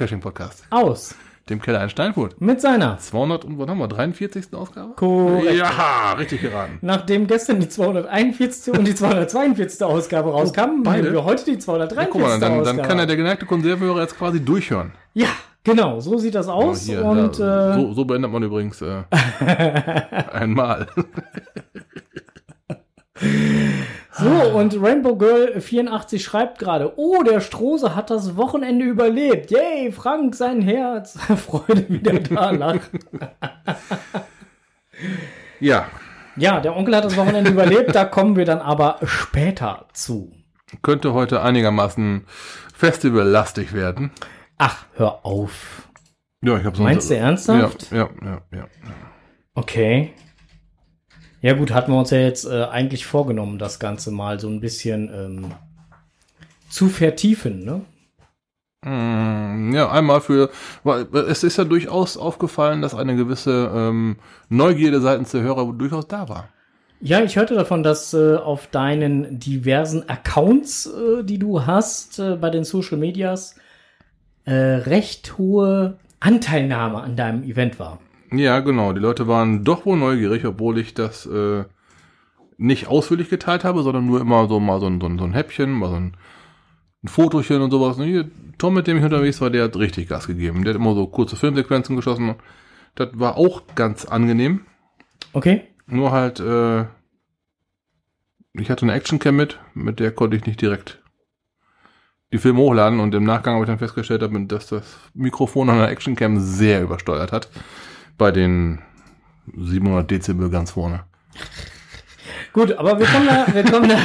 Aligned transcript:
Geocaching-Podcast, 0.00 0.64
aus 0.70 1.14
dem 1.50 1.60
Keller 1.60 1.82
in 1.82 1.90
Steinfurt. 1.90 2.40
mit 2.40 2.58
seiner. 2.62 2.96
200 2.98 3.44
und 3.44 3.58
was 3.58 3.68
haben 3.68 3.78
wir, 3.78 3.86
43. 3.88 4.54
Ausgabe? 4.54 4.94
Korrekt. 4.94 5.58
Ja, 5.58 6.12
richtig 6.12 6.40
geraten. 6.40 6.78
Nachdem 6.80 7.26
gestern 7.26 7.60
die 7.60 7.68
241. 7.68 8.72
und 8.78 8.86
die 8.88 8.94
242. 8.94 9.82
Ausgabe 9.82 10.30
rauskamen, 10.30 10.82
beide? 10.84 11.02
nehmen 11.02 11.14
wir 11.16 11.24
heute 11.24 11.44
die 11.44 11.52
Ja, 11.52 11.58
243. 11.58 12.12
guck 12.12 12.22
mal, 12.22 12.40
dann, 12.40 12.64
dann 12.64 12.80
kann 12.88 12.98
ja 12.98 13.04
der 13.04 13.16
geneigte 13.16 13.44
Konservehörer 13.44 14.00
jetzt 14.00 14.16
quasi 14.16 14.42
durchhören. 14.42 14.92
Ja, 15.12 15.28
genau, 15.64 16.00
so 16.00 16.16
sieht 16.16 16.34
das 16.34 16.48
aus. 16.48 16.86
Ja, 16.86 16.94
hier, 17.00 17.04
und 17.04 17.38
ja, 17.38 17.72
äh, 17.72 17.74
so, 17.74 17.92
so 17.92 18.04
beendet 18.06 18.32
man 18.32 18.42
übrigens 18.42 18.80
äh, 18.80 19.02
einmal. 20.32 20.86
so, 24.20 24.58
und 24.58 24.82
Rainbow 24.82 25.16
Girl 25.16 25.60
84 25.60 26.22
schreibt 26.22 26.58
gerade, 26.58 26.92
oh, 26.96 27.22
der 27.22 27.40
Strose 27.40 27.94
hat 27.94 28.10
das 28.10 28.36
Wochenende 28.36 28.84
überlebt. 28.84 29.50
Yay, 29.50 29.92
Frank, 29.92 30.34
sein 30.34 30.60
Herz. 30.62 31.18
Freude 31.46 31.88
wieder 31.88 32.18
da 32.20 32.50
lachen. 32.50 32.98
ja, 35.60 35.86
Ja, 36.36 36.60
der 36.60 36.76
Onkel 36.76 36.96
hat 36.96 37.04
das 37.04 37.16
Wochenende 37.16 37.50
überlebt, 37.50 37.94
da 37.94 38.04
kommen 38.04 38.36
wir 38.36 38.44
dann 38.44 38.60
aber 38.60 38.98
später 39.04 39.86
zu. 39.92 40.32
könnte 40.82 41.12
heute 41.12 41.42
einigermaßen 41.42 42.24
festivallastig 42.74 43.72
werden. 43.72 44.10
Ach, 44.58 44.84
hör 44.94 45.24
auf. 45.24 45.88
Ja, 46.42 46.56
ich 46.56 46.62
sonst. 46.62 46.78
Meinst 46.78 47.10
du 47.10 47.16
ernsthaft? 47.16 47.90
Ja, 47.90 47.98
ja, 47.98 48.08
ja, 48.22 48.40
ja. 48.52 48.66
Okay. 49.54 50.14
Ja 51.42 51.54
gut, 51.54 51.72
hatten 51.72 51.92
wir 51.92 51.98
uns 51.98 52.10
ja 52.10 52.18
jetzt 52.18 52.44
äh, 52.44 52.64
eigentlich 52.64 53.06
vorgenommen, 53.06 53.58
das 53.58 53.78
Ganze 53.78 54.10
mal 54.10 54.38
so 54.38 54.48
ein 54.48 54.60
bisschen 54.60 55.10
ähm, 55.12 55.54
zu 56.68 56.88
vertiefen, 56.88 57.64
ne? 57.64 57.82
Mm, 58.84 59.72
Ja, 59.74 59.90
einmal 59.90 60.20
für, 60.20 60.50
weil 60.84 61.06
es 61.28 61.44
ist 61.44 61.58
ja 61.58 61.64
durchaus 61.64 62.16
aufgefallen, 62.16 62.82
dass 62.82 62.94
eine 62.94 63.16
gewisse 63.16 63.70
ähm, 63.74 64.16
Neugierde 64.48 65.00
seitens 65.00 65.30
der 65.32 65.42
Hörer 65.42 65.72
durchaus 65.72 66.06
da 66.08 66.28
war. 66.28 66.48
Ja, 67.00 67.22
ich 67.22 67.36
hörte 67.36 67.54
davon, 67.54 67.82
dass 67.82 68.12
äh, 68.12 68.36
auf 68.36 68.66
deinen 68.66 69.38
diversen 69.40 70.08
Accounts, 70.08 70.86
äh, 70.86 71.24
die 71.24 71.38
du 71.38 71.64
hast 71.66 72.18
äh, 72.18 72.36
bei 72.36 72.50
den 72.50 72.64
Social 72.64 72.98
Medias, 72.98 73.54
äh, 74.44 74.52
recht 74.54 75.38
hohe 75.38 75.98
Anteilnahme 76.20 77.00
an 77.02 77.16
deinem 77.16 77.42
Event 77.44 77.78
war. 77.78 78.00
Ja, 78.32 78.60
genau. 78.60 78.92
Die 78.92 79.00
Leute 79.00 79.26
waren 79.26 79.64
doch 79.64 79.86
wohl 79.86 79.96
neugierig, 79.96 80.44
obwohl 80.44 80.78
ich 80.78 80.94
das 80.94 81.26
äh, 81.26 81.64
nicht 82.58 82.88
ausführlich 82.88 83.28
geteilt 83.28 83.64
habe, 83.64 83.82
sondern 83.82 84.06
nur 84.06 84.20
immer 84.20 84.48
so 84.48 84.60
mal 84.60 84.80
so 84.80 84.86
ein, 84.86 85.00
so 85.00 85.06
ein, 85.06 85.18
so 85.18 85.24
ein 85.24 85.32
Häppchen, 85.32 85.72
mal 85.72 85.90
so 85.90 85.96
ein, 85.96 86.16
ein 87.02 87.08
Fotochen 87.08 87.62
und 87.62 87.70
sowas. 87.70 87.98
Und 87.98 88.04
hier, 88.04 88.30
Tom, 88.58 88.74
mit 88.74 88.86
dem 88.86 88.98
ich 88.98 89.04
unterwegs 89.04 89.40
war, 89.40 89.50
der 89.50 89.64
hat 89.64 89.76
richtig 89.76 90.08
Gas 90.08 90.26
gegeben. 90.26 90.64
Der 90.64 90.74
hat 90.74 90.80
immer 90.80 90.94
so 90.94 91.06
kurze 91.06 91.36
Filmsequenzen 91.36 91.96
geschossen. 91.96 92.34
Das 92.94 93.08
war 93.14 93.36
auch 93.36 93.62
ganz 93.74 94.04
angenehm. 94.04 94.60
Okay? 95.32 95.62
Nur 95.86 96.12
halt, 96.12 96.38
äh, 96.40 96.82
ich 98.52 98.70
hatte 98.70 98.82
eine 98.82 98.92
Actioncam 98.92 99.36
mit, 99.36 99.58
mit 99.74 100.00
der 100.00 100.12
konnte 100.12 100.36
ich 100.36 100.46
nicht 100.46 100.60
direkt 100.60 101.00
die 102.32 102.38
Filme 102.38 102.60
hochladen 102.60 103.00
und 103.00 103.14
im 103.14 103.24
Nachgang 103.24 103.54
habe 103.54 103.64
ich 103.64 103.68
dann 103.68 103.78
festgestellt, 103.78 104.22
dass 104.52 104.68
das 104.68 104.98
Mikrofon 105.14 105.68
an 105.68 105.78
der 105.78 105.88
Actioncam 105.88 106.38
sehr 106.38 106.82
übersteuert 106.82 107.32
hat. 107.32 107.48
Bei 108.20 108.32
den 108.32 108.80
700 109.56 110.10
Dezibel 110.10 110.50
ganz 110.50 110.72
vorne. 110.72 111.04
Gut, 112.52 112.72
aber 112.72 112.98
wir 112.98 113.06
kommen 113.06 113.26
da, 113.26 113.46
wir 113.54 113.64
kommen 113.64 113.88
da, 113.88 113.96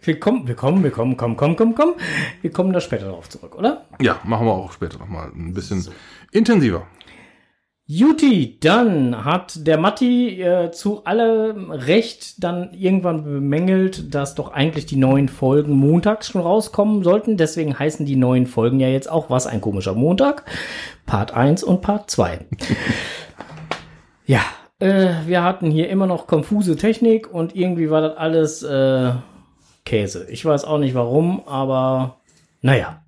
wir 0.00 0.20
kommen, 0.20 0.46
wir 0.46 0.54
kommen, 0.54 0.84
wir 0.84 0.92
kommen, 0.92 1.16
kommen, 1.16 1.36
kommen, 1.36 1.56
kommen, 1.56 1.74
kommen. 1.74 1.94
Wir 2.40 2.52
kommen 2.52 2.72
da 2.72 2.80
später 2.80 3.06
darauf 3.06 3.28
zurück, 3.28 3.56
oder? 3.58 3.86
Ja, 4.00 4.20
machen 4.22 4.46
wir 4.46 4.52
auch 4.52 4.70
später 4.70 5.00
nochmal 5.00 5.32
ein 5.34 5.54
bisschen 5.54 5.84
intensiver. 6.30 6.86
Juti, 7.84 8.60
dann 8.60 9.24
hat 9.24 9.66
der 9.66 9.76
Matti 9.76 10.40
äh, 10.40 10.70
zu 10.70 11.04
allem 11.04 11.72
Recht 11.72 12.42
dann 12.44 12.72
irgendwann 12.72 13.24
bemängelt, 13.24 14.14
dass 14.14 14.36
doch 14.36 14.52
eigentlich 14.52 14.86
die 14.86 14.96
neuen 14.96 15.28
Folgen 15.28 15.74
montags 15.74 16.28
schon 16.28 16.42
rauskommen 16.42 17.02
sollten. 17.02 17.36
Deswegen 17.36 17.76
heißen 17.76 18.06
die 18.06 18.14
neuen 18.14 18.46
Folgen 18.46 18.78
ja 18.78 18.86
jetzt 18.86 19.10
auch 19.10 19.30
was 19.30 19.48
ein 19.48 19.60
komischer 19.60 19.94
Montag. 19.94 20.44
Part 21.06 21.34
1 21.34 21.64
und 21.64 21.82
Part 21.82 22.08
2. 22.08 22.46
ja, 24.26 24.40
äh, 24.78 25.10
wir 25.26 25.44
hatten 25.44 25.70
hier 25.70 25.88
immer 25.88 26.06
noch 26.06 26.26
konfuse 26.26 26.76
Technik 26.76 27.32
und 27.32 27.54
irgendwie 27.54 27.90
war 27.90 28.00
das 28.00 28.16
alles 28.16 28.62
äh, 28.62 29.12
Käse. 29.84 30.26
Ich 30.28 30.44
weiß 30.44 30.64
auch 30.64 30.78
nicht 30.78 30.94
warum, 30.94 31.46
aber 31.46 32.20
naja. 32.60 33.02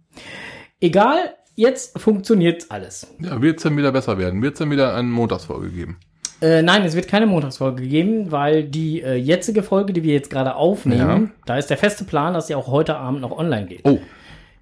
Egal, 0.81 1.35
jetzt 1.57 1.99
funktioniert 1.99 2.67
alles. 2.69 3.07
Ja, 3.21 3.41
wird 3.41 3.57
es 3.59 3.63
dann 3.63 3.77
wieder 3.77 3.93
besser 3.93 4.19
werden? 4.19 4.43
Wird 4.43 4.55
es 4.55 4.59
dann 4.59 4.71
wieder 4.71 4.95
eine 4.95 5.09
Montagsfolge 5.09 5.71
geben? 5.71 5.99
Äh, 6.41 6.63
nein, 6.63 6.85
es 6.85 6.95
wird 6.95 7.09
keine 7.09 7.27
Montagsfolge 7.27 7.87
geben, 7.87 8.31
weil 8.31 8.65
die 8.65 9.01
äh, 9.01 9.15
jetzige 9.15 9.63
Folge, 9.63 9.93
die 9.93 10.03
wir 10.03 10.13
jetzt 10.13 10.31
gerade 10.31 10.57
aufnehmen, 10.57 11.33
da 11.47 11.57
ist 11.57 11.71
der 11.71 11.79
feste 11.79 12.05
Plan, 12.05 12.35
dass 12.35 12.49
sie 12.49 12.55
auch 12.55 12.67
heute 12.67 12.97
Abend 12.97 13.21
noch 13.21 13.31
online 13.31 13.67
geht. 13.67 13.81
Oh, 13.85 13.99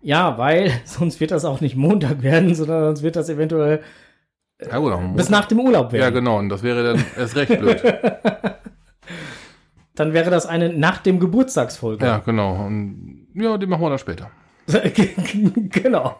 Ja, 0.00 0.38
weil 0.38 0.70
sonst 0.84 1.20
wird 1.20 1.30
das 1.30 1.44
auch 1.44 1.60
nicht 1.60 1.76
Montag 1.76 2.22
werden, 2.22 2.54
sondern 2.54 2.84
sonst 2.84 3.02
wird 3.02 3.16
das 3.16 3.28
eventuell 3.28 3.80
ja 4.70 4.78
gut, 4.78 5.16
bis 5.16 5.28
nach 5.30 5.46
dem 5.46 5.60
Urlaub 5.60 5.92
Ja, 5.92 6.00
werden. 6.00 6.14
genau, 6.14 6.38
und 6.38 6.48
das 6.48 6.62
wäre 6.62 6.82
dann 6.84 7.04
erst 7.18 7.36
recht 7.36 7.58
blöd. 7.58 7.82
Dann 9.94 10.14
wäre 10.14 10.30
das 10.30 10.46
eine 10.46 10.70
nach 10.72 10.98
dem 10.98 11.20
Geburtstagsfolge. 11.20 12.04
ja, 12.04 12.18
genau. 12.18 12.54
Und, 12.66 13.26
ja, 13.34 13.58
die 13.58 13.66
machen 13.66 13.82
wir 13.82 13.90
dann 13.90 13.98
später. 13.98 14.30
genau. 15.68 16.16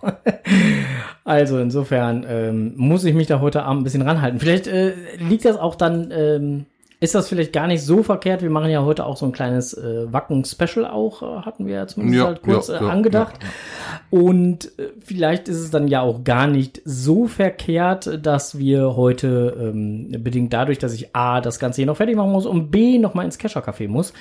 Also 1.24 1.58
insofern 1.58 2.26
ähm, 2.28 2.74
muss 2.76 3.04
ich 3.04 3.14
mich 3.14 3.28
da 3.28 3.40
heute 3.40 3.62
Abend 3.62 3.80
ein 3.80 3.84
bisschen 3.84 4.02
ranhalten. 4.02 4.40
Vielleicht 4.40 4.66
äh, 4.66 4.92
liegt 5.16 5.46
das 5.46 5.56
auch 5.56 5.74
dann, 5.74 6.10
ähm, 6.14 6.66
ist 7.02 7.16
das 7.16 7.28
vielleicht 7.28 7.52
gar 7.52 7.66
nicht 7.66 7.82
so 7.82 8.04
verkehrt. 8.04 8.42
Wir 8.42 8.50
machen 8.50 8.70
ja 8.70 8.84
heute 8.84 9.04
auch 9.04 9.16
so 9.16 9.26
ein 9.26 9.32
kleines 9.32 9.74
äh, 9.74 10.12
Wacken-Special 10.12 10.86
auch, 10.86 11.22
äh, 11.22 11.42
hatten 11.44 11.66
wir 11.66 11.74
ja 11.74 11.86
zumindest 11.88 12.18
Ja, 12.20 12.26
halt 12.26 12.42
kurz 12.42 12.68
ja, 12.68 12.80
äh, 12.80 12.90
angedacht. 12.90 13.34
ja, 13.42 14.00
Und 14.10 14.78
äh, 14.78 14.90
vielleicht 15.04 15.48
ist 15.48 15.58
es 15.58 15.70
dann 15.72 15.88
ja 15.88 16.00
auch 16.00 16.22
gar 16.22 16.46
nicht 16.46 16.80
so 16.84 17.26
verkehrt, 17.26 18.24
dass 18.24 18.56
wir 18.56 18.94
heute, 18.94 19.56
ähm, 19.60 20.12
bedingt 20.22 20.52
dadurch, 20.52 20.78
dass 20.78 20.94
ich 20.94 21.16
A, 21.16 21.40
das 21.40 21.58
Ganze 21.58 21.76
hier 21.76 21.86
noch 21.86 21.96
fertig 21.96 22.14
machen 22.14 22.30
muss 22.30 22.46
und 22.46 22.70
B, 22.70 22.98
noch 22.98 23.14
mal 23.14 23.24
ins 23.24 23.38
Kescher-Café 23.38 23.88
muss, 23.88 24.12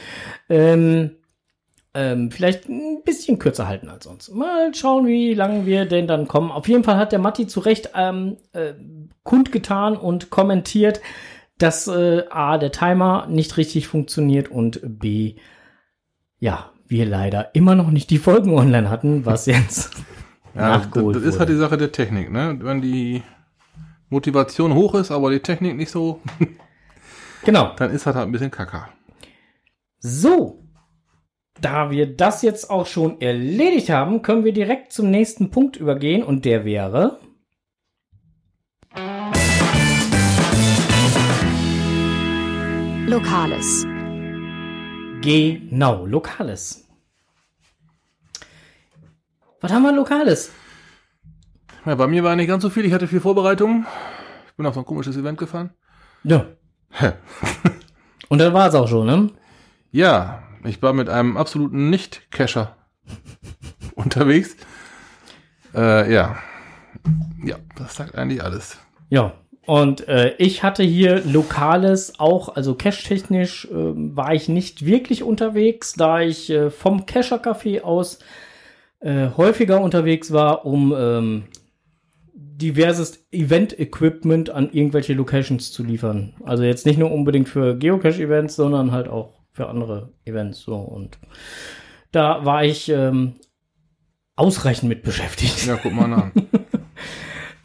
ähm, 0.50 1.12
ähm, 1.94 2.32
vielleicht 2.32 2.68
ein 2.68 3.04
bisschen 3.04 3.38
kürzer 3.38 3.68
halten 3.68 3.90
als 3.90 4.06
sonst. 4.06 4.34
Mal 4.34 4.74
schauen, 4.74 5.06
wie 5.06 5.34
lange 5.36 5.66
wir 5.66 5.86
denn 5.86 6.08
dann 6.08 6.28
kommen. 6.28 6.50
Auf 6.52 6.68
jeden 6.68 6.84
Fall 6.84 6.98
hat 6.98 7.12
der 7.12 7.20
Matti 7.20 7.46
zu 7.46 7.60
Recht 7.60 7.92
ähm, 7.96 8.38
äh, 8.54 8.74
kundgetan 9.24 9.98
und 9.98 10.30
kommentiert, 10.30 11.02
dass 11.62 11.88
äh, 11.88 12.24
A, 12.30 12.58
der 12.58 12.72
Timer 12.72 13.28
nicht 13.28 13.58
richtig 13.58 13.88
funktioniert 13.88 14.50
und 14.50 14.80
B, 14.84 15.36
ja, 16.40 16.72
wir 16.88 17.06
leider 17.06 17.56
immer 17.56 17.76
noch 17.76 17.92
nicht 17.92 18.10
die 18.10 18.18
Folgen 18.18 18.54
online 18.54 18.90
hatten, 18.90 19.26
was 19.26 19.46
jetzt 19.46 19.92
Ja, 20.54 20.78
das, 20.78 20.86
nachgeholt 20.86 21.16
das 21.16 21.24
ist 21.24 21.40
halt 21.40 21.50
die 21.50 21.56
Sache 21.56 21.78
der 21.78 21.94
Technik, 21.94 22.30
ne? 22.30 22.58
Wenn 22.62 22.82
die 22.82 23.24
Motivation 24.10 24.74
hoch 24.74 24.96
ist, 24.96 25.10
aber 25.10 25.32
die 25.32 25.40
Technik 25.40 25.78
nicht 25.78 25.92
so, 25.92 26.20
Genau. 27.46 27.72
dann 27.78 27.92
ist 27.92 28.06
das 28.06 28.16
halt 28.16 28.28
ein 28.28 28.32
bisschen 28.32 28.52
kacker. 28.52 28.90
So. 30.00 30.58
Da 31.60 31.92
wir 31.92 32.16
das 32.16 32.42
jetzt 32.42 32.70
auch 32.70 32.88
schon 32.88 33.22
erledigt 33.22 33.90
haben, 33.90 34.22
können 34.22 34.44
wir 34.44 34.54
direkt 34.54 34.92
zum 34.92 35.12
nächsten 35.12 35.52
Punkt 35.52 35.78
übergehen 35.78 36.24
und 36.24 36.44
der 36.46 36.66
wäre. 36.66 37.20
Lokales. 43.12 43.86
Genau, 45.20 46.06
Lokales. 46.06 46.88
Was 49.60 49.70
haben 49.70 49.84
wir 49.84 49.92
Lokales? 49.92 50.54
Ja, 51.86 51.96
bei 51.96 52.08
mir 52.08 52.24
war 52.24 52.38
nicht 52.38 52.48
ganz 52.48 52.64
so 52.64 52.70
viel, 52.70 52.86
ich 52.86 52.94
hatte 52.94 53.10
viel 53.10 53.20
Vorbereitung. 53.20 53.86
Ich 54.48 54.54
bin 54.54 54.66
auf 54.66 54.76
so 54.76 54.80
ein 54.80 54.86
komisches 54.86 55.18
Event 55.18 55.38
gefahren. 55.38 55.72
Ja. 56.24 56.46
Und 58.30 58.38
dann 58.38 58.54
war 58.54 58.70
es 58.70 58.76
auch 58.76 58.88
schon, 58.88 59.08
ne? 59.08 59.30
Ja, 59.92 60.44
ich 60.64 60.82
war 60.82 60.94
mit 60.94 61.10
einem 61.10 61.36
absoluten 61.36 61.90
Nicht-Cacher 61.90 62.78
unterwegs. 63.96 64.56
Äh, 65.76 66.14
ja. 66.14 66.38
Ja, 67.44 67.58
das 67.76 67.94
sagt 67.94 68.16
eigentlich 68.16 68.42
alles. 68.42 68.78
Ja. 69.10 69.34
Und 69.72 70.10
äh, 70.10 70.36
ich 70.38 70.64
hatte 70.64 70.84
hier 70.84 71.24
Lokales 71.24 72.20
auch, 72.20 72.58
also 72.58 72.76
cache-technisch 72.76 73.70
äh, 73.72 73.74
war 73.74 74.34
ich 74.34 74.50
nicht 74.50 74.86
wirklich 74.86 75.24
unterwegs, 75.24 75.94
da 75.94 76.20
ich 76.20 76.50
äh, 76.50 76.70
vom 76.70 77.06
Cacher-Café 77.06 77.80
aus 77.80 78.20
äh, 79.00 79.30
häufiger 79.38 79.80
unterwegs 79.80 80.34
war, 80.34 80.66
um 80.66 80.94
ähm, 80.94 81.44
diverses 82.34 83.26
Event-Equipment 83.32 84.50
an 84.50 84.74
irgendwelche 84.74 85.14
Locations 85.14 85.72
zu 85.72 85.86
liefern. 85.86 86.34
Also 86.44 86.64
jetzt 86.64 86.86
nicht 86.86 87.00
nur 87.00 87.10
unbedingt 87.10 87.48
für 87.48 87.78
Geocache-Events, 87.78 88.58
sondern 88.58 88.92
halt 88.92 89.08
auch 89.08 89.40
für 89.54 89.70
andere 89.70 90.12
Events. 90.26 90.60
So 90.60 90.76
und 90.76 91.18
da 92.12 92.44
war 92.44 92.66
ich 92.66 92.90
ähm, 92.90 93.36
ausreichend 94.36 94.90
mit 94.90 95.04
beschäftigt. 95.04 95.66
Ja, 95.66 95.80
guck 95.82 95.94
mal 95.94 96.12
an. 96.12 96.34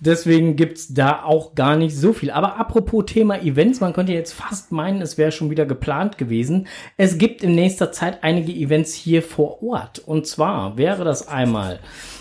Deswegen 0.07 0.55
gibt's 0.55 0.95
da 0.95 1.25
auch 1.25 1.57
gar 1.57 1.75
nicht 1.77 1.97
so 1.97 2.13
viel. 2.13 2.31
Aber 2.31 2.61
apropos 2.61 3.07
Thema 3.07 3.43
Events, 3.43 3.81
man 3.81 3.93
könnte 3.93 4.13
jetzt 4.13 4.33
fast 4.33 4.71
meinen, 4.71 5.03
es 5.03 5.19
wäre 5.19 5.33
schon 5.33 5.51
wieder 5.51 5.67
geplant 5.67 6.17
gewesen. 6.17 6.69
Es 6.97 7.19
gibt 7.19 7.43
in 7.43 7.57
nächster 7.57 7.91
Zeit 7.91 8.23
einige 8.23 8.53
Events 8.53 8.95
hier 8.95 9.23
vor 9.23 9.65
Ort. 9.65 9.99
Und 9.99 10.29
zwar 10.29 10.79
wäre 10.79 11.03
das 11.05 11.27
einmal 11.27 11.81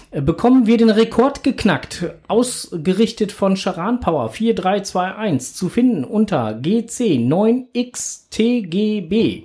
äh, 0.09 0.21
bekommen 0.21 0.65
wir 0.65 0.77
den 0.77 0.89
Rekord 0.89 1.43
geknackt, 1.43 2.05
ausgerichtet 2.27 3.31
von 3.31 3.55
Charan 3.55 3.99
Power 3.99 4.29
4321, 4.29 5.55
zu 5.55 5.69
finden 5.69 6.03
unter 6.03 6.55
GC 6.55 7.19
9XTGB. 7.19 9.43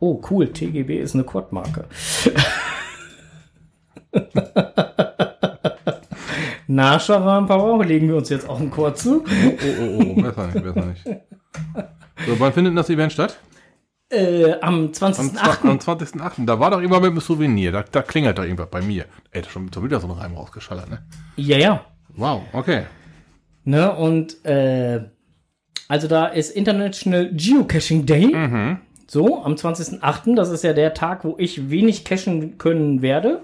Oh, 0.00 0.20
cool, 0.30 0.48
TGB 0.48 1.00
ist 1.00 1.14
eine 1.14 1.24
Quadmarke. 1.24 1.86
Na, 6.74 6.98
Charan 6.98 7.46
Power, 7.46 7.84
legen 7.84 8.08
wir 8.08 8.16
uns 8.16 8.30
jetzt 8.30 8.48
auch 8.48 8.58
einen 8.58 8.70
Chord 8.70 8.96
zu. 8.96 9.22
Oh, 9.22 9.70
oh, 9.80 10.02
oh, 10.16 10.22
besser 10.22 10.46
nicht, 10.46 10.62
besser 10.64 10.86
nicht. 10.86 11.04
So, 12.26 12.38
wann 12.38 12.52
findet 12.52 12.76
das 12.78 12.88
Event 12.88 13.12
statt? 13.12 13.38
Äh, 14.08 14.52
am 14.60 14.74
Am, 14.74 14.86
20.08. 14.86 15.34
zwa- 15.34 15.68
am 15.68 15.78
20.08. 15.78 16.46
Da 16.46 16.60
war 16.60 16.70
doch 16.70 16.78
irgendwann 16.78 17.02
mit 17.02 17.10
dem 17.10 17.20
Souvenir. 17.20 17.72
Da, 17.72 17.82
da 17.90 18.00
klingelt 18.02 18.38
doch 18.38 18.44
irgendwas 18.44 18.70
bei 18.70 18.80
mir. 18.80 19.06
Ey, 19.32 19.40
da 19.42 19.48
ist 19.48 19.50
schon, 19.50 19.68
wieder 19.82 19.98
so 20.00 20.06
ein 20.06 20.12
Reim 20.12 20.34
rausgeschallert, 20.34 20.88
ne? 20.88 21.04
Ja, 21.36 21.58
ja. 21.58 21.84
Wow, 22.14 22.42
okay. 22.52 22.84
Ne, 23.64 23.92
und 23.94 24.44
äh, 24.44 25.00
also 25.88 26.06
da 26.08 26.26
ist 26.26 26.54
International 26.54 27.30
Geocaching 27.34 28.06
Day. 28.06 28.26
Mhm. 28.26 28.78
So, 29.08 29.42
am 29.42 29.54
20.08., 29.54 30.36
das 30.36 30.50
ist 30.50 30.64
ja 30.64 30.72
der 30.74 30.94
Tag, 30.94 31.24
wo 31.24 31.34
ich 31.38 31.70
wenig 31.70 32.04
cachen 32.04 32.56
können 32.56 33.02
werde. 33.02 33.42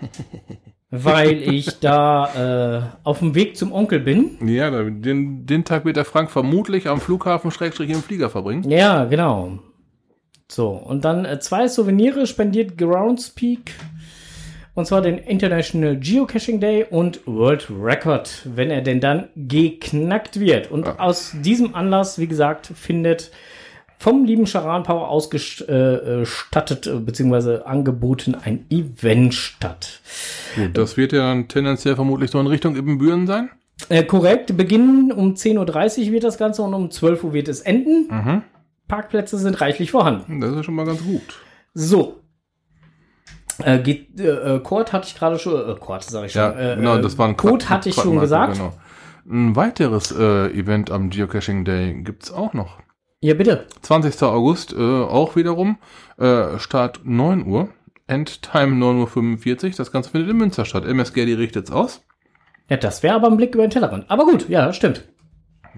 weil 1.02 1.42
ich 1.42 1.80
da 1.80 2.84
äh, 2.84 2.98
auf 3.02 3.18
dem 3.18 3.34
Weg 3.34 3.56
zum 3.56 3.72
Onkel 3.72 4.00
bin. 4.00 4.38
Ja, 4.46 4.70
den, 4.70 5.46
den 5.46 5.64
Tag 5.64 5.84
wird 5.84 5.96
der 5.96 6.04
Frank 6.04 6.30
vermutlich 6.30 6.88
am 6.88 7.00
Flughafen 7.00 7.50
Schrägstrich 7.50 7.90
im 7.90 8.02
Flieger 8.02 8.30
verbringen. 8.30 8.70
Ja, 8.70 9.04
genau. 9.04 9.58
So, 10.50 10.68
und 10.68 11.04
dann 11.04 11.24
äh, 11.24 11.40
zwei 11.40 11.68
Souvenire 11.68 12.26
spendiert 12.26 12.78
Groundspeak. 12.78 13.72
Und 14.74 14.86
zwar 14.86 15.02
den 15.02 15.18
International 15.18 15.96
Geocaching 15.96 16.58
Day 16.58 16.84
und 16.88 17.20
World 17.26 17.68
Record, 17.70 18.42
wenn 18.44 18.70
er 18.70 18.82
denn 18.82 19.00
dann 19.00 19.28
geknackt 19.36 20.40
wird. 20.40 20.70
Und 20.70 20.98
aus 20.98 21.32
diesem 21.42 21.76
Anlass, 21.76 22.18
wie 22.18 22.26
gesagt, 22.26 22.66
findet 22.66 23.30
vom 23.98 24.24
lieben 24.24 24.46
Charan 24.46 24.82
Power 24.82 25.08
ausgestattet 25.08 26.86
äh, 26.86 26.94
bzw. 26.98 27.62
angeboten 27.64 28.34
ein 28.34 28.66
Event 28.70 29.34
statt. 29.34 30.00
Gut, 30.56 30.76
das 30.76 30.96
wird 30.96 31.12
ja 31.12 31.20
dann 31.20 31.48
tendenziell 31.48 31.94
vermutlich 31.94 32.30
so 32.30 32.38
in 32.40 32.46
Richtung 32.46 32.76
Ibbenbüren 32.76 33.26
sein. 33.26 33.50
Äh, 33.88 34.04
korrekt, 34.04 34.56
beginnen 34.56 35.10
um 35.12 35.34
10.30 35.34 36.06
Uhr 36.06 36.12
wird 36.12 36.24
das 36.24 36.38
Ganze 36.38 36.62
und 36.62 36.74
um 36.74 36.90
12 36.90 37.24
Uhr 37.24 37.32
wird 37.32 37.48
es 37.48 37.60
enden. 37.60 38.08
Mhm. 38.08 38.42
Parkplätze 38.88 39.38
sind 39.38 39.60
reichlich 39.60 39.90
vorhanden. 39.90 40.40
Das 40.40 40.52
ist 40.52 40.64
schon 40.64 40.74
mal 40.74 40.86
ganz 40.86 41.02
gut. 41.02 41.40
So. 41.72 42.20
Äh, 43.62 43.78
geht, 43.80 44.20
äh, 44.20 44.56
äh, 44.56 44.60
Kurt 44.60 44.92
hatte 44.92 45.06
ich 45.08 45.14
gerade 45.16 45.38
schon, 45.38 45.54
äh, 45.70 45.74
Kurt 45.78 46.04
sag 46.04 46.26
ich 46.26 46.32
schon. 46.32 46.42
Ja, 46.42 46.72
äh, 46.72 46.76
genau, 46.76 46.96
äh, 46.96 47.00
das 47.02 47.16
war 47.18 47.28
ein 47.28 47.36
Quad- 47.36 47.68
hatte 47.70 47.88
ich 47.88 47.94
schon 47.94 48.18
gesagt. 48.18 48.54
Genau. 48.54 48.72
Ein 49.28 49.56
weiteres 49.56 50.12
äh, 50.12 50.48
Event 50.52 50.90
am 50.90 51.08
Geocaching 51.08 51.64
Day 51.64 51.94
gibt's 52.02 52.30
auch 52.32 52.52
noch. 52.52 52.78
Ja, 53.24 53.32
bitte. 53.32 53.64
20. 53.80 54.22
August, 54.24 54.74
äh, 54.74 54.76
auch 54.82 55.34
wiederum. 55.34 55.78
Äh, 56.18 56.58
Start 56.58 57.00
9 57.04 57.46
Uhr. 57.46 57.70
Endtime 58.06 58.74
9.45 58.76 59.64
Uhr. 59.64 59.70
Das 59.78 59.90
Ganze 59.90 60.10
findet 60.10 60.28
in 60.30 60.36
Münster 60.36 60.66
statt. 60.66 60.84
MSG, 60.84 61.24
die 61.24 61.32
richtet's 61.32 61.70
aus. 61.70 62.02
Ja, 62.68 62.76
das 62.76 63.02
wäre 63.02 63.14
aber 63.14 63.28
ein 63.28 63.38
Blick 63.38 63.54
über 63.54 63.66
den 63.66 63.70
Tellerrand. 63.70 64.10
Aber 64.10 64.26
gut, 64.26 64.46
ja, 64.50 64.70
stimmt. 64.74 65.08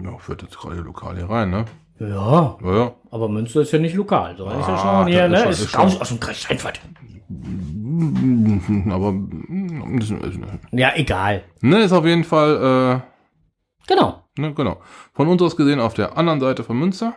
Ja, 0.03 0.17
führt 0.17 0.41
jetzt 0.41 0.59
gerade 0.59 0.75
lokal 0.81 1.15
hier 1.15 1.29
rein, 1.29 1.49
ne? 1.49 1.63
Ja, 1.99 2.57
Ja, 2.61 2.75
ja. 2.77 2.95
aber 3.11 3.29
Münster 3.29 3.61
ist 3.61 3.71
ja 3.71 3.79
nicht 3.79 3.95
lokal. 3.95 4.35
So 4.37 4.45
ist 4.49 4.67
ja 4.67 4.73
Ah, 4.75 5.03
schon 5.03 5.07
hier, 5.13 5.29
ne? 5.29 5.45
ist 5.45 5.61
Ist, 5.61 5.71
schon- 5.71 5.81
raus 5.83 6.01
aus 6.01 6.09
dem 6.09 6.19
Kreis 6.19 6.41
Steinfurt. 6.41 6.81
Aber, 8.91 9.13
Ja, 10.71 10.91
egal. 10.95 11.43
ne, 11.61 11.79
ist 11.79 11.91
auf 11.93 12.05
jeden 12.05 12.23
Fall, 12.25 13.01
Genau. 13.87 14.23
äh, 14.37 14.41
ne, 14.41 14.53
genau. 14.53 14.81
Von 15.13 15.27
uns 15.29 15.41
aus 15.41 15.55
gesehen 15.55 15.79
auf 15.79 15.93
der 15.93 16.17
anderen 16.17 16.39
Seite 16.41 16.63
von 16.65 16.77
Münster. 16.77 17.15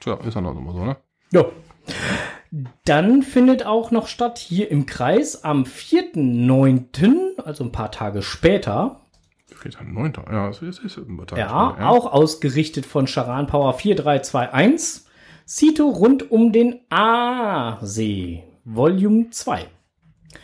Tja, 0.00 0.14
ist 0.26 0.34
ja 0.34 0.40
noch 0.40 0.56
immer 0.56 0.72
so, 0.72 0.84
ne? 0.84 0.96
Ja. 1.32 1.44
Dann 2.84 3.22
findet 3.22 3.64
auch 3.64 3.90
noch 3.90 4.08
statt 4.08 4.38
hier 4.38 4.70
im 4.70 4.86
Kreis 4.86 5.44
am 5.44 5.64
4.9., 5.64 7.40
also 7.42 7.64
ein 7.64 7.72
paar 7.72 7.92
Tage 7.92 8.22
später, 8.22 9.00
Vierter, 9.60 9.84
neunter. 9.84 10.24
Ja, 10.30 10.46
das 10.46 10.62
ist, 10.62 10.78
ist 10.78 10.96
ein 10.96 11.16
paar 11.18 11.26
Tage 11.26 11.42
Ja, 11.42 11.72
später, 11.74 11.90
auch 11.90 12.12
ausgerichtet 12.12 12.86
von 12.86 13.06
Charan 13.06 13.46
Power 13.46 13.74
4321. 13.74 15.06
Cito 15.46 15.88
rund 15.88 16.30
um 16.30 16.52
den 16.52 16.80
Aasee, 16.88 18.44
Volume 18.64 19.30
2. 19.30 19.66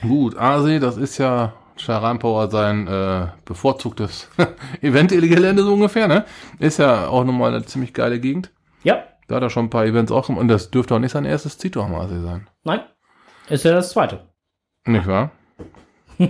Gut, 0.02 0.36
Aasee, 0.36 0.80
das 0.80 0.96
ist 0.96 1.16
ja 1.18 1.54
Charan 1.76 2.18
Power 2.18 2.50
sein 2.50 2.86
äh, 2.88 3.28
bevorzugtes 3.44 4.28
Event-Gelände 4.82 5.62
so 5.62 5.72
ungefähr, 5.72 6.08
ne? 6.08 6.24
Ist 6.58 6.78
ja 6.78 7.08
auch 7.08 7.24
nochmal 7.24 7.54
eine 7.54 7.64
ziemlich 7.64 7.94
geile 7.94 8.20
Gegend. 8.20 8.50
Ja, 8.82 9.04
Da 9.26 9.36
hat 9.36 9.42
er 9.42 9.50
schon 9.50 9.66
ein 9.66 9.70
paar 9.70 9.84
Events 9.84 10.12
auch 10.12 10.26
gemacht. 10.26 10.40
Und 10.40 10.48
das 10.48 10.70
dürfte 10.70 10.94
auch 10.94 10.98
nicht 10.98 11.12
sein 11.12 11.24
erstes 11.24 11.58
Zito 11.58 11.82
am 11.82 11.92
sein. 12.22 12.48
nein, 12.64 12.80
ist 13.48 13.64
ja 13.64 13.72
das 13.72 13.90
zweite. 13.90 14.28
Nicht 14.84 15.06
wahr? 15.06 15.32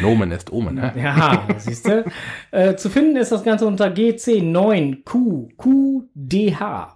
Nomen 0.00 0.32
ist 0.32 0.50
Omen, 0.52 0.76
ne? 0.76 0.92
Ja, 0.96 1.46
siehst 1.58 1.86
du. 1.86 2.04
Äh, 2.50 2.76
zu 2.76 2.88
finden 2.88 3.16
ist 3.16 3.32
das 3.32 3.44
Ganze 3.44 3.66
unter 3.66 3.88
GC9QQDH. 3.88 6.88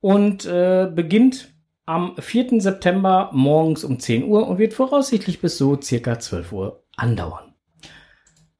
Und 0.00 0.46
äh, 0.46 0.90
beginnt 0.94 1.52
am 1.84 2.14
4. 2.18 2.60
September 2.60 3.30
morgens 3.32 3.84
um 3.84 3.98
10 3.98 4.24
Uhr 4.24 4.46
und 4.46 4.58
wird 4.58 4.74
voraussichtlich 4.74 5.40
bis 5.40 5.58
so 5.58 5.80
circa 5.80 6.18
12 6.18 6.52
Uhr 6.52 6.84
andauern. 6.96 7.54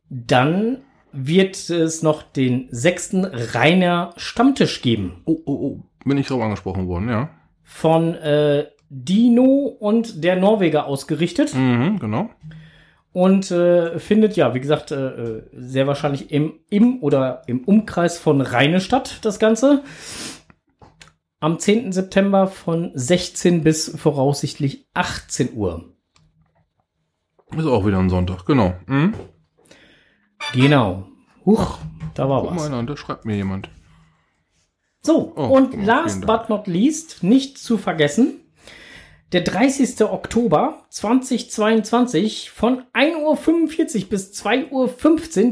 Dann 0.09 0.83
wird 1.13 1.71
es 1.71 2.03
noch 2.03 2.23
den 2.23 2.69
sechsten 2.71 3.25
Rainer 3.25 4.13
Stammtisch 4.17 4.83
geben 4.83 5.23
Oh, 5.25 5.39
oh, 5.45 5.53
oh. 5.53 5.83
Bin 6.05 6.19
ich 6.19 6.27
drauf 6.27 6.43
angesprochen 6.43 6.89
worden, 6.89 7.09
ja. 7.09 7.31
von 7.63 8.15
äh, 8.15 8.67
Dino 8.89 9.77
und 9.79 10.25
der 10.25 10.37
Norweger 10.37 10.87
ausgerichtet. 10.87 11.55
Mhm, 11.55 11.99
genau. 11.99 12.31
und 13.13 13.51
äh, 13.51 13.99
findet 13.99 14.37
ja, 14.37 14.55
wie 14.55 14.61
gesagt, 14.61 14.91
äh, 14.91 15.09
äh, 15.09 15.43
sehr 15.53 15.87
wahrscheinlich 15.87 16.31
im, 16.31 16.61
im 16.71 17.03
oder 17.03 17.43
im 17.47 17.65
Umkreis 17.65 18.19
von 18.19 18.41
Rheine 18.41 18.81
statt, 18.81 19.19
das 19.23 19.39
Ganze. 19.39 19.83
Am 21.41 21.59
10. 21.59 21.93
September 21.93 22.47
von 22.49 22.91
16 22.95 23.63
bis 23.63 23.97
voraussichtlich 23.97 24.89
18 24.95 25.55
Uhr. 25.55 25.85
Ist 27.57 27.67
auch 27.67 27.87
wieder 27.87 27.99
ein 27.99 28.11
Sonntag, 28.11 28.45
genau. 28.45 28.75
Mhm. 28.87 29.15
Genau. 30.53 31.07
Huch, 31.45 31.79
da 32.15 32.29
war 32.29 32.43
Guck 32.43 32.57
was. 32.57 32.69
mal, 32.71 32.85
da 32.87 32.97
schreibt 32.97 33.25
mir 33.25 33.37
jemand. 33.37 33.71
So, 35.03 35.33
Oh, 35.37 35.45
und 35.47 35.71
vielen 35.73 35.85
last 35.87 36.27
but 36.27 36.49
not 36.49 36.67
least, 36.67 37.23
nicht 37.23 37.59
zu 37.59 37.79
vergessen, 37.79 38.41
der 39.33 39.43
30. 39.43 40.03
Oktober 40.05 40.85
2022 40.91 42.51
von 42.51 42.83
1.45 42.95 44.03
Uhr 44.05 44.09
bis 44.09 44.33
2.15 44.33 44.71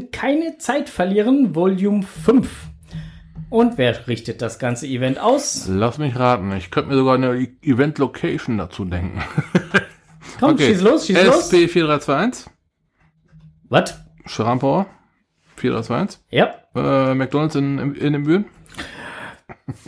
Uhr 0.03 0.11
keine 0.11 0.57
Zeit 0.57 0.89
verlieren, 0.89 1.55
Volume 1.55 2.03
5. 2.03 2.49
Und 3.49 3.77
wer 3.77 4.07
richtet 4.07 4.41
das 4.41 4.59
ganze 4.59 4.87
Event 4.87 5.19
aus? 5.19 5.67
Lass 5.69 5.97
mich 5.99 6.17
raten. 6.17 6.51
Ich 6.57 6.69
könnte 6.69 6.89
mir 6.89 6.97
sogar 6.97 7.15
eine 7.15 7.37
E- 7.39 7.55
Event-Location 7.61 8.57
dazu 8.57 8.83
denken. 8.83 9.21
Komm, 10.39 10.57
schieß 10.59 10.81
los, 10.81 11.07
schieß 11.07 11.23
los. 11.23 11.51
SP4321, 11.53 12.47
Was? 13.69 13.97
Schrampauer, 14.27 14.85
4321, 15.55 16.19
Ja, 16.29 16.53
äh, 16.75 17.15
McDonalds 17.15 17.55
in, 17.55 17.95
in, 17.95 18.13
den 18.13 18.23
Bühnen. 18.23 18.45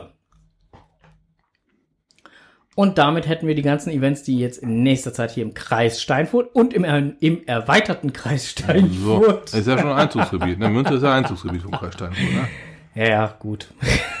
Und 2.76 2.96
damit 2.98 3.28
hätten 3.28 3.46
wir 3.46 3.54
die 3.54 3.60
ganzen 3.62 3.90
Events, 3.90 4.22
die 4.22 4.38
jetzt 4.38 4.56
in 4.58 4.82
nächster 4.82 5.12
Zeit 5.12 5.32
hier 5.32 5.42
im 5.42 5.52
Kreis 5.52 6.00
Steinfurt 6.00 6.54
und 6.54 6.72
im, 6.72 6.84
im 7.20 7.44
erweiterten 7.46 8.12
Kreis 8.14 8.54
So, 8.54 8.62
Steinfurt. 8.62 9.52
ist 9.52 9.66
ja 9.66 9.76
schon 9.76 9.90
ein 9.90 9.98
Einzugsgebiet. 9.98 10.58
Ne? 10.58 10.70
Münster 10.70 10.94
ist 10.94 11.02
ja 11.02 11.12
Einzugsgebiet 11.14 11.62
vom 11.62 11.72
Kreis 11.72 11.92
Steinfurt. 11.94 12.32
Ne? 12.32 12.48
Ja, 12.94 13.08
ja, 13.08 13.36
gut. 13.38 13.72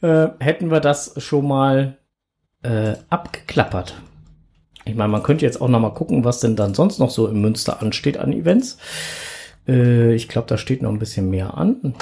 äh, 0.00 0.28
hätten 0.38 0.70
wir 0.70 0.80
das 0.80 1.14
schon 1.22 1.46
mal 1.46 1.98
äh, 2.62 2.94
abgeklappert. 3.08 4.00
Ich 4.84 4.94
meine, 4.94 5.12
man 5.12 5.22
könnte 5.22 5.44
jetzt 5.44 5.60
auch 5.60 5.68
noch 5.68 5.80
mal 5.80 5.94
gucken, 5.94 6.24
was 6.24 6.40
denn 6.40 6.56
dann 6.56 6.74
sonst 6.74 6.98
noch 6.98 7.10
so 7.10 7.28
im 7.28 7.40
Münster 7.40 7.80
ansteht 7.80 8.16
an 8.16 8.32
Events. 8.32 8.78
Äh, 9.68 10.14
ich 10.14 10.28
glaube, 10.28 10.48
da 10.48 10.58
steht 10.58 10.82
noch 10.82 10.90
ein 10.90 10.98
bisschen 10.98 11.30
mehr 11.30 11.56
an. 11.56 11.94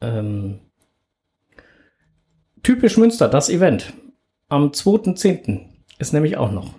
Ähm, 0.00 0.60
typisch 2.62 2.96
Münster, 2.96 3.28
das 3.28 3.48
Event. 3.48 3.92
Am 4.48 4.68
2.10. 4.68 5.62
ist 5.98 6.12
nämlich 6.12 6.36
auch 6.36 6.52
noch. 6.52 6.74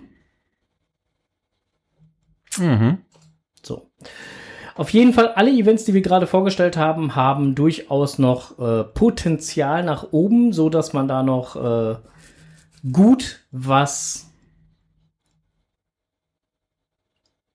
Mhm. 2.58 2.98
So. 3.62 3.90
Auf 4.76 4.90
jeden 4.90 5.14
Fall, 5.14 5.28
alle 5.28 5.50
Events, 5.50 5.84
die 5.84 5.94
wir 5.94 6.02
gerade 6.02 6.26
vorgestellt 6.26 6.76
haben, 6.76 7.16
haben 7.16 7.54
durchaus 7.54 8.18
noch 8.18 8.58
äh, 8.58 8.84
Potenzial 8.84 9.82
nach 9.82 10.12
oben, 10.12 10.52
so 10.52 10.68
dass 10.68 10.92
man 10.92 11.08
da 11.08 11.22
noch 11.22 11.56
äh, 11.56 11.96
gut 12.92 13.40
was 13.50 14.30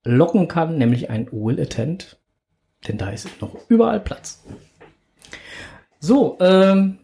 locken 0.04 0.48
kann, 0.48 0.80
nämlich 0.80 1.12
ein 1.12 1.32
Will 1.32 1.62
Attend. 1.62 2.18
Denn 2.88 2.98
da 2.98 3.12
ist 3.12 3.40
noch 3.40 3.56
überall 3.70 4.00
Platz. 4.00 4.44
So, 6.00 6.40
ähm, 6.42 6.98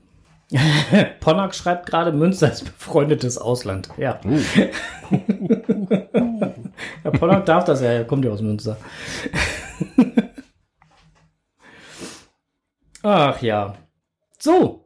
Ponak 1.19 1.53
schreibt 1.53 1.85
gerade, 1.85 2.11
Münster 2.11 2.51
ist 2.51 2.65
befreundetes 2.65 3.37
Ausland. 3.37 3.89
Ja. 3.97 4.19
Uh. 4.25 4.39
Herr 7.03 7.11
Pollack 7.11 7.45
darf 7.45 7.65
das 7.65 7.81
ja, 7.81 7.89
er 7.89 8.05
kommt 8.05 8.25
ja 8.25 8.31
aus 8.31 8.41
Münster. 8.41 8.77
Ach 13.03 13.41
ja. 13.41 13.75
So. 14.39 14.85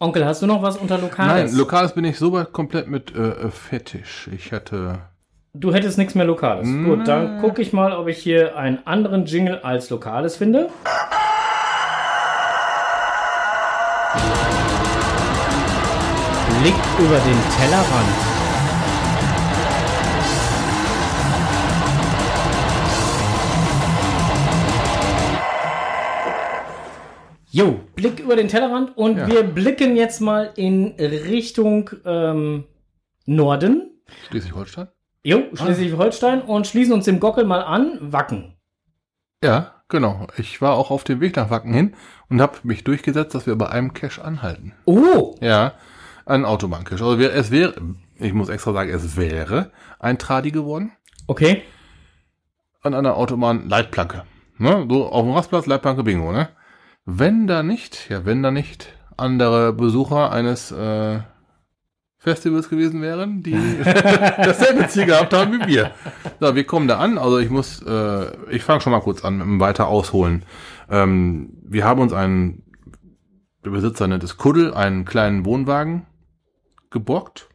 Onkel, 0.00 0.24
hast 0.24 0.42
du 0.42 0.46
noch 0.46 0.62
was 0.62 0.76
unter 0.76 0.98
Lokales? 0.98 1.50
Nein, 1.50 1.58
Lokales 1.58 1.92
bin 1.92 2.04
ich 2.04 2.18
so 2.18 2.32
weit 2.32 2.52
komplett 2.52 2.88
mit 2.88 3.14
äh, 3.14 3.50
Fetisch. 3.50 4.28
Ich 4.32 4.52
hatte. 4.52 5.00
du 5.54 5.72
hättest 5.74 5.98
nichts 5.98 6.14
mehr 6.14 6.24
Lokales. 6.24 6.68
Nee. 6.68 6.88
Gut, 6.88 7.08
dann 7.08 7.40
gucke 7.40 7.60
ich 7.62 7.72
mal, 7.72 7.92
ob 7.92 8.06
ich 8.06 8.18
hier 8.18 8.56
einen 8.56 8.86
anderen 8.86 9.26
Jingle 9.26 9.58
als 9.60 9.90
Lokales 9.90 10.36
finde. 10.36 10.70
Blick 16.60 16.74
über 16.98 17.18
den 17.18 17.38
Tellerrand. 17.56 18.37
Jo, 27.50 27.80
Blick 27.96 28.20
über 28.20 28.36
den 28.36 28.48
Tellerrand 28.48 28.96
und 28.96 29.16
Ja. 29.16 29.26
wir 29.26 29.42
blicken 29.42 29.96
jetzt 29.96 30.20
mal 30.20 30.52
in 30.56 30.94
Richtung 30.98 31.90
ähm, 32.04 32.64
Norden. 33.26 34.00
Schleswig-Holstein? 34.28 34.88
Jo, 35.24 35.44
Schleswig-Holstein 35.54 36.42
und 36.42 36.66
schließen 36.66 36.92
uns 36.92 37.06
dem 37.06 37.20
Gockel 37.20 37.44
mal 37.44 37.62
an. 37.62 37.98
Wacken. 38.00 38.54
Ja, 39.42 39.82
genau. 39.88 40.26
Ich 40.36 40.60
war 40.60 40.74
auch 40.74 40.90
auf 40.90 41.04
dem 41.04 41.20
Weg 41.20 41.36
nach 41.36 41.50
Wacken 41.50 41.72
hin 41.72 41.94
und 42.28 42.40
habe 42.40 42.58
mich 42.64 42.84
durchgesetzt, 42.84 43.34
dass 43.34 43.46
wir 43.46 43.56
bei 43.56 43.68
einem 43.68 43.92
Cache 43.94 44.22
anhalten. 44.24 44.72
Oh, 44.84 45.34
Ja, 45.40 45.72
ein 46.26 46.44
Autobahncache. 46.44 47.02
Also 47.02 47.18
es 47.18 47.50
wäre, 47.50 47.74
ich 48.18 48.34
muss 48.34 48.50
extra 48.50 48.72
sagen, 48.74 48.90
es 48.90 49.16
wäre 49.16 49.70
ein 49.98 50.18
Tradi 50.18 50.50
geworden 50.50 50.92
okay. 51.26 51.62
an 52.82 52.92
einer 52.94 53.16
Autobahn-Leitplanke. 53.16 54.24
Ne? 54.58 54.86
So 54.90 55.06
auf 55.08 55.24
dem 55.24 55.32
Rastplatz, 55.32 55.66
Leitplanke, 55.66 56.02
Bingo, 56.02 56.32
ne? 56.32 56.48
Wenn 57.10 57.46
da 57.46 57.62
nicht, 57.62 58.10
ja, 58.10 58.26
wenn 58.26 58.42
da 58.42 58.50
nicht 58.50 58.92
andere 59.16 59.72
Besucher 59.72 60.30
eines 60.30 60.70
äh, 60.70 61.20
Festivals 62.18 62.68
gewesen 62.68 63.00
wären, 63.00 63.42
die 63.42 63.56
dasselbe 63.82 64.88
Ziel 64.88 65.06
gehabt 65.06 65.32
haben 65.32 65.54
wie 65.54 65.66
wir. 65.66 65.92
So, 66.38 66.54
wir 66.54 66.64
kommen 66.64 66.86
da 66.86 66.98
an. 66.98 67.16
Also 67.16 67.38
ich 67.38 67.48
muss, 67.48 67.80
äh, 67.80 68.26
ich 68.50 68.62
fange 68.62 68.82
schon 68.82 68.92
mal 68.92 69.00
kurz 69.00 69.24
an 69.24 69.38
mit 69.38 69.46
dem 69.46 69.58
weiter 69.58 69.88
ausholen. 69.88 70.44
Ähm, 70.90 71.56
wir 71.62 71.86
haben 71.86 72.02
uns 72.02 72.12
einen, 72.12 72.62
der 73.64 73.70
Besitzer 73.70 74.06
nennt 74.06 74.22
es 74.22 74.36
Kuddel, 74.36 74.74
einen 74.74 75.06
kleinen 75.06 75.46
Wohnwagen 75.46 76.04
geborgt, 76.90 77.48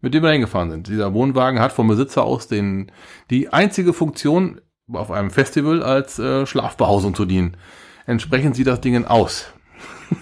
mit 0.00 0.14
dem 0.14 0.24
wir 0.24 0.32
hingefahren 0.32 0.72
sind. 0.72 0.88
Dieser 0.88 1.14
Wohnwagen 1.14 1.60
hat 1.60 1.70
vom 1.70 1.86
Besitzer 1.86 2.24
aus 2.24 2.48
den, 2.48 2.90
die 3.30 3.52
einzige 3.52 3.92
Funktion 3.92 4.60
auf 4.92 5.12
einem 5.12 5.30
Festival 5.30 5.80
als 5.84 6.18
äh, 6.18 6.44
Schlafbehausung 6.44 7.14
zu 7.14 7.24
dienen. 7.24 7.56
Entsprechend 8.10 8.56
sieht 8.56 8.66
das 8.66 8.80
Ding 8.80 9.04
aus. 9.04 9.52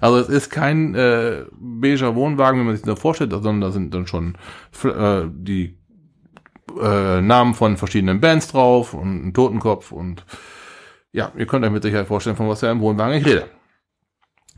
Also 0.00 0.18
es 0.18 0.28
ist 0.28 0.50
kein 0.50 0.94
äh, 0.94 1.44
beiger 1.52 2.14
Wohnwagen, 2.14 2.60
wie 2.60 2.64
man 2.64 2.76
sich 2.76 2.84
das 2.84 2.98
vorstellt, 2.98 3.32
sondern 3.32 3.60
da 3.60 3.70
sind 3.70 3.92
dann 3.92 4.06
schon 4.06 4.36
äh, 4.84 5.22
die 5.30 5.78
äh, 6.80 7.20
Namen 7.20 7.54
von 7.54 7.76
verschiedenen 7.76 8.20
Bands 8.20 8.48
drauf 8.48 8.94
und 8.94 9.26
ein 9.26 9.34
Totenkopf 9.34 9.92
und 9.92 10.24
ja, 11.12 11.32
ihr 11.36 11.46
könnt 11.46 11.64
euch 11.64 11.70
mit 11.70 11.82
Sicherheit 11.82 12.06
vorstellen, 12.06 12.36
von 12.36 12.48
was 12.48 12.60
für 12.60 12.70
einem 12.70 12.80
Wohnwagen 12.80 13.18
ich 13.18 13.26
rede. 13.26 13.48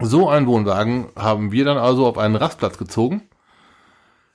So 0.01 0.29
einen 0.29 0.47
Wohnwagen 0.47 1.07
haben 1.17 1.53
wir 1.53 1.65
dann 1.65 1.79
also 1.79 2.07
auf 2.07 2.19
einen 2.19 2.37
Rastplatz 2.37 2.77
gezogen. 2.77 3.23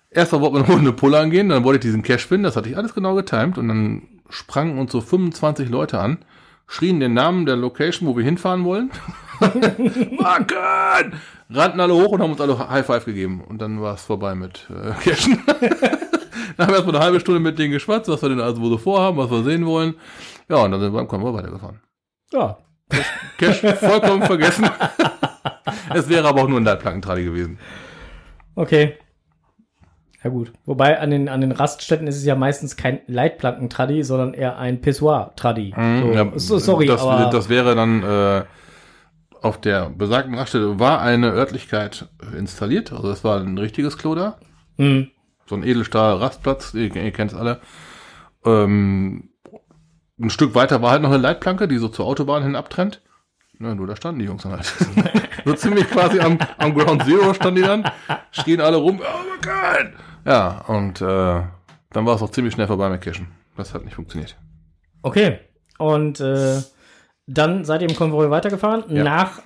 Erstmal 0.10 0.42
wollte 0.42 0.68
man 0.68 0.80
eine 0.80 0.90
Runde 0.90 1.20
angehen, 1.20 1.50
dann 1.50 1.64
wollte 1.64 1.78
ich 1.78 1.92
diesen 1.92 2.04
Cash 2.04 2.26
finden, 2.26 2.44
das 2.44 2.56
hatte 2.56 2.70
ich 2.70 2.78
alles 2.78 2.94
genau 2.94 3.16
getimt 3.16 3.58
und 3.58 3.68
dann 3.68 4.22
sprangen 4.30 4.78
uns 4.78 4.92
so 4.92 5.02
25 5.02 5.70
Leute 5.70 6.00
an, 6.00 6.26
schrien 6.72 7.02
den 7.02 7.14
Namen 7.14 7.46
der 7.46 7.58
Location, 7.58 8.08
wo 8.08 8.16
wir 8.16 8.24
hinfahren 8.24 8.64
wollen. 8.64 8.92
Wacken! 9.40 11.20
Rannten 11.50 11.80
alle 11.82 11.94
hoch 11.94 12.12
und 12.14 12.22
haben 12.22 12.32
uns 12.32 12.40
alle 12.40 12.58
High 12.70 12.86
Five 12.86 13.04
gegeben. 13.04 13.42
Und 13.42 13.62
dann 13.62 13.82
war 13.82 13.96
es 13.96 14.04
vorbei 14.04 14.36
mit 14.36 14.68
äh, 14.70 14.92
Cashen. 15.04 15.44
dann 15.46 16.68
haben 16.68 16.70
wir 16.70 16.76
erstmal 16.76 16.96
eine 16.96 17.04
halbe 17.04 17.20
Stunde 17.20 17.42
mit 17.42 17.60
denen 17.60 17.74
geschwatzt, 17.74 18.08
was 18.08 18.22
wir 18.22 18.30
denn 18.30 18.40
also 18.40 18.62
wo 18.62 18.70
so 18.70 18.78
vorhaben, 18.78 19.18
was 19.18 19.30
wir 19.30 19.44
sehen 19.44 19.66
wollen. 19.66 19.96
Ja, 20.48 20.58
und 20.58 20.72
dann 20.72 20.80
sind 20.80 20.94
wir 20.94 21.00
am 21.02 21.10
Konvoi 21.10 21.34
weitergefahren. 21.34 21.82
Ja. 22.32 22.58
Cash 23.38 23.60
vollkommen 23.60 24.24
vergessen. 24.24 24.70
es 25.94 26.08
wäre 26.08 26.28
aber 26.28 26.44
auch 26.44 26.48
nur 26.48 26.60
ein 26.60 26.66
Leitplankentradi 26.66 27.26
gewesen. 27.26 27.60
Okay. 28.56 28.98
Ja 30.24 30.30
gut. 30.30 30.54
Wobei 30.66 31.00
an 31.00 31.10
den, 31.10 31.30
an 31.30 31.42
den 31.42 31.52
Raststätten 31.52 32.06
ist 32.08 32.16
es 32.18 32.26
ja 32.26 32.36
meistens 32.36 32.76
kein 32.78 33.00
Leitplanken-Tradi, 33.08 34.04
sondern 34.04 34.34
eher 34.36 34.58
ein 34.58 34.80
Pissoir-Tradi. 34.82 35.74
So, 35.76 35.82
Mhm, 35.82 36.14
Ja, 36.14 36.32
so, 36.36 36.58
sorry, 36.60 36.86
das, 36.86 37.02
aber 37.02 37.30
das 37.32 37.50
wäre 37.50 37.74
dann 37.76 38.04
äh, 38.04 38.44
auf 39.42 39.60
der 39.60 39.90
besagten 39.90 40.36
Raststätte 40.36 40.80
war 40.80 41.02
eine 41.02 41.32
Örtlichkeit 41.32 42.08
installiert. 42.38 42.92
Also 42.94 43.08
das 43.10 43.24
war 43.24 43.40
ein 43.40 43.58
richtiges 43.58 43.98
Klo 43.98 44.14
da. 44.14 44.38
hm, 44.78 45.10
So 45.48 45.56
ein 45.56 45.64
Edelstahl-Rastplatz, 45.64 46.76
ihr, 46.76 46.96
ihr 46.96 47.12
kennt 47.12 47.32
es 47.32 47.38
alle. 47.38 47.60
Ähm, 48.46 49.30
ein 50.20 50.30
Stück 50.30 50.54
weiter 50.54 50.82
war 50.84 50.92
halt 50.92 51.02
noch 51.02 51.10
eine 51.10 51.18
Leitplanke, 51.18 51.68
die 51.68 51.78
so 51.78 51.88
zur 51.88 52.06
Autobahn 52.06 52.44
hin 52.44 52.56
abtrennt. 52.56 53.02
Na, 53.58 53.74
nur 53.76 53.88
da 53.88 53.96
standen 53.96 54.20
die 54.20 54.26
Jungs 54.26 54.44
dann 54.44 54.54
halt. 54.54 54.66
so 55.46 55.54
ziemlich 55.54 55.88
quasi 55.90 56.20
am, 56.20 56.38
am 56.58 56.74
Ground 56.76 57.04
Zero 57.06 57.34
standen 57.34 57.56
die 57.62 57.68
dann, 57.68 57.84
schrien 58.32 58.62
alle 58.62 58.78
rum, 58.78 59.00
oh 59.02 59.04
mein 59.04 59.42
Gott! 59.42 59.92
Ja, 60.26 60.64
und 60.68 61.02
äh, 61.02 61.42
dann 61.92 62.06
war 62.06 62.16
es 62.16 62.22
auch 62.22 62.30
ziemlich 62.30 62.54
schnell 62.54 62.68
vorbei 62.68 62.90
mit 62.90 63.02
Cashen. 63.02 63.28
Das 63.58 63.74
hat 63.74 63.84
nicht 63.86 63.96
funktioniert. 63.96 64.36
okay. 65.02 65.40
Und 65.78 66.20
äh, 66.20 66.62
dann 67.26 67.66
seid 67.66 67.82
ihr 67.82 67.90
im 67.90 67.96
Konvoi 67.96 68.30
weitergefahren. 68.30 68.84
Ja. 68.90 69.04
Nach, 69.04 69.42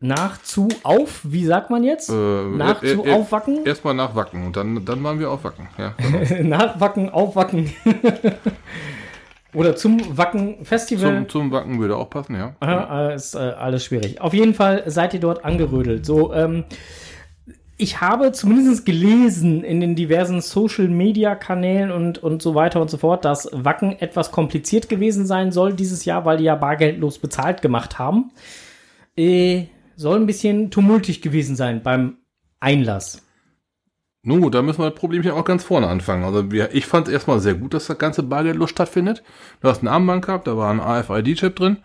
nach 0.00 0.40
zu 0.42 0.68
auf, 0.82 1.20
wie 1.24 1.44
sagt 1.44 1.68
man 1.68 1.84
jetzt? 1.84 2.08
Äh, 2.08 2.12
nach 2.12 2.82
äh, 2.82 2.94
zu 2.94 3.04
äh, 3.04 3.12
aufwacken? 3.12 3.66
Erstmal 3.66 3.92
nach 3.92 4.14
Wacken 4.14 4.46
und 4.46 4.56
dann, 4.56 4.82
dann 4.84 5.02
waren 5.04 5.18
wir 5.18 5.30
auf 5.30 5.44
Wacken. 5.44 5.68
Ja, 5.76 5.94
genau. 5.98 6.56
Nachwacken, 6.56 7.10
aufwacken. 7.10 7.70
Oder 9.54 9.76
zum 9.76 10.16
Wacken 10.18 10.64
Festival. 10.64 11.18
zum, 11.18 11.28
zum 11.28 11.52
Wacken 11.52 11.78
würde 11.78 11.96
auch 11.96 12.10
passen, 12.10 12.34
ja. 12.34 12.56
Aha, 12.60 13.10
äh, 13.10 13.14
ist 13.14 13.34
äh, 13.34 13.38
alles 13.38 13.84
schwierig. 13.84 14.20
Auf 14.20 14.34
jeden 14.34 14.54
Fall 14.54 14.82
seid 14.86 15.14
ihr 15.14 15.20
dort 15.20 15.44
angerödelt. 15.44 16.04
So, 16.04 16.34
ähm, 16.34 16.64
ich 17.76 18.00
habe 18.00 18.32
zumindest 18.32 18.86
gelesen 18.86 19.64
in 19.64 19.80
den 19.80 19.96
diversen 19.96 20.40
Social 20.40 20.88
Media 20.88 21.34
Kanälen 21.34 21.90
und, 21.90 22.18
und 22.18 22.40
so 22.40 22.54
weiter 22.54 22.80
und 22.80 22.88
so 22.88 22.98
fort, 22.98 23.24
dass 23.24 23.48
Wacken 23.52 23.98
etwas 23.98 24.30
kompliziert 24.30 24.88
gewesen 24.88 25.26
sein 25.26 25.50
soll 25.50 25.74
dieses 25.74 26.04
Jahr, 26.04 26.24
weil 26.24 26.36
die 26.36 26.44
ja 26.44 26.54
bargeldlos 26.54 27.18
bezahlt 27.18 27.62
gemacht 27.62 27.98
haben. 27.98 28.30
Äh, 29.16 29.66
soll 29.96 30.20
ein 30.20 30.26
bisschen 30.26 30.70
tumultig 30.70 31.20
gewesen 31.20 31.56
sein 31.56 31.82
beim 31.82 32.18
Einlass. 32.60 33.22
Nun 34.22 34.40
gut, 34.40 34.54
da 34.54 34.62
müssen 34.62 34.78
wir 34.78 34.90
das 34.90 34.98
Problemchen 34.98 35.32
auch 35.32 35.44
ganz 35.44 35.64
vorne 35.64 35.88
anfangen. 35.88 36.24
Also 36.24 36.50
wir, 36.50 36.74
ich 36.74 36.86
fand 36.86 37.08
es 37.08 37.12
erstmal 37.12 37.40
sehr 37.40 37.54
gut, 37.54 37.74
dass 37.74 37.88
das 37.88 37.98
ganze 37.98 38.22
bargeldlos 38.22 38.70
stattfindet. 38.70 39.22
Du 39.60 39.68
hast 39.68 39.80
einen 39.80 39.88
Armband 39.88 40.24
gehabt, 40.24 40.46
da 40.46 40.56
war 40.56 40.70
ein 40.70 40.80
AFID-Chip 40.80 41.56
drin. 41.56 41.78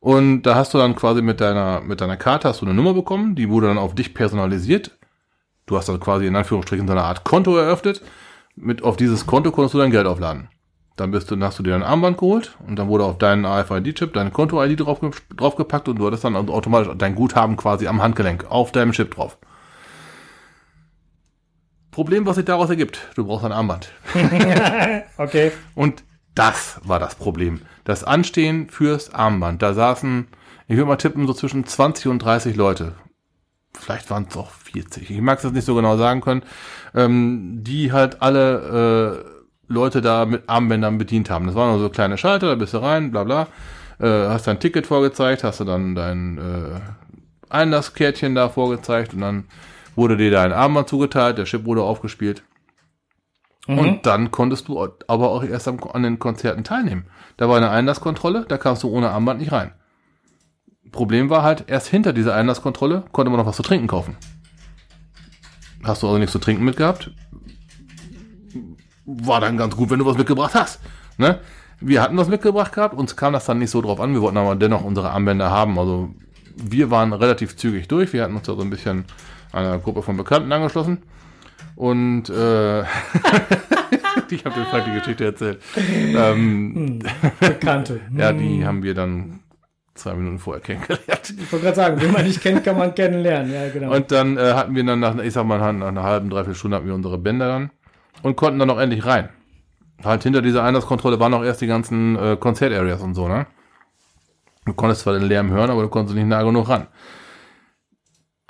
Und 0.00 0.42
da 0.42 0.54
hast 0.54 0.72
du 0.72 0.78
dann 0.78 0.94
quasi 0.94 1.22
mit 1.22 1.40
deiner, 1.40 1.80
mit 1.80 2.00
deiner 2.00 2.16
Karte 2.16 2.48
hast 2.48 2.60
du 2.60 2.66
eine 2.66 2.74
Nummer 2.74 2.94
bekommen, 2.94 3.34
die 3.34 3.48
wurde 3.48 3.66
dann 3.66 3.78
auf 3.78 3.94
dich 3.94 4.14
personalisiert. 4.14 4.96
Du 5.66 5.76
hast 5.76 5.88
dann 5.88 6.00
quasi 6.00 6.26
in 6.26 6.36
Anführungsstrichen 6.36 6.86
so 6.86 6.92
eine 6.92 7.04
Art 7.04 7.24
Konto 7.24 7.56
eröffnet. 7.56 8.02
Mit, 8.56 8.82
auf 8.82 8.96
dieses 8.96 9.26
Konto 9.26 9.50
konntest 9.50 9.74
du 9.74 9.78
dein 9.78 9.90
Geld 9.90 10.06
aufladen. 10.06 10.48
Dann 10.96 11.10
bist 11.10 11.30
du, 11.30 11.34
dann 11.34 11.44
hast 11.44 11.58
du 11.58 11.64
dir 11.64 11.70
dein 11.70 11.82
Armband 11.82 12.18
geholt 12.18 12.56
und 12.66 12.76
dann 12.76 12.86
wurde 12.88 13.04
auf 13.04 13.18
deinen 13.18 13.44
AFID-Chip 13.44 14.12
deine 14.12 14.30
Konto-ID 14.30 14.80
drauf, 14.80 15.00
draufgepackt 15.34 15.88
und 15.88 15.98
du 15.98 16.06
hattest 16.06 16.22
dann 16.22 16.36
also 16.36 16.52
automatisch 16.52 16.92
dein 16.96 17.16
Guthaben 17.16 17.56
quasi 17.56 17.88
am 17.88 18.00
Handgelenk 18.00 18.46
auf 18.48 18.70
deinem 18.70 18.92
Chip 18.92 19.12
drauf. 19.14 19.36
Problem, 21.90 22.26
was 22.26 22.36
sich 22.36 22.44
daraus 22.44 22.70
ergibt, 22.70 23.08
du 23.16 23.24
brauchst 23.26 23.44
ein 23.44 23.52
Armband. 23.52 23.92
Okay. 25.16 25.52
Und 25.74 26.04
Das 26.34 26.80
war 26.82 26.98
das 26.98 27.14
Problem. 27.14 27.62
Das 27.84 28.02
Anstehen 28.02 28.68
fürs 28.68 29.14
Armband. 29.14 29.62
Da 29.62 29.72
saßen, 29.74 30.26
ich 30.66 30.76
würde 30.76 30.88
mal 30.88 30.96
tippen, 30.96 31.26
so 31.26 31.32
zwischen 31.32 31.64
20 31.64 32.08
und 32.08 32.18
30 32.18 32.56
Leute. 32.56 32.94
Vielleicht 33.78 34.10
waren 34.10 34.26
es 34.28 34.36
auch 34.36 34.50
40. 34.50 35.10
Ich 35.10 35.20
mag 35.20 35.38
es 35.38 35.44
jetzt 35.44 35.54
nicht 35.54 35.64
so 35.64 35.74
genau 35.74 35.96
sagen 35.96 36.20
können. 36.20 36.42
Ähm, 36.94 37.58
die 37.62 37.92
halt 37.92 38.22
alle 38.22 39.24
äh, 39.26 39.72
Leute 39.72 40.00
da 40.00 40.24
mit 40.26 40.48
Armbändern 40.48 40.98
bedient 40.98 41.30
haben. 41.30 41.46
Das 41.46 41.54
waren 41.54 41.70
nur 41.70 41.80
so 41.80 41.88
kleine 41.88 42.18
Schalter, 42.18 42.48
da 42.48 42.54
bist 42.54 42.74
du 42.74 42.78
rein, 42.78 43.10
bla 43.10 43.24
bla. 43.24 43.48
Äh, 43.98 44.28
hast 44.28 44.46
dein 44.46 44.60
Ticket 44.60 44.86
vorgezeigt, 44.86 45.44
hast 45.44 45.60
du 45.60 45.64
dann 45.64 45.94
dein 45.94 46.38
äh, 46.38 46.80
Einlasskärtchen 47.50 48.34
da 48.34 48.48
vorgezeigt 48.48 49.14
und 49.14 49.20
dann 49.20 49.44
wurde 49.96 50.16
dir 50.16 50.30
dein 50.30 50.52
Armband 50.52 50.88
zugeteilt, 50.88 51.38
der 51.38 51.44
Chip 51.44 51.64
wurde 51.64 51.82
aufgespielt. 51.82 52.42
Mhm. 53.66 53.78
Und 53.78 54.06
dann 54.06 54.30
konntest 54.30 54.68
du 54.68 54.80
aber 54.80 55.30
auch 55.30 55.44
erst 55.44 55.68
am, 55.68 55.78
an 55.92 56.02
den 56.02 56.18
Konzerten 56.18 56.64
teilnehmen. 56.64 57.06
Da 57.36 57.48
war 57.48 57.56
eine 57.56 57.70
Einlasskontrolle, 57.70 58.44
da 58.48 58.58
kamst 58.58 58.82
du 58.82 58.88
ohne 58.88 59.10
Armband 59.10 59.40
nicht 59.40 59.52
rein. 59.52 59.72
Problem 60.94 61.28
war 61.28 61.42
halt, 61.42 61.64
erst 61.66 61.88
hinter 61.88 62.12
dieser 62.12 62.34
Einlasskontrolle 62.34 63.04
konnte 63.12 63.30
man 63.30 63.38
noch 63.38 63.46
was 63.46 63.56
zu 63.56 63.62
trinken 63.62 63.88
kaufen. 63.88 64.16
Hast 65.82 66.02
du 66.02 66.06
also 66.06 66.18
nichts 66.18 66.32
zu 66.32 66.38
trinken 66.38 66.64
mitgehabt? 66.64 67.10
War 69.04 69.40
dann 69.40 69.58
ganz 69.58 69.76
gut, 69.76 69.90
wenn 69.90 69.98
du 69.98 70.06
was 70.06 70.16
mitgebracht 70.16 70.54
hast. 70.54 70.80
Ne? 71.18 71.40
Wir 71.80 72.00
hatten 72.00 72.16
was 72.16 72.28
mitgebracht 72.28 72.72
gehabt, 72.72 72.94
uns 72.96 73.16
kam 73.16 73.34
das 73.34 73.44
dann 73.44 73.58
nicht 73.58 73.70
so 73.70 73.82
drauf 73.82 74.00
an, 74.00 74.14
wir 74.14 74.22
wollten 74.22 74.38
aber 74.38 74.56
dennoch 74.56 74.82
unsere 74.82 75.10
Armbänder 75.10 75.50
haben. 75.50 75.78
Also 75.78 76.14
wir 76.56 76.90
waren 76.90 77.12
relativ 77.12 77.56
zügig 77.56 77.88
durch, 77.88 78.12
wir 78.12 78.22
hatten 78.22 78.36
uns 78.36 78.46
da 78.46 78.54
so 78.54 78.62
ein 78.62 78.70
bisschen 78.70 79.04
einer 79.52 79.78
Gruppe 79.78 80.02
von 80.02 80.16
Bekannten 80.16 80.50
angeschlossen. 80.52 81.02
Und 81.76 82.30
äh, 82.30 82.80
ich 84.30 84.44
habe 84.44 84.54
dir 84.54 84.84
die 84.86 84.98
Geschichte 84.98 85.24
erzählt. 85.24 85.60
Ähm, 85.76 87.00
Bekannte. 87.40 88.00
ja, 88.16 88.32
die 88.32 88.64
haben 88.64 88.82
wir 88.82 88.94
dann 88.94 89.40
zwei 89.94 90.14
Minuten 90.14 90.38
vorher 90.38 90.62
kennengelernt. 90.62 91.34
Ich 91.38 91.52
wollte 91.52 91.64
gerade 91.64 91.76
sagen, 91.76 92.00
wenn 92.00 92.12
man 92.12 92.24
nicht 92.24 92.40
kennt, 92.40 92.64
kann 92.64 92.76
man 92.76 92.94
kennenlernen. 92.94 93.52
Ja, 93.52 93.68
genau. 93.68 93.94
Und 93.94 94.10
dann 94.10 94.36
äh, 94.36 94.52
hatten 94.52 94.74
wir 94.74 94.84
dann 94.84 95.00
nach, 95.00 95.16
ich 95.18 95.32
sag 95.32 95.46
mal, 95.46 95.58
nach 95.72 95.88
einer 95.88 96.02
halben, 96.02 96.30
dreiviertel 96.30 96.56
Stunde 96.56 96.76
hatten 96.76 96.86
wir 96.86 96.94
unsere 96.94 97.18
Bänder 97.18 97.48
dann 97.48 97.70
und 98.22 98.36
konnten 98.36 98.58
dann 98.58 98.70
auch 98.70 98.78
endlich 98.78 99.06
rein. 99.06 99.28
Halt 100.02 100.22
hinter 100.24 100.42
dieser 100.42 100.64
Einlasskontrolle 100.64 101.20
waren 101.20 101.32
auch 101.34 101.44
erst 101.44 101.60
die 101.60 101.66
ganzen 101.66 102.16
äh, 102.16 102.36
Konzertareas 102.38 103.00
und 103.00 103.14
so, 103.14 103.28
ne? 103.28 103.46
Du 104.66 104.72
konntest 104.72 105.02
zwar 105.02 105.12
den 105.12 105.28
Lärm 105.28 105.50
hören, 105.50 105.70
aber 105.70 105.82
du 105.82 105.88
konntest 105.88 106.16
nicht 106.16 106.26
nah 106.26 106.42
genug 106.42 106.68
ran. 106.68 106.86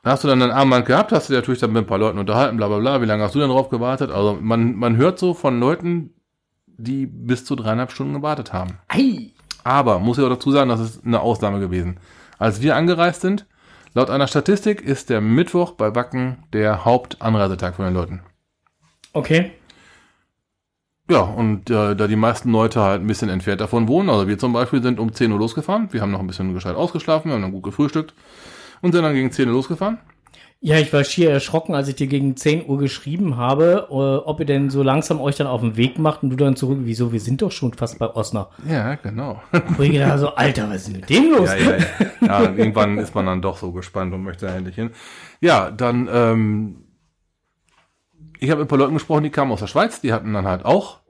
Hast 0.04 0.22
du 0.22 0.28
dann 0.28 0.42
ein 0.42 0.50
Armband 0.50 0.86
gehabt, 0.86 1.12
hast 1.12 1.28
du 1.28 1.32
dich 1.32 1.40
natürlich 1.40 1.60
dann 1.60 1.72
mit 1.72 1.84
ein 1.84 1.86
paar 1.86 1.98
Leuten 1.98 2.18
unterhalten, 2.18 2.56
bla 2.56 2.68
bla 2.68 2.78
bla. 2.78 3.00
Wie 3.02 3.06
lange 3.06 3.22
hast 3.22 3.34
du 3.34 3.40
denn 3.40 3.48
drauf 3.48 3.68
gewartet? 3.68 4.10
Also 4.10 4.38
man, 4.40 4.76
man 4.76 4.96
hört 4.96 5.18
so 5.18 5.34
von 5.34 5.58
Leuten, 5.58 6.14
die 6.66 7.06
bis 7.06 7.44
zu 7.44 7.56
dreieinhalb 7.56 7.90
Stunden 7.90 8.14
gewartet 8.14 8.52
haben. 8.52 8.78
Ei. 8.88 9.33
Aber 9.64 9.99
muss 9.99 10.18
ich 10.18 10.25
auch 10.25 10.28
dazu 10.28 10.52
sagen, 10.52 10.68
das 10.68 10.80
ist 10.80 11.04
eine 11.04 11.21
Ausnahme 11.21 11.59
gewesen. 11.59 11.99
Als 12.38 12.61
wir 12.61 12.76
angereist 12.76 13.23
sind, 13.23 13.47
laut 13.94 14.11
einer 14.11 14.26
Statistik 14.26 14.83
ist 14.83 15.11
der 15.11 15.21
Mittwoch 15.21 15.73
bei 15.73 15.94
Wacken 15.94 16.44
der 16.52 16.85
Hauptanreisetag 16.85 17.75
von 17.75 17.87
den 17.87 17.94
Leuten. 17.94 18.23
Okay. 19.12 19.52
Ja, 21.11 21.20
und 21.20 21.68
äh, 21.68 21.94
da 21.94 22.07
die 22.07 22.16
meisten 22.16 22.50
Leute 22.50 22.81
halt 22.81 23.03
ein 23.03 23.07
bisschen 23.07 23.29
entfernt 23.29 23.61
davon 23.61 23.88
wohnen, 23.88 24.09
also 24.09 24.27
wir 24.27 24.38
zum 24.38 24.55
Beispiel 24.55 24.83
sind 24.83 24.98
um 24.98 25.12
10 25.12 25.33
Uhr 25.33 25.38
losgefahren, 25.38 25.92
wir 25.92 26.00
haben 26.00 26.11
noch 26.11 26.20
ein 26.20 26.27
bisschen 26.27 26.55
gescheit 26.55 26.77
ausgeschlafen, 26.77 27.29
wir 27.29 27.35
haben 27.35 27.42
dann 27.42 27.53
gut 27.53 27.62
gefrühstückt 27.62 28.14
und 28.81 28.92
sind 28.92 29.03
dann 29.03 29.14
gegen 29.14 29.31
10 29.31 29.48
Uhr 29.48 29.55
losgefahren. 29.55 29.98
Ja, 30.66 30.79
ich 30.79 30.94
war 30.94 31.05
schier 31.05 31.31
erschrocken, 31.31 31.74
als 31.74 31.88
ich 31.88 31.96
dir 31.96 32.07
gegen 32.07 32.38
10 32.38 32.66
Uhr 32.66 32.79
geschrieben 32.79 33.37
habe, 33.37 33.87
äh, 33.90 33.92
ob 33.92 34.40
ihr 34.40 34.46
denn 34.46 34.70
so 34.70 34.83
langsam 34.83 35.20
euch 35.20 35.37
dann 35.37 35.46
auf 35.46 35.61
den 35.61 35.77
Weg 35.77 35.98
macht 35.98 36.22
und 36.22 36.31
du 36.31 36.37
dann 36.37 36.57
zurück, 36.57 36.79
wieso, 36.85 37.12
wir 37.12 37.20
sind 37.20 37.42
doch 37.42 37.53
schon 37.53 37.74
fast 37.74 37.98
bei 37.98 38.09
Osnabrück. 38.09 38.66
Ja, 38.66 38.94
genau. 38.94 39.42
Wo 39.77 39.83
ich 39.83 39.92
gedacht 39.92 40.18
so, 40.20 40.35
Alter, 40.35 40.70
was 40.70 40.77
ist 40.77 40.87
denn 40.87 41.00
mit 41.00 41.11
dem 41.11 41.33
los? 41.33 41.50
ja, 41.50 41.57
ja, 41.59 41.77
ja. 41.77 42.42
ja, 42.44 42.53
irgendwann 42.55 42.96
ist 42.96 43.14
man 43.14 43.27
dann 43.27 43.42
doch 43.42 43.59
so 43.59 43.72
gespannt 43.72 44.14
und 44.14 44.22
möchte 44.22 44.46
endlich 44.46 44.74
hin. 44.77 44.92
Ja, 45.42 45.70
dann, 45.70 46.09
ähm, 46.11 46.85
ich 48.40 48.50
habe 48.50 48.61
mit 48.61 48.66
ein 48.66 48.68
paar 48.68 48.79
Leuten 48.79 48.94
gesprochen, 48.94 49.24
die 49.24 49.31
kamen 49.31 49.53
aus 49.53 49.61
der 49.61 49.66
Schweiz, 49.66 50.00
die 50.00 50.14
hatten 50.14 50.33
dann 50.33 50.46
halt 50.46 50.64
auch 50.64 51.00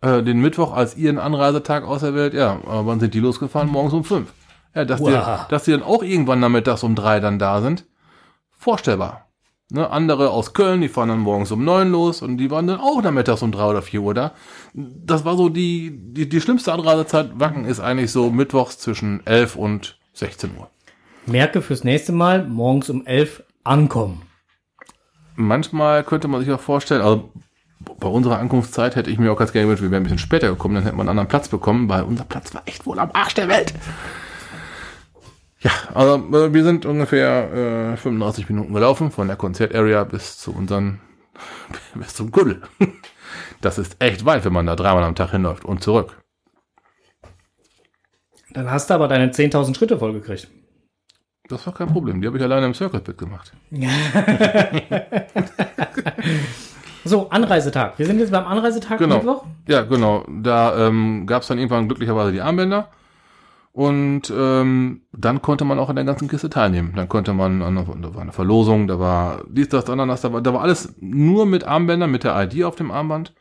äh, 0.00 0.22
den 0.22 0.40
Mittwoch 0.40 0.72
als 0.72 0.96
ihren 0.96 1.18
Anreisetag 1.18 1.84
auserwählt. 1.84 2.32
Ja, 2.32 2.52
aber 2.64 2.86
wann 2.86 2.98
sind 2.98 3.12
die 3.12 3.20
losgefahren? 3.20 3.68
Morgens 3.68 3.92
um 3.92 4.04
fünf. 4.04 4.32
Ja, 4.74 4.86
dass, 4.86 5.00
die, 5.02 5.12
Wow. 5.12 5.48
dass 5.48 5.64
die 5.64 5.72
dann 5.72 5.82
auch 5.82 6.02
irgendwann 6.02 6.40
nachmittags 6.40 6.82
um 6.82 6.94
drei 6.94 7.20
dann 7.20 7.38
da 7.38 7.60
sind, 7.60 7.84
vorstellbar. 8.60 9.26
Ne, 9.72 9.88
andere 9.88 10.30
aus 10.30 10.52
Köln, 10.52 10.80
die 10.80 10.88
fahren 10.88 11.10
dann 11.10 11.20
morgens 11.20 11.52
um 11.52 11.64
neun 11.64 11.92
los 11.92 12.22
und 12.22 12.38
die 12.38 12.50
waren 12.50 12.66
dann 12.66 12.80
auch 12.80 13.00
nachmittags 13.02 13.42
um 13.42 13.52
drei 13.52 13.66
oder 13.66 13.82
vier 13.82 14.02
Uhr 14.02 14.14
da. 14.14 14.32
Das 14.74 15.24
war 15.24 15.36
so 15.36 15.48
die, 15.48 15.92
die, 15.96 16.28
die 16.28 16.40
schlimmste 16.40 16.72
Anreisezeit. 16.72 17.30
Wacken 17.38 17.64
ist 17.64 17.78
eigentlich 17.78 18.10
so 18.10 18.30
mittwochs 18.30 18.78
zwischen 18.78 19.24
11 19.26 19.54
und 19.54 19.98
16 20.14 20.50
Uhr. 20.58 20.68
Merke 21.26 21.62
fürs 21.62 21.84
nächste 21.84 22.12
Mal, 22.12 22.44
morgens 22.46 22.90
um 22.90 23.06
11 23.06 23.44
ankommen. 23.62 24.22
Manchmal 25.36 26.02
könnte 26.02 26.26
man 26.26 26.40
sich 26.40 26.50
auch 26.50 26.60
vorstellen, 26.60 27.02
also 27.02 27.30
bei 28.00 28.08
unserer 28.08 28.40
Ankunftszeit 28.40 28.96
hätte 28.96 29.10
ich 29.10 29.18
mir 29.18 29.32
auch 29.32 29.38
ganz 29.38 29.52
gerne 29.52 29.66
gewünscht, 29.66 29.82
wir 29.82 29.90
wären 29.92 30.02
ein 30.02 30.04
bisschen 30.04 30.18
später 30.18 30.48
gekommen, 30.48 30.74
dann 30.74 30.84
hätte 30.84 30.96
man 30.96 31.04
einen 31.04 31.10
anderen 31.10 31.28
Platz 31.28 31.48
bekommen, 31.48 31.88
weil 31.88 32.02
unser 32.02 32.24
Platz 32.24 32.52
war 32.54 32.62
echt 32.66 32.86
wohl 32.86 32.98
am 32.98 33.10
Arsch 33.12 33.34
der 33.34 33.48
Welt. 33.48 33.72
Ja, 35.62 35.70
also 35.94 36.16
äh, 36.36 36.54
wir 36.54 36.64
sind 36.64 36.86
ungefähr 36.86 37.92
äh, 37.92 37.96
35 37.96 38.48
Minuten 38.48 38.72
gelaufen, 38.72 39.10
von 39.10 39.26
der 39.26 39.36
Konzertarea 39.36 40.04
bis 40.04 40.38
zu 40.38 40.54
unseren, 40.54 41.00
bis 41.94 42.14
zum 42.14 42.30
Kuddel. 42.30 42.62
Das 43.60 43.78
ist 43.78 43.96
echt 44.02 44.24
weit, 44.24 44.44
wenn 44.46 44.54
man 44.54 44.66
da 44.66 44.74
dreimal 44.74 45.04
am 45.04 45.14
Tag 45.14 45.30
hinläuft 45.32 45.64
und 45.66 45.82
zurück. 45.82 46.18
Dann 48.52 48.70
hast 48.70 48.88
du 48.90 48.94
aber 48.94 49.06
deine 49.06 49.30
10.000 49.30 49.76
Schritte 49.76 49.98
vollgekriegt. 49.98 50.48
Das 51.48 51.66
war 51.66 51.74
kein 51.74 51.92
Problem, 51.92 52.20
die 52.20 52.26
habe 52.26 52.38
ich 52.38 52.42
alleine 52.42 52.66
im 52.66 52.74
Circle 52.74 53.00
Pit 53.00 53.18
gemacht. 53.18 53.52
So, 57.04 57.30
Anreisetag. 57.30 57.98
Wir 57.98 58.06
sind 58.06 58.18
jetzt 58.18 58.30
beim 58.30 58.46
Anreisetag 58.46 58.98
Genau. 58.98 59.16
Mittwoch. 59.16 59.44
Ja, 59.66 59.82
genau. 59.82 60.24
Da 60.28 60.86
ähm, 60.86 61.26
gab 61.26 61.42
es 61.42 61.48
dann 61.48 61.58
irgendwann 61.58 61.88
glücklicherweise 61.88 62.30
die 62.30 62.42
Armbänder. 62.42 62.90
Und 63.80 64.30
ähm, 64.36 65.00
dann 65.10 65.40
konnte 65.40 65.64
man 65.64 65.78
auch 65.78 65.88
an 65.88 65.96
der 65.96 66.04
ganzen 66.04 66.28
Kiste 66.28 66.50
teilnehmen. 66.50 66.92
Dann 66.96 67.08
konnte 67.08 67.32
man, 67.32 67.62
an, 67.62 67.76
da 67.76 68.14
war 68.14 68.20
eine 68.20 68.32
Verlosung, 68.32 68.86
da 68.86 68.98
war 68.98 69.42
dies, 69.48 69.70
das, 69.70 69.88
Ananas, 69.88 70.20
da 70.20 70.34
war, 70.34 70.42
da 70.42 70.52
war 70.52 70.60
alles 70.60 70.96
nur 71.00 71.46
mit 71.46 71.64
Armbändern, 71.64 72.10
mit 72.10 72.22
der 72.22 72.38
ID 72.42 72.64
auf 72.64 72.76
dem 72.76 72.90
Armband 72.90 73.32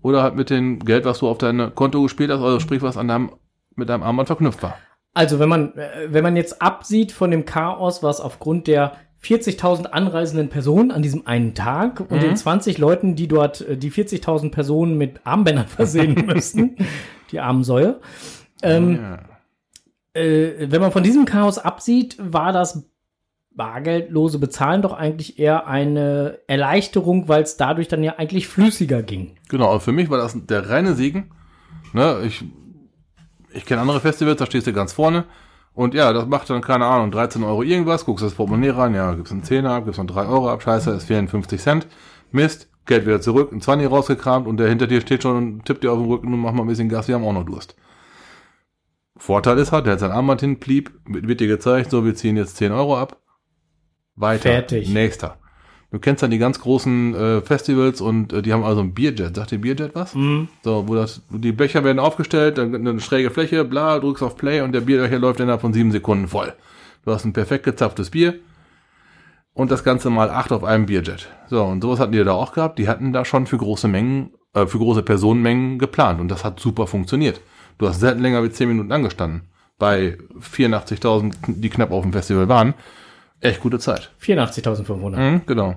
oder 0.00 0.22
halt 0.22 0.36
mit 0.36 0.48
dem 0.48 0.78
Geld, 0.78 1.06
was 1.06 1.18
du 1.18 1.26
auf 1.26 1.38
dein 1.38 1.74
Konto 1.74 2.02
gespielt 2.02 2.30
hast, 2.30 2.40
also 2.40 2.60
sprich, 2.60 2.82
was 2.82 2.96
an 2.96 3.08
deinem, 3.08 3.32
mit 3.74 3.88
deinem 3.88 4.04
Armband 4.04 4.28
verknüpft 4.28 4.62
war. 4.62 4.76
Also, 5.12 5.40
wenn 5.40 5.48
man, 5.48 5.76
äh, 5.76 6.06
wenn 6.08 6.22
man 6.22 6.36
jetzt 6.36 6.62
absieht 6.62 7.10
von 7.10 7.32
dem 7.32 7.44
Chaos, 7.44 8.00
was 8.00 8.20
aufgrund 8.20 8.68
der 8.68 8.92
40.000 9.24 9.86
anreisenden 9.86 10.50
Personen 10.50 10.92
an 10.92 11.02
diesem 11.02 11.26
einen 11.26 11.54
Tag 11.56 11.98
und 11.98 12.18
Mhm. 12.18 12.20
den 12.20 12.36
20 12.36 12.78
Leuten, 12.78 13.16
die 13.16 13.26
dort 13.26 13.62
äh, 13.62 13.76
die 13.76 13.90
40.000 13.90 14.52
Personen 14.52 14.96
mit 14.96 15.26
Armbändern 15.26 15.66
versehen 15.80 16.14
müssten, 16.26 16.76
die 17.32 17.40
armen 17.40 17.64
Säue. 17.64 17.98
Ähm, 18.62 19.00
ja. 19.02 19.18
Äh, 20.14 20.70
wenn 20.70 20.80
man 20.80 20.92
von 20.92 21.02
diesem 21.02 21.24
Chaos 21.24 21.58
absieht, 21.58 22.16
war 22.18 22.52
das 22.52 22.84
bargeldlose 23.52 24.38
Bezahlen 24.38 24.82
doch 24.82 24.92
eigentlich 24.92 25.38
eher 25.38 25.66
eine 25.66 26.38
Erleichterung, 26.46 27.28
weil 27.28 27.42
es 27.42 27.56
dadurch 27.56 27.88
dann 27.88 28.02
ja 28.02 28.16
eigentlich 28.16 28.48
flüssiger 28.48 29.02
ging. 29.02 29.36
Genau, 29.48 29.78
für 29.80 29.92
mich 29.92 30.08
war 30.08 30.18
das 30.18 30.36
der 30.46 30.70
reine 30.70 30.94
Segen. 30.94 31.30
Ne, 31.92 32.22
ich 32.24 32.44
ich 33.52 33.66
kenne 33.66 33.80
andere 33.80 34.00
Festivals, 34.00 34.38
da 34.38 34.46
stehst 34.46 34.66
du 34.66 34.72
ganz 34.72 34.92
vorne. 34.92 35.24
Und 35.74 35.94
ja, 35.94 36.12
das 36.12 36.26
macht 36.26 36.50
dann, 36.50 36.62
keine 36.62 36.86
Ahnung, 36.86 37.10
13 37.10 37.42
Euro 37.42 37.62
irgendwas, 37.62 38.04
guckst 38.04 38.24
das 38.24 38.34
Portemonnaie 38.34 38.70
rein, 38.70 38.94
ja, 38.94 39.14
gibst 39.14 39.32
einen 39.32 39.44
Zehner 39.44 39.70
ab, 39.72 39.84
gibst 39.84 39.98
noch 39.98 40.06
3 40.06 40.26
Euro 40.26 40.50
ab, 40.50 40.62
scheiße, 40.62 40.90
es 40.90 41.04
fehlen 41.04 41.28
50 41.28 41.60
Cent. 41.60 41.86
Mist, 42.32 42.68
Geld 42.86 43.06
wieder 43.06 43.20
zurück, 43.20 43.52
ein 43.52 43.60
20 43.60 43.90
rausgekramt 43.90 44.46
und 44.46 44.56
der 44.56 44.68
hinter 44.68 44.86
dir 44.86 45.00
steht 45.00 45.22
schon 45.22 45.36
und 45.36 45.64
tippt 45.64 45.84
dir 45.84 45.92
auf 45.92 45.98
den 45.98 46.08
Rücken 46.08 46.32
und 46.32 46.40
mach 46.40 46.52
mal 46.52 46.62
ein 46.62 46.68
bisschen 46.68 46.88
Gas, 46.88 47.08
wir 47.08 47.14
haben 47.14 47.24
auch 47.24 47.32
noch 47.32 47.44
Durst. 47.44 47.76
Vorteil 49.20 49.58
ist 49.58 49.70
halt, 49.70 49.84
der 49.84 49.92
hat 49.92 50.00
sein 50.00 50.12
Armband 50.12 50.40
hinblieb, 50.40 50.92
wird 51.06 51.40
dir 51.40 51.46
gezeigt, 51.46 51.90
so, 51.90 52.06
wir 52.06 52.14
ziehen 52.14 52.38
jetzt 52.38 52.56
10 52.56 52.72
Euro 52.72 52.96
ab. 52.96 53.20
Weiter. 54.16 54.48
Fertig. 54.48 54.88
Nächster. 54.88 55.36
Du 55.90 55.98
kennst 55.98 56.22
dann 56.22 56.30
die 56.30 56.38
ganz 56.38 56.58
großen 56.60 57.14
äh, 57.14 57.40
Festivals 57.42 58.00
und 58.00 58.32
äh, 58.32 58.40
die 58.40 58.54
haben 58.54 58.64
also 58.64 58.80
ein 58.80 58.94
Bierjet. 58.94 59.36
Sagt 59.36 59.50
dir 59.50 59.58
Bierjet 59.58 59.94
was? 59.94 60.14
So, 60.62 60.88
wo 60.88 60.94
das, 60.94 61.22
wo 61.28 61.36
die 61.36 61.52
Becher 61.52 61.84
werden 61.84 61.98
aufgestellt, 61.98 62.56
dann 62.56 62.74
eine 62.74 62.98
schräge 63.00 63.30
Fläche, 63.30 63.64
bla, 63.64 63.98
drückst 63.98 64.22
auf 64.22 64.36
Play 64.36 64.62
und 64.62 64.72
der 64.72 64.80
Bierbecher 64.80 65.18
läuft 65.18 65.40
innerhalb 65.40 65.60
von 65.60 65.74
sieben 65.74 65.92
Sekunden 65.92 66.26
voll. 66.26 66.54
Du 67.04 67.12
hast 67.12 67.26
ein 67.26 67.34
perfekt 67.34 67.64
gezapftes 67.64 68.10
Bier 68.10 68.36
und 69.52 69.70
das 69.70 69.84
Ganze 69.84 70.08
mal 70.08 70.30
acht 70.30 70.50
auf 70.52 70.64
einem 70.64 70.86
Bierjet. 70.86 71.28
So, 71.48 71.62
und 71.62 71.82
sowas 71.82 72.00
hatten 72.00 72.12
die 72.12 72.24
da 72.24 72.32
auch 72.32 72.52
gehabt. 72.52 72.78
Die 72.78 72.88
hatten 72.88 73.12
da 73.12 73.26
schon 73.26 73.46
für 73.46 73.58
große 73.58 73.88
Mengen, 73.88 74.30
äh, 74.54 74.66
für 74.66 74.78
große 74.78 75.02
Personenmengen 75.02 75.78
geplant 75.78 76.20
und 76.20 76.28
das 76.28 76.42
hat 76.42 76.58
super 76.58 76.86
funktioniert. 76.86 77.42
Du 77.80 77.88
hast 77.88 78.00
selten 78.00 78.20
länger 78.20 78.44
wie 78.44 78.50
zehn 78.50 78.68
Minuten 78.68 78.92
angestanden. 78.92 79.48
Bei 79.78 80.18
84.000, 80.38 81.32
die 81.46 81.70
knapp 81.70 81.90
auf 81.92 82.02
dem 82.02 82.12
Festival 82.12 82.46
waren. 82.46 82.74
Echt 83.40 83.62
gute 83.62 83.78
Zeit. 83.78 84.10
84.500. 84.22 85.16
Mhm, 85.16 85.40
genau. 85.46 85.76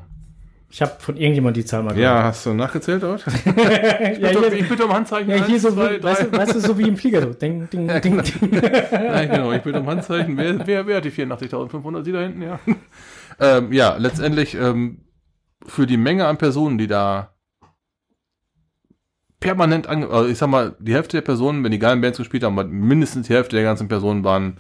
Ich 0.70 0.82
habe 0.82 0.92
von 1.00 1.16
irgendjemand 1.16 1.56
die 1.56 1.64
Zahl 1.64 1.82
mal 1.82 1.98
Ja, 1.98 2.24
hast 2.24 2.46
du 2.46 2.54
nachgezählt 2.54 3.04
dort? 3.04 3.24
ja, 3.46 4.34
Doch, 4.34 4.50
hier, 4.50 4.54
ich 4.54 4.68
bitte 4.68 4.84
um 4.84 4.94
Handzeichen. 4.94 5.30
ja, 5.30 5.46
hier 5.46 5.56
Eins, 5.56 5.62
so, 5.62 5.72
zwei, 5.72 5.98
wie, 5.98 6.04
weißt, 6.04 6.24
du, 6.24 6.32
weißt 6.34 6.56
du, 6.56 6.60
so 6.60 6.78
wie 6.78 6.90
im 6.90 6.98
Flieger. 6.98 7.22
So. 7.22 7.34
Ding, 7.36 7.70
ding, 7.72 7.88
Ja, 7.88 8.02
ding, 8.02 8.18
genau. 8.18 8.24
ding. 8.52 8.62
Ja, 8.92 9.24
genau, 9.24 9.52
ich 9.54 9.62
bitte 9.62 9.80
um 9.80 9.88
Handzeichen. 9.88 10.36
Wer, 10.36 10.68
wer, 10.68 10.86
wer 10.86 10.98
hat 10.98 11.06
die 11.06 11.12
84.500? 11.12 12.04
Sie 12.04 12.12
da 12.12 12.20
hinten, 12.20 12.42
ja. 12.42 12.60
ähm, 13.40 13.72
ja, 13.72 13.96
letztendlich 13.96 14.56
ähm, 14.56 15.06
für 15.66 15.88
die 15.88 15.96
Menge 15.96 16.28
an 16.28 16.38
Personen, 16.38 16.78
die 16.78 16.88
da 16.88 17.33
permanent 19.44 19.88
ange... 19.88 20.10
Also 20.10 20.30
ich 20.30 20.38
sag 20.38 20.48
mal, 20.48 20.76
die 20.80 20.94
Hälfte 20.94 21.18
der 21.18 21.22
Personen, 21.22 21.64
wenn 21.64 21.72
die 21.72 21.80
geilen 21.80 22.00
Bands 22.00 22.18
gespielt 22.18 22.44
haben, 22.44 22.56
mindestens 22.88 23.28
die 23.28 23.34
Hälfte 23.34 23.58
der 23.58 23.66
ganzen 23.66 23.90
Personen 23.90 24.24
waren 24.24 24.58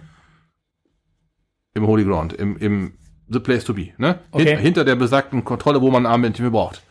im 1.74 1.88
Holy 1.88 2.04
Ground, 2.04 2.34
im, 2.34 2.58
im 2.58 2.94
The 3.30 3.40
Place 3.40 3.64
to 3.64 3.74
Be, 3.74 3.94
ne? 3.98 4.20
Okay. 4.32 4.50
Hin, 4.50 4.60
hinter 4.60 4.84
der 4.84 4.96
besagten 4.96 5.46
Kontrolle, 5.46 5.82
wo 5.82 5.90
man 5.90 6.06
ein 6.06 6.12
Armbändchen 6.12 6.52
braucht. 6.52 6.84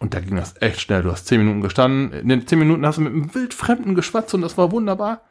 Und 0.00 0.14
da 0.14 0.20
ging 0.20 0.34
das 0.34 0.60
echt 0.60 0.80
schnell. 0.80 1.02
Du 1.02 1.12
hast 1.12 1.26
zehn 1.26 1.38
Minuten 1.38 1.60
gestanden. 1.60 2.12
In 2.12 2.28
den 2.28 2.46
zehn 2.46 2.58
Minuten 2.58 2.84
hast 2.84 2.98
du 2.98 3.02
mit 3.02 3.12
einem 3.12 3.34
wildfremden 3.34 3.94
geschwatzt 3.94 4.34
und 4.34 4.42
das 4.42 4.58
war 4.58 4.72
wunderbar. 4.72 5.22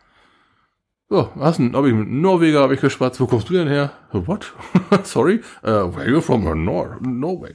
So, 1.09 1.29
hast 1.39 1.59
einen, 1.59 1.75
hab 1.75 1.85
ich 1.85 1.93
mit 1.93 2.07
einem 2.07 2.21
Norweger 2.21 2.61
habe 2.61 2.73
ich 2.73 2.81
geschwatzt. 2.81 3.19
Wo 3.19 3.27
kommst 3.27 3.49
du 3.49 3.53
denn 3.53 3.67
her? 3.67 3.91
What? 4.13 4.53
Sorry? 5.03 5.41
Uh, 5.61 5.93
where 5.93 6.09
you 6.09 6.21
from? 6.21 6.43
Nor 6.63 6.97
Norway. 7.01 7.53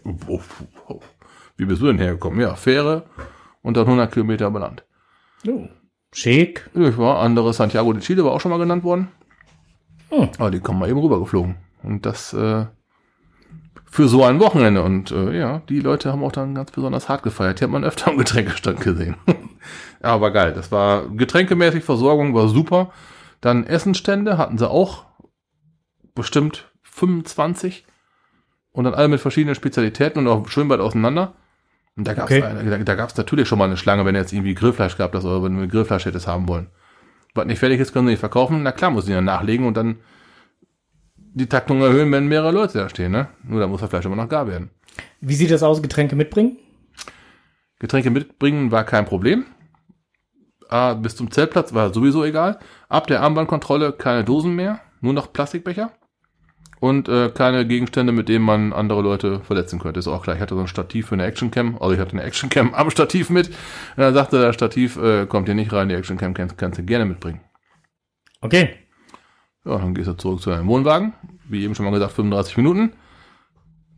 Wie 1.57 1.65
bist 1.65 1.81
du 1.81 1.87
denn 1.87 1.99
hergekommen? 1.99 2.39
Ja, 2.39 2.55
Fähre 2.55 3.05
und 3.63 3.77
dann 3.77 3.85
100 3.85 4.13
Kilometer 4.13 4.49
über 4.49 4.61
Land. 4.61 4.85
Oh, 5.47 5.69
schick. 6.13 6.69
Ja, 6.75 6.89
Ich 6.89 6.99
war 6.99 7.21
andere 7.21 7.53
Santiago 7.53 7.93
de 7.93 8.03
Chile 8.03 8.25
war 8.25 8.33
auch 8.33 8.41
schon 8.41 8.51
mal 8.51 8.59
genannt 8.59 8.85
worden. 8.85 9.09
Hm. 10.11 10.29
Aber 10.39 10.51
die 10.51 10.61
kommen 10.61 10.79
mal 10.79 10.89
eben 10.89 10.99
rübergeflogen. 10.99 11.57
Und 11.83 12.07
das 12.07 12.33
äh, 12.33 12.67
für 13.93 14.09
so 14.09 14.25
ein 14.25 14.41
Wochenende. 14.41 14.83
Und 14.83 15.11
äh, 15.11 15.39
ja, 15.39 15.63
die 15.69 15.81
Leute 15.81 16.13
haben 16.13 16.25
auch 16.25 16.33
dann 16.33 16.55
ganz 16.55 16.71
besonders 16.71 17.09
hart 17.09 17.23
gefeiert. 17.23 17.61
Die 17.61 17.65
hat 17.65 17.71
man 17.71 17.85
öfter 17.85 18.11
am 18.11 18.17
Getränkestand 18.19 18.81
gesehen. 18.81 19.17
ja, 20.03 20.21
war 20.21 20.31
geil. 20.31 20.55
Das 20.55 20.73
war 20.73 21.09
getränkemäßig, 21.09 21.85
Versorgung 21.85 22.35
war 22.35 22.49
super. 22.49 22.91
Dann 23.43 23.67
Essenstände 23.67 24.39
hatten 24.39 24.57
sie 24.57 24.69
auch 24.69 25.05
bestimmt 26.15 26.73
25. 26.83 27.85
Und 28.73 28.85
dann 28.85 28.95
alle 28.95 29.09
mit 29.09 29.21
verschiedenen 29.21 29.55
Spezialitäten 29.55 30.21
und 30.21 30.29
auch 30.29 30.49
schön 30.49 30.71
weit 30.71 30.81
auseinander. 30.81 31.35
Und 31.97 32.07
da 32.07 32.15
gab's 32.15 32.31
Okay. 32.33 32.43
eine- 32.43 32.71
da, 32.71 32.79
da 32.79 32.95
gab's 32.95 33.17
natürlich 33.17 33.47
schon 33.49 33.59
mal 33.59 33.67
eine 33.67 33.77
Schlange, 33.77 34.05
wenn 34.05 34.15
ihr 34.15 34.21
jetzt 34.21 34.33
irgendwie 34.33 34.55
Grillfleisch 34.55 34.97
gehabt 34.97 35.15
hast 35.15 35.25
oder 35.25 35.43
wenn 35.43 35.59
du 35.59 35.69
Grillfleisch 35.69 36.05
hättest 36.07 36.27
haben 36.27 36.49
wollen. 36.49 36.69
Was 37.35 37.47
nicht 37.47 37.59
fertig 37.59 37.81
ist, 37.81 37.93
können 37.93 38.07
sie 38.07 38.13
nicht 38.13 38.21
verkaufen. 38.21 38.63
Na 38.63 38.73
klar, 38.73 38.91
muss 38.91 39.07
sie 39.07 39.13
dann 39.13 39.25
nachlegen 39.25 39.67
und 39.67 39.77
dann 39.77 39.99
die 41.17 41.49
Taktung 41.49 41.81
erhöhen, 41.83 42.13
wenn 42.13 42.29
mehrere 42.29 42.53
Leute 42.53 42.79
da 42.79 42.89
stehen, 42.89 43.13
ne? 43.13 43.29
Nur 43.43 43.61
da 43.61 43.67
muss 43.67 43.81
das 43.81 43.89
Fleisch 43.91 44.05
immer 44.05 44.17
noch 44.17 44.29
gar 44.29 44.47
werden. 44.47 44.71
Wie 45.21 45.35
sieht 45.35 45.51
das 45.51 45.63
aus? 45.63 45.81
Getränke 45.83 46.15
mitbringen? 46.17 46.59
Getränke 47.79 48.11
mitbringen 48.11 48.71
war 48.71 48.85
kein 48.85 49.05
Problem. 49.07 49.47
Ah, 50.69 50.95
bis 50.95 51.17
zum 51.17 51.31
Zeltplatz 51.31 51.73
war 51.75 51.93
sowieso 51.93 52.25
egal. 52.25 52.59
Ab 52.89 53.07
der 53.07 53.23
Armbandkontrolle 53.23 53.93
keine 53.93 54.25
Dosen 54.25 54.55
mehr, 54.55 54.81
nur 55.01 55.13
noch 55.13 55.33
Plastikbecher. 55.33 55.93
Und 56.83 57.09
äh, 57.09 57.31
keine 57.33 57.65
Gegenstände, 57.65 58.13
mit 58.13 58.29
denen 58.29 58.45
man 58.45 58.73
andere 58.73 59.03
Leute 59.03 59.39
verletzen 59.39 59.79
könnte. 59.79 60.01
Ist 60.01 60.09
auch 60.09 60.25
klar. 60.25 60.35
Ich 60.35 60.43
hatte 60.43 60.57
so 60.57 60.61
ein 60.61 60.67
Stativ 60.67 61.07
für 61.07 61.15
eine 61.15 61.25
Actioncam. 61.27 61.77
Also 61.79 61.95
ich 61.95 62.01
hatte 62.01 62.11
eine 62.11 62.25
Actioncam 62.25 62.75
am 62.75 62.91
Stativ 62.91 63.31
mit. 63.31 63.51
Und 63.51 63.55
dann 63.99 64.15
sagte 64.15 64.41
der 64.41 64.53
Stativ, 64.53 64.97
äh, 64.97 65.27
kommt 65.27 65.47
hier 65.47 65.55
nicht 65.55 65.73
rein, 65.73 65.89
die 65.89 65.95
Actioncam 65.95 66.35
kannst, 66.35 66.59
kannst 66.59 66.81
du 66.81 66.83
gerne 66.83 67.05
mitbringen. 67.05 67.41
Okay. 68.41 68.71
Ja, 69.65 69.79
dann 69.79 69.95
gehst 69.95 70.09
du 70.09 70.15
zurück 70.15 70.41
zu 70.41 70.51
deinem 70.51 70.67
Wohnwagen. 70.67 71.13
Wie 71.49 71.63
eben 71.63 71.77
schon 71.77 71.85
mal 71.85 71.93
gesagt, 71.93 72.15
35 72.15 72.57
Minuten. 72.57 72.95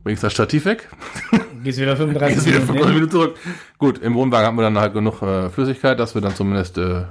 Bringst 0.03 0.23
das 0.23 0.35
Stativ 0.35 0.67
weg. 0.67 0.91
Gehst 1.65 1.81
wieder 1.81 1.97
35 1.97 2.35
Gehst 2.35 2.47
wieder 2.47 2.59
Minuten 2.59 2.81
35 2.81 2.85
hin. 2.85 2.95
Minuten 2.97 3.11
zurück. 3.13 3.39
Gut, 3.79 3.99
im 4.01 4.13
Wohnwagen 4.13 4.47
hatten 4.47 4.59
wir 4.59 4.63
dann 4.63 4.79
halt 4.79 4.93
genug 4.93 5.23
äh, 5.23 5.49
Flüssigkeit, 5.49 5.99
dass 5.99 6.15
wir 6.15 6.21
dann 6.21 6.35
zumindest 6.35 6.77
äh, 6.77 7.05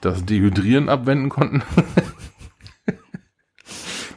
das 0.00 0.24
Dehydrieren 0.24 0.88
abwenden 0.88 1.28
konnten. 1.28 1.64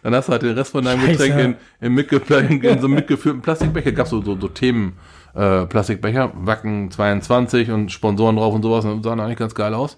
dann 0.04 0.16
hast 0.16 0.28
du 0.28 0.32
halt 0.32 0.42
den 0.44 0.54
Rest 0.54 0.72
von 0.72 0.84
deinem 0.84 1.02
Scheiße. 1.02 1.30
Getränk 1.30 1.58
in, 1.82 1.98
in, 1.98 2.62
in, 2.62 2.80
so 2.80 2.88
einem 2.88 2.96
mitgeführten 2.96 3.42
Plastikbecher. 3.42 3.92
Gab 3.92 4.08
so, 4.08 4.22
so, 4.22 4.40
so 4.40 4.48
Themen, 4.48 4.94
äh, 5.36 5.66
Plastikbecher, 5.66 6.32
Wacken 6.36 6.92
22 6.92 7.72
und 7.72 7.92
Sponsoren 7.92 8.36
drauf 8.36 8.54
und 8.54 8.64
sowas. 8.64 8.86
Und 8.86 9.04
sahen 9.04 9.20
eigentlich 9.20 9.38
ganz 9.38 9.56
geil 9.56 9.74
aus. 9.74 9.98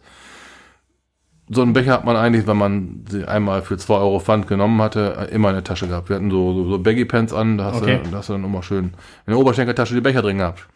So 1.54 1.62
einen 1.62 1.74
Becher 1.74 1.92
hat 1.92 2.06
man 2.06 2.16
eigentlich, 2.16 2.48
wenn 2.48 2.58
man 2.58 3.06
sie 3.10 3.26
einmal 3.26 3.62
für 3.62 3.78
2 3.78 3.94
Euro 3.96 4.20
Pfand 4.20 4.48
genommen 4.48 4.82
hatte, 4.82 5.28
äh, 5.30 5.36
immer 5.36 5.50
in 5.50 5.56
der 5.56 5.64
Tasche 5.64 5.88
gehabt. 5.88 6.10
Wir 6.10 6.16
hatten 6.16 6.32
so, 6.32 6.54
so, 6.54 6.70
so 6.70 6.80
Baggy 6.80 7.06
Pants 7.06 7.34
an, 7.34 7.58
da 7.58 7.66
hast, 7.66 7.82
Okay. 7.82 8.00
du, 8.04 8.10
da 8.10 8.18
hast 8.20 8.30
du 8.30 8.34
dann 8.34 8.46
immer 8.46 8.64
schön 8.64 8.86
in 8.86 8.94
der 9.28 9.38
Oberschenkeltasche 9.38 9.94
die 9.94 10.02
Becher 10.02 10.22
drin 10.22 10.38
gehabt. 10.38 10.68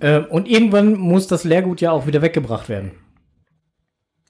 Ähm, 0.00 0.24
und 0.30 0.48
irgendwann 0.48 0.94
muss 0.94 1.26
das 1.28 1.44
Leergut 1.44 1.80
ja 1.80 1.92
auch 1.92 2.06
wieder 2.06 2.22
weggebracht 2.22 2.68
werden. 2.68 2.92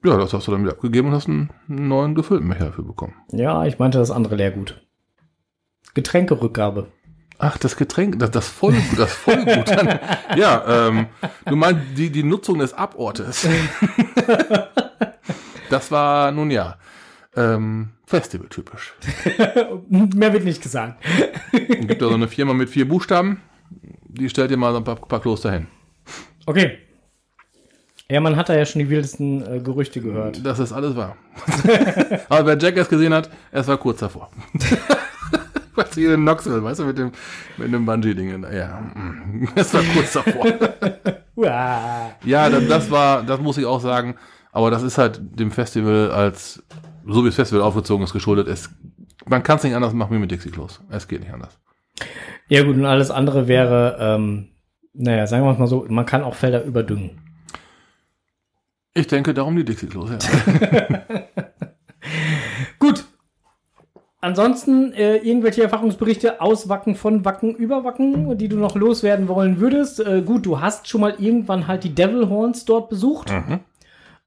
Ja, 0.05 0.17
das 0.17 0.33
hast 0.33 0.47
du 0.47 0.53
dann 0.53 0.63
wieder 0.63 0.73
abgegeben 0.73 1.09
und 1.09 1.15
hast 1.15 1.29
einen 1.29 1.51
neuen 1.69 2.15
gefüllten 2.15 2.49
Becher 2.49 2.67
dafür 2.67 2.85
bekommen. 2.85 3.15
Ja, 3.33 3.65
ich 3.67 3.79
meinte 3.79 3.99
das 3.99 4.11
andere 4.11 4.37
Leergut. 4.37 4.81
Getränkerückgabe. 5.95 6.87
Ach, 7.39 7.59
das 7.59 7.77
Getränk, 7.77 8.19
das, 8.19 8.31
das 8.31 8.49
Vollgut, 8.49 8.99
das 8.99 9.13
Vollgut. 9.13 9.69
ja, 10.37 10.89
ähm, 10.89 11.07
du 11.47 11.57
meinst 11.57 11.83
die, 11.97 12.11
die 12.11 12.23
Nutzung 12.23 12.59
des 12.59 12.73
Abortes. 12.75 13.49
das 15.71 15.91
war 15.91 16.33
nun 16.33 16.51
ja 16.51 16.77
ähm, 17.37 17.91
Festival-typisch. 18.07 18.95
Mehr 19.89 20.33
wird 20.33 20.45
nicht 20.45 20.63
gesagt. 20.63 21.03
Es 21.53 21.87
gibt 21.87 22.03
da 22.03 22.09
so 22.09 22.15
eine 22.15 22.29
Firma 22.29 22.53
mit 22.53 22.69
vier 22.69 22.89
Buchstaben, 22.89 23.41
die 23.71 24.29
stellt 24.29 24.51
dir 24.51 24.57
mal 24.57 24.73
so 24.73 24.79
ein 24.79 24.85
paar, 24.85 24.97
paar 24.97 25.21
Kloster 25.21 25.53
hin. 25.53 25.67
Okay. 26.47 26.79
Ja, 28.11 28.21
man 28.21 28.35
hat 28.35 28.49
da 28.49 28.57
ja 28.57 28.67
schon 28.67 28.81
die 28.81 28.91
wildesten 28.91 29.47
äh, 29.47 29.61
Gerüchte 29.61 30.01
gehört. 30.01 30.45
Das 30.45 30.59
ist 30.59 30.73
alles 30.73 30.97
wahr. 30.97 31.17
Aber 32.29 32.47
wer 32.47 32.59
Jackass 32.59 32.89
gesehen 32.89 33.15
hat, 33.15 33.31
es 33.53 33.69
war 33.69 33.77
kurz 33.77 34.01
davor. 34.01 34.31
Was 35.77 35.95
hier 35.95 36.15
in 36.15 36.23
Knoxville, 36.23 36.63
weißt 36.63 36.81
du, 36.81 36.85
mit 36.87 36.99
dem, 36.99 37.13
mit 37.57 37.73
dem 37.73 37.87
Bungee-Ding. 37.87 38.45
Ja, 38.53 38.81
mm, 38.81 39.49
es 39.55 39.73
war 39.73 39.83
kurz 39.95 40.13
davor. 40.13 40.45
Ja, 41.37 42.51
das, 42.51 42.67
das 42.67 42.91
war, 42.91 43.23
das 43.23 43.41
muss 43.41 43.57
ich 43.59 43.65
auch 43.65 43.81
sagen. 43.81 44.17
Aber 44.51 44.73
das 44.73 44.83
ist 44.83 44.99
halt 44.99 45.21
dem 45.39 45.53
Festival 45.53 46.11
als, 46.11 46.65
so 47.07 47.23
wie 47.23 47.29
das 47.29 47.37
Festival 47.37 47.63
aufgezogen 47.63 48.03
ist, 48.03 48.13
geschuldet. 48.13 48.49
Es, 48.49 48.71
man 49.27 49.45
kann 49.45 49.59
es 49.59 49.63
nicht 49.63 49.77
anders 49.77 49.93
machen 49.93 50.17
wie 50.17 50.21
mit 50.21 50.33
Dixie 50.33 50.51
Klos. 50.51 50.81
Es 50.91 51.07
geht 51.07 51.21
nicht 51.21 51.33
anders. 51.33 51.61
Ja 52.49 52.65
gut, 52.65 52.75
und 52.75 52.87
alles 52.87 53.13
andere 53.13 53.47
wäre, 53.47 53.97
ähm, 54.01 54.49
naja, 54.95 55.29
sagen 55.29 55.45
wir 55.45 55.53
es 55.53 55.59
mal 55.59 55.69
so, 55.69 55.87
man 55.89 56.07
kann 56.07 56.25
auch 56.25 56.35
Felder 56.35 56.65
überdüngen. 56.65 57.30
Ich 58.95 59.07
denke, 59.07 59.35
darum 59.35 59.57
die 59.57 59.65
Dixie 59.65 59.87
Klos, 59.87 60.11
ja. 60.11 60.19
Gut. 62.79 63.05
Ansonsten 64.23 64.93
äh, 64.93 65.17
irgendwelche 65.17 65.63
Erfahrungsberichte 65.63 66.43
aus 66.43 66.69
Wacken, 66.69 66.95
von 66.95 67.25
Wacken, 67.25 67.55
über 67.55 67.85
Wacken, 67.85 68.37
die 68.37 68.49
du 68.49 68.57
noch 68.57 68.75
loswerden 68.75 69.29
wollen 69.29 69.61
würdest. 69.61 70.01
Äh, 70.01 70.21
gut, 70.21 70.45
du 70.45 70.61
hast 70.61 70.89
schon 70.89 71.01
mal 71.01 71.15
irgendwann 71.19 71.67
halt 71.67 71.85
die 71.85 71.95
Devil 71.95 72.29
Horns 72.29 72.67
dort 72.67 72.91
besucht. 72.91 73.33
Mhm. 73.33 73.61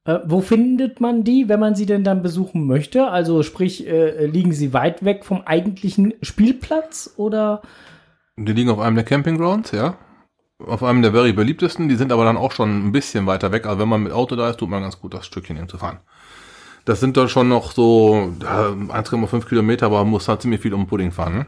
Äh, 0.05 0.19
wo 0.25 0.41
findet 0.41 0.99
man 0.99 1.23
die, 1.23 1.47
wenn 1.47 1.59
man 1.59 1.75
sie 1.75 1.85
denn 1.85 2.03
dann 2.03 2.23
besuchen 2.23 2.65
möchte? 2.65 3.07
Also 3.07 3.43
sprich, 3.43 3.87
äh, 3.87 4.25
liegen 4.25 4.51
sie 4.51 4.73
weit 4.73 5.05
weg 5.05 5.25
vom 5.25 5.43
eigentlichen 5.45 6.15
Spielplatz 6.23 7.13
oder? 7.15 7.61
Die 8.35 8.51
liegen 8.51 8.71
auf 8.71 8.79
einem 8.79 8.95
der 8.95 9.05
Campinggrounds, 9.05 9.71
ja. 9.71 9.95
Auf 10.65 10.83
einem 10.83 11.01
der 11.01 11.11
very 11.11 11.33
beliebtesten. 11.33 11.89
Die 11.89 11.95
sind 11.95 12.11
aber 12.11 12.25
dann 12.25 12.37
auch 12.37 12.51
schon 12.51 12.87
ein 12.87 12.91
bisschen 12.91 13.25
weiter 13.25 13.51
weg. 13.51 13.65
Also 13.65 13.79
wenn 13.79 13.89
man 13.89 14.03
mit 14.03 14.13
Auto 14.13 14.35
da 14.35 14.49
ist, 14.49 14.57
tut 14.57 14.69
man 14.69 14.81
ganz 14.81 14.99
gut, 14.99 15.13
das 15.13 15.25
Stückchen 15.25 15.57
eben 15.57 15.69
zu 15.69 15.77
fahren. 15.77 15.99
Das 16.85 16.99
sind 16.99 17.15
dann 17.15 17.29
schon 17.29 17.47
noch 17.47 17.71
so 17.71 18.33
ja, 18.41 18.69
1,5 18.69 19.45
Kilometer, 19.45 19.85
aber 19.85 19.99
man 19.99 20.09
muss 20.09 20.27
halt 20.27 20.41
ziemlich 20.41 20.61
viel 20.61 20.73
um 20.73 20.87
Pudding 20.87 21.11
fahren. 21.11 21.33
Ne? 21.33 21.45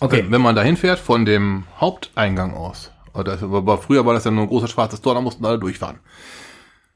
Okay. 0.00 0.24
Wenn 0.28 0.40
man 0.40 0.56
da 0.56 0.62
hinfährt, 0.62 0.98
von 0.98 1.24
dem 1.24 1.64
Haupteingang 1.78 2.54
aus, 2.54 2.90
also 3.12 3.30
aber 3.56 3.78
früher 3.78 4.04
war 4.04 4.14
das 4.14 4.24
ja 4.24 4.30
nur 4.30 4.44
ein 4.44 4.48
großes 4.48 4.70
schwarzes 4.70 5.00
Tor, 5.00 5.14
da 5.14 5.20
mussten 5.20 5.44
alle 5.44 5.58
durchfahren. 5.58 6.00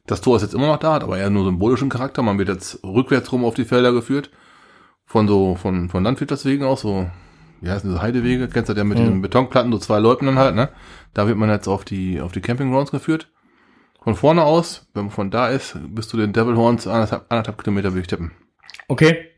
Das 0.06 0.20
Tor 0.20 0.36
ist 0.36 0.42
jetzt 0.42 0.54
immer 0.54 0.68
noch 0.68 0.78
da, 0.78 0.94
hat 0.94 1.04
aber 1.04 1.18
eher 1.18 1.30
nur 1.30 1.44
symbolischen 1.44 1.88
Charakter. 1.88 2.22
Man 2.22 2.38
wird 2.38 2.48
jetzt 2.48 2.82
rückwärts 2.84 3.30
rum 3.32 3.44
auf 3.44 3.54
die 3.54 3.64
Felder 3.64 3.92
geführt. 3.92 4.30
Von 5.04 5.28
so, 5.28 5.54
von, 5.56 5.88
von 5.88 6.02
Landwirtschaftswegen 6.02 6.66
aus, 6.66 6.80
so, 6.80 7.08
wie 7.60 7.70
heißen 7.70 7.88
diese 7.88 8.02
Heidewege? 8.02 8.48
Kennst 8.48 8.68
du 8.68 8.74
ja 8.74 8.84
mit 8.84 8.98
Mhm. 8.98 9.04
den 9.04 9.22
Betonplatten, 9.22 9.72
so 9.72 9.78
zwei 9.78 9.98
Leuten 9.98 10.26
dann 10.26 10.38
halt, 10.38 10.54
ne? 10.54 10.68
Da 11.14 11.26
wird 11.26 11.36
man 11.38 11.48
jetzt 11.50 11.68
auf 11.68 11.84
die, 11.84 12.20
auf 12.20 12.32
die 12.32 12.40
Campinggrounds 12.40 12.90
geführt. 12.90 13.28
Von 14.02 14.14
vorne 14.14 14.44
aus, 14.44 14.86
wenn 14.94 15.04
man 15.06 15.10
von 15.12 15.30
da 15.30 15.48
ist, 15.48 15.76
bis 15.88 16.08
zu 16.08 16.16
den 16.16 16.32
Devil 16.32 16.56
Horns 16.56 16.86
anderthalb, 16.86 17.24
anderthalb 17.28 17.62
Kilometer 17.62 17.90
würde 17.92 18.02
ich 18.02 18.06
tippen. 18.06 18.32
Okay. 18.88 19.30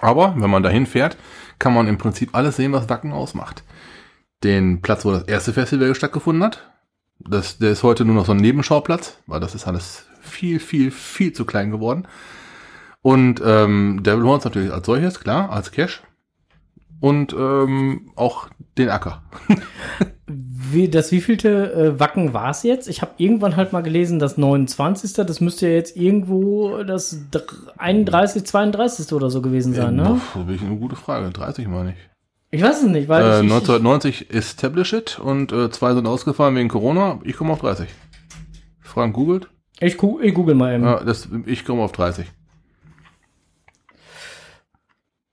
Aber 0.00 0.34
wenn 0.38 0.50
man 0.50 0.62
dahin 0.62 0.86
fährt, 0.86 1.16
kann 1.58 1.74
man 1.74 1.86
im 1.88 1.98
Prinzip 1.98 2.34
alles 2.34 2.56
sehen, 2.56 2.72
was 2.72 2.88
Wacken 2.88 3.12
ausmacht. 3.12 3.62
Den 4.44 4.82
Platz, 4.82 5.04
wo 5.04 5.10
das 5.12 5.24
erste 5.24 5.52
Festival 5.52 5.94
stattgefunden 5.94 6.44
hat, 6.44 6.70
das, 7.18 7.58
der 7.58 7.70
ist 7.70 7.82
heute 7.82 8.04
nur 8.04 8.14
noch 8.14 8.26
so 8.26 8.32
ein 8.32 8.38
Nebenschauplatz, 8.38 9.18
weil 9.26 9.40
das 9.40 9.54
ist 9.54 9.66
alles 9.66 10.06
viel, 10.20 10.60
viel, 10.60 10.90
viel 10.90 11.32
zu 11.32 11.44
klein 11.46 11.70
geworden. 11.70 12.06
Und 13.02 13.40
ähm, 13.44 14.02
Devil 14.02 14.24
Horns 14.24 14.44
natürlich 14.44 14.72
als 14.72 14.86
solches, 14.86 15.20
klar, 15.20 15.50
als 15.50 15.70
Cash. 15.72 16.02
Und 17.00 17.32
ähm, 17.34 18.10
auch 18.16 18.48
Den 18.78 18.88
Acker. 18.88 19.22
Wie, 20.26 20.88
das 20.88 21.12
wievielte 21.12 21.72
äh, 21.72 22.00
Wacken 22.00 22.32
war 22.32 22.50
es 22.50 22.62
jetzt? 22.62 22.88
Ich 22.88 23.00
habe 23.02 23.12
irgendwann 23.18 23.54
halt 23.56 23.72
mal 23.72 23.82
gelesen, 23.82 24.18
das 24.18 24.36
29. 24.38 25.12
Das 25.12 25.40
müsste 25.40 25.68
ja 25.68 25.74
jetzt 25.74 25.96
irgendwo 25.96 26.82
das 26.82 27.20
31, 27.78 28.44
32. 28.44 29.12
oder 29.12 29.30
so 29.30 29.40
gewesen 29.42 29.72
sein, 29.74 29.94
ne? 29.94 30.20
Das 30.34 30.44
bin 30.44 30.54
ich 30.54 30.62
eine 30.62 30.76
gute 30.76 30.96
Frage. 30.96 31.30
30 31.30 31.68
meine 31.68 31.90
ich. 31.90 31.96
Ich 32.50 32.62
weiß 32.62 32.82
es 32.82 32.88
nicht, 32.88 33.08
weil 33.08 33.22
Äh, 33.22 33.40
ich, 33.40 33.46
ich, 33.46 33.52
1990 33.52 34.34
Establish 34.34 34.92
It 34.94 35.18
und 35.18 35.52
äh, 35.52 35.70
zwei 35.70 35.94
sind 35.94 36.06
ausgefallen 36.06 36.56
wegen 36.56 36.68
Corona. 36.68 37.20
Ich 37.24 37.36
komme 37.36 37.52
auf 37.52 37.60
30. 37.60 37.88
Frank 38.80 39.14
googelt. 39.14 39.48
ich, 39.80 39.96
gu- 39.98 40.20
ich 40.20 40.32
google 40.34 40.54
mal 40.54 40.74
eben. 40.74 40.84
Ja, 40.84 41.04
das, 41.04 41.28
ich 41.44 41.64
komme 41.64 41.82
auf 41.82 41.92
30. 41.92 42.26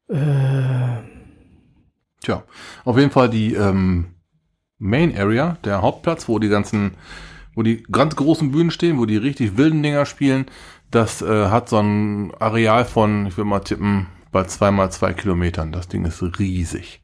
Äh, 0.10 0.16
Tja, 2.24 2.44
auf 2.86 2.98
jeden 2.98 3.12
Fall 3.12 3.30
die 3.30 3.54
ähm, 3.54 4.16
Main 4.80 5.16
Area, 5.16 5.58
der 5.64 5.82
Hauptplatz, 5.82 6.28
wo 6.28 6.40
die 6.40 6.50
ganzen, 6.50 6.96
wo 7.54 7.64
die 7.64 7.84
ganz 7.84 8.16
großen 8.16 8.52
Bühnen 8.52 8.72
stehen, 8.72 8.98
wo 8.98 9.06
die 9.06 9.18
richtig 9.18 9.58
wilden 9.58 9.84
Dinger 9.84 10.06
spielen, 10.06 10.46
das 10.90 11.22
äh, 11.22 11.48
hat 11.48 11.70
so 11.70 11.80
ein 11.80 12.34
Areal 12.40 12.86
von, 12.86 13.28
ich 13.28 13.38
will 13.38 13.46
mal 13.46 13.60
tippen, 13.60 14.08
bei 14.32 14.44
zweimal 14.46 14.92
zwei 14.92 15.14
Kilometern. 15.14 15.72
Das 15.72 15.88
Ding 15.88 16.06
ist 16.06 16.24
riesig. 16.40 17.02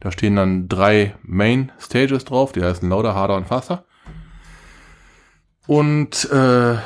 Da 0.00 0.12
stehen 0.12 0.36
dann 0.36 0.68
drei 0.68 1.16
Main 1.22 1.72
Stages 1.78 2.24
drauf, 2.24 2.52
die 2.52 2.62
heißen 2.62 2.88
Lauter, 2.88 3.14
Harder 3.14 3.36
und 3.36 3.46
Faster. 3.46 3.84
Und 5.66 6.30
äh, 6.30 6.76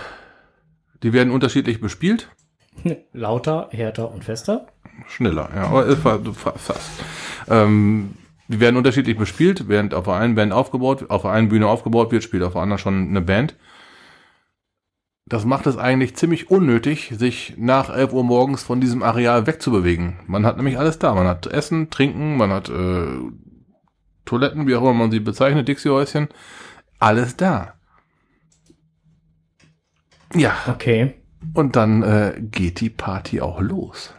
die 1.02 1.12
werden 1.12 1.32
unterschiedlich 1.32 1.80
bespielt. 1.80 2.28
lauter, 3.12 3.68
härter 3.70 4.10
und 4.10 4.24
fester. 4.24 4.71
Schneller, 5.08 5.50
ja, 5.54 5.64
aber 5.64 5.86
fast. 6.34 6.82
Ähm, 7.48 8.14
die 8.48 8.60
werden 8.60 8.76
unterschiedlich 8.76 9.16
bespielt, 9.16 9.68
während 9.68 9.94
auf 9.94 10.04
der 10.04 10.14
einen 10.14 10.34
Band 10.34 10.52
aufgebaut, 10.52 11.10
auf 11.10 11.22
der 11.22 11.30
einen 11.32 11.48
Bühne 11.48 11.66
aufgebaut 11.66 12.12
wird, 12.12 12.22
spielt 12.22 12.42
auf 12.42 12.52
der 12.52 12.62
anderen 12.62 12.78
schon 12.78 13.08
eine 13.08 13.20
Band. 13.20 13.56
Das 15.26 15.44
macht 15.44 15.66
es 15.66 15.78
eigentlich 15.78 16.16
ziemlich 16.16 16.50
unnötig, 16.50 17.12
sich 17.16 17.54
nach 17.56 17.88
11 17.88 18.12
Uhr 18.12 18.24
morgens 18.24 18.62
von 18.62 18.80
diesem 18.80 19.02
Areal 19.02 19.46
wegzubewegen. 19.46 20.18
Man 20.26 20.44
hat 20.44 20.56
nämlich 20.56 20.78
alles 20.78 20.98
da. 20.98 21.14
Man 21.14 21.26
hat 21.26 21.46
Essen, 21.46 21.90
Trinken, 21.90 22.36
man 22.36 22.50
hat 22.50 22.68
äh, 22.68 23.06
Toiletten, 24.24 24.66
wie 24.66 24.74
auch 24.74 24.82
immer 24.82 24.94
man 24.94 25.10
sie 25.10 25.20
bezeichnet, 25.20 25.68
Dixie-Häuschen. 25.68 26.28
Alles 26.98 27.36
da. 27.36 27.74
Ja, 30.34 30.56
Okay. 30.68 31.14
und 31.54 31.76
dann 31.76 32.02
äh, 32.02 32.34
geht 32.40 32.80
die 32.80 32.90
Party 32.90 33.40
auch 33.40 33.60
los. 33.60 34.14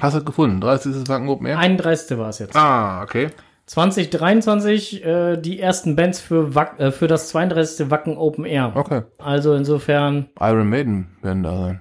Hast 0.00 0.14
du 0.14 0.18
es 0.20 0.24
gefunden? 0.24 0.60
30. 0.60 1.08
Wacken 1.08 1.28
Open 1.28 1.46
Air? 1.46 1.58
31. 1.58 2.18
war 2.18 2.28
es 2.30 2.38
jetzt. 2.38 2.56
Ah, 2.56 3.02
okay. 3.02 3.28
2023 3.66 5.04
äh, 5.04 5.36
die 5.36 5.60
ersten 5.60 5.96
Bands 5.96 6.18
für, 6.20 6.54
Wack, 6.54 6.78
äh, 6.80 6.90
für 6.90 7.06
das 7.06 7.28
32. 7.28 7.90
Wacken 7.90 8.16
Open 8.16 8.44
Air. 8.44 8.72
Okay. 8.74 9.02
Also 9.18 9.54
insofern, 9.54 10.28
Iron 10.40 10.68
Maiden 10.68 11.16
werden 11.22 11.42
da 11.42 11.56
sein. 11.56 11.80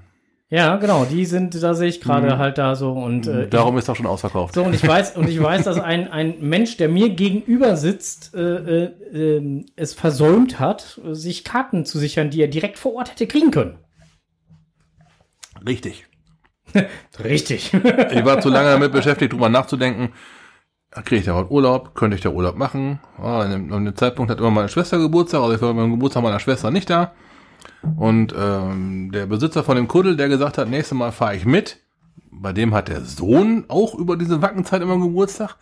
ja, 0.50 0.76
genau, 0.78 1.06
die 1.06 1.26
sind, 1.26 1.62
da 1.62 1.74
sehe 1.74 1.88
ich 1.90 2.00
gerade 2.02 2.36
Mhm. 2.36 2.38
halt 2.38 2.58
da 2.58 2.76
so 2.76 2.92
und 2.92 3.26
äh, 3.28 3.48
Darum 3.48 3.78
ist 3.78 3.90
auch 3.90 3.96
schon 3.96 4.06
ausverkauft. 4.06 4.54
so 4.54 4.64
und 4.64 4.76
ich 4.76 4.86
weiß 4.88 5.16
und 5.18 5.28
ich 5.28 5.42
weiß, 5.44 5.64
dass 5.64 5.80
ein, 5.80 6.12
ein 6.12 6.36
Mensch, 6.42 6.78
der 6.78 6.88
mir 6.90 7.10
gegenüber 7.10 7.76
sitzt, 7.78 8.36
äh, 8.36 8.40
äh, 8.84 9.38
ähm, 9.38 9.66
es 9.76 9.94
versäumt 9.94 10.60
hat, 10.60 11.00
sich 11.12 11.44
Karten 11.44 11.86
zu 11.86 11.98
sichern, 11.98 12.30
die 12.30 12.42
er 12.42 12.48
direkt 12.48 12.78
vor 12.78 12.94
Ort 12.94 13.12
hätte 13.12 13.26
kriegen 13.28 13.52
können. 13.52 13.80
Richtig. 15.68 16.06
Richtig. 17.24 17.74
Ich 17.74 18.26
war 18.26 18.42
zu 18.42 18.50
lange 18.50 18.70
damit 18.70 18.92
beschäftigt, 18.92 19.34
drüber 19.34 19.50
nachzudenken. 19.50 20.10
Kriege 20.92 21.18
ich 21.18 21.26
da 21.26 21.36
heute 21.36 21.52
Urlaub? 21.52 21.96
Könnte 21.96 22.16
ich 22.16 22.22
da 22.22 22.30
Urlaub 22.30 22.58
machen? 22.58 23.00
Ah, 23.18 23.42
an, 23.42 23.70
dem, 23.70 23.96
Zeitpunkt 23.96 24.30
hat 24.30 24.40
immer 24.40 24.52
meine 24.52 24.68
Schwester 24.68 24.98
Geburtstag, 24.98 25.42
also 25.42 25.56
ich 25.56 25.62
war 25.62 25.74
beim 25.74 25.92
Geburtstag 25.92 26.22
meiner 26.22 26.40
Schwester 26.40 26.70
nicht 26.70 26.90
da. 26.90 27.14
Und 27.96 28.36
ähm, 28.38 29.12
der 29.14 29.26
Besitzer 29.26 29.64
von 29.64 29.78
dem 29.78 29.88
Kuddel, 29.88 30.18
der 30.18 30.28
gesagt 30.28 30.58
hat, 30.58 30.68
nächstes 30.68 30.98
Mal 30.98 31.12
fahre 31.12 31.36
ich 31.38 31.46
mit, 31.46 31.78
bei 32.30 32.52
dem 32.52 32.74
hat 32.74 32.90
der 32.90 33.02
Sohn 33.02 33.66
auch 33.70 33.96
über 33.96 34.18
diese 34.18 34.42
Wackenzeit 34.42 34.82
immer 34.82 34.98
Geburtstag. 34.98 35.56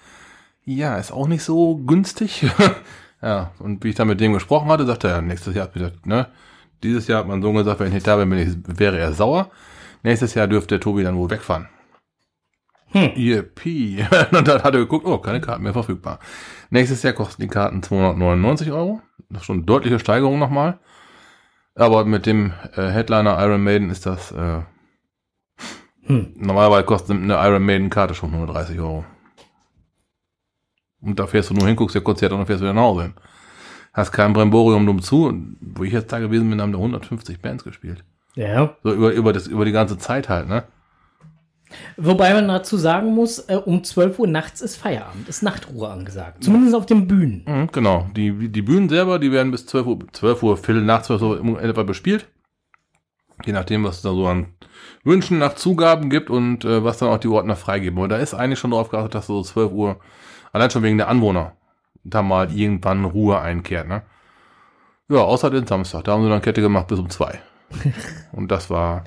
Ja, 0.65 0.97
ist 0.97 1.11
auch 1.11 1.27
nicht 1.27 1.43
so 1.43 1.77
günstig. 1.77 2.45
ja, 3.21 3.51
und 3.59 3.83
wie 3.83 3.89
ich 3.89 3.95
dann 3.95 4.07
mit 4.07 4.19
dem 4.19 4.33
gesprochen 4.33 4.69
hatte, 4.69 4.85
sagte 4.85 5.09
er, 5.09 5.21
nächstes 5.21 5.53
Jahr 5.55 5.69
ne? 6.05 6.27
Dieses 6.81 7.07
Jahr 7.07 7.19
hat 7.19 7.27
mein 7.27 7.41
Sohn 7.41 7.55
gesagt, 7.55 7.79
wenn 7.79 7.87
ich 7.87 7.93
nicht 7.93 8.07
da 8.07 8.15
bin, 8.15 8.29
bin 8.29 8.39
ich, 8.39 8.79
wäre 8.79 8.97
er 8.97 9.13
sauer. 9.13 9.51
Nächstes 10.03 10.33
Jahr 10.33 10.47
dürfte 10.47 10.75
der 10.75 10.79
Tobi 10.79 11.03
dann 11.03 11.17
wohl 11.17 11.29
wegfahren. 11.29 11.67
Hm. 12.91 13.11
Yippie. 13.15 14.05
Und 14.31 14.47
dann 14.47 14.63
hat 14.63 14.73
er 14.73 14.79
geguckt, 14.79 15.05
oh, 15.05 15.19
keine 15.19 15.41
Karten 15.41 15.63
mehr 15.63 15.73
verfügbar. 15.73 16.19
Nächstes 16.69 17.03
Jahr 17.03 17.13
kosten 17.13 17.41
die 17.41 17.47
Karten 17.47 17.83
299 17.83 18.71
Euro. 18.71 19.01
Das 19.29 19.41
ist 19.41 19.45
schon 19.45 19.57
eine 19.57 19.65
deutliche 19.65 19.99
Steigerung 19.99 20.39
nochmal. 20.39 20.79
Aber 21.75 22.05
mit 22.05 22.25
dem 22.25 22.53
äh, 22.75 22.89
Headliner 22.89 23.39
Iron 23.43 23.63
Maiden 23.63 23.89
ist 23.89 24.05
das, 24.05 24.31
äh, 24.31 24.61
Hm. 26.09 26.33
normalerweise 26.37 26.85
kostet 26.85 27.11
eine 27.11 27.35
Iron 27.35 27.63
Maiden 27.63 27.91
Karte 27.91 28.15
schon 28.15 28.31
130 28.31 28.79
Euro. 28.79 29.05
Und 31.01 31.19
da 31.19 31.27
fährst 31.27 31.51
du 31.51 31.53
nur 31.53 31.67
hin, 31.67 31.75
guckst 31.75 31.95
dir 31.95 32.01
Konzert 32.01 32.31
und 32.31 32.39
dann 32.39 32.47
fährst 32.47 32.61
du 32.61 32.65
wieder 32.65 32.73
nach 32.73 32.81
Hause 32.81 33.03
hin. 33.03 33.13
Hast 33.93 34.11
kein 34.11 34.33
Bremborium 34.33 34.87
dumm 34.87 35.03
zu. 35.03 35.27
Und 35.27 35.57
wo 35.61 35.83
ich 35.83 35.93
jetzt 35.93 36.11
da 36.11 36.17
gewesen 36.19 36.49
bin, 36.49 36.61
haben 36.61 36.71
da 36.71 36.79
150 36.79 37.41
Bands 37.41 37.63
gespielt. 37.63 38.03
Ja. 38.35 38.75
So 38.83 38.93
über, 38.93 39.11
über, 39.11 39.33
das, 39.33 39.47
über 39.47 39.65
die 39.65 39.71
ganze 39.71 39.97
Zeit 39.97 40.29
halt, 40.29 40.47
ne? 40.47 40.63
Wobei 41.97 42.33
man 42.33 42.47
dazu 42.47 42.77
sagen 42.77 43.13
muss, 43.13 43.39
äh, 43.47 43.55
um 43.55 43.83
12 43.83 44.19
Uhr 44.19 44.27
nachts 44.27 44.61
ist 44.61 44.75
Feierabend, 44.77 45.29
ist 45.29 45.43
Nachtruhe 45.43 45.89
angesagt. 45.89 46.43
Zumindest 46.43 46.75
auf 46.75 46.85
den 46.85 47.07
Bühnen. 47.07 47.43
Mhm, 47.45 47.69
genau. 47.71 48.07
Die, 48.15 48.49
die 48.49 48.61
Bühnen 48.61 48.89
selber, 48.89 49.19
die 49.19 49.31
werden 49.31 49.51
bis 49.51 49.65
12 49.67 49.85
Uhr, 49.85 49.99
12 50.11 50.43
Uhr, 50.43 50.57
Viertel 50.57 50.83
nach 50.83 51.03
12 51.03 51.21
Uhr 51.21 51.61
etwa 51.61 51.83
bespielt. 51.83 52.27
Je 53.45 53.53
nachdem, 53.53 53.83
was 53.83 53.97
es 53.97 54.01
da 54.01 54.13
so 54.13 54.27
an 54.27 54.47
Wünschen 55.03 55.37
nach 55.37 55.55
Zugaben 55.55 56.09
gibt 56.09 56.29
und 56.29 56.65
äh, 56.65 56.83
was 56.83 56.97
dann 56.97 57.09
auch 57.09 57.19
die 57.19 57.27
Ordner 57.27 57.55
freigeben. 57.55 57.99
Und 57.99 58.09
da 58.09 58.17
ist 58.17 58.33
eigentlich 58.33 58.59
schon 58.59 58.71
drauf 58.71 58.89
geachtet, 58.89 59.15
dass 59.15 59.27
so 59.27 59.41
12 59.41 59.71
Uhr, 59.71 59.99
allein 60.51 60.71
schon 60.71 60.83
wegen 60.83 60.97
der 60.97 61.07
Anwohner, 61.07 61.53
da 62.03 62.21
mal 62.21 62.51
irgendwann 62.51 63.05
Ruhe 63.05 63.39
einkehrt, 63.39 63.87
ne? 63.87 64.01
Ja, 65.07 65.19
außer 65.19 65.49
den 65.49 65.65
Samstag. 65.65 66.03
Da 66.03 66.13
haben 66.13 66.23
sie 66.23 66.29
dann 66.29 66.41
Kette 66.41 66.61
gemacht 66.61 66.87
bis 66.87 66.99
um 66.99 67.09
zwei. 67.09 67.39
und 68.31 68.49
das 68.51 68.69
war, 68.69 69.03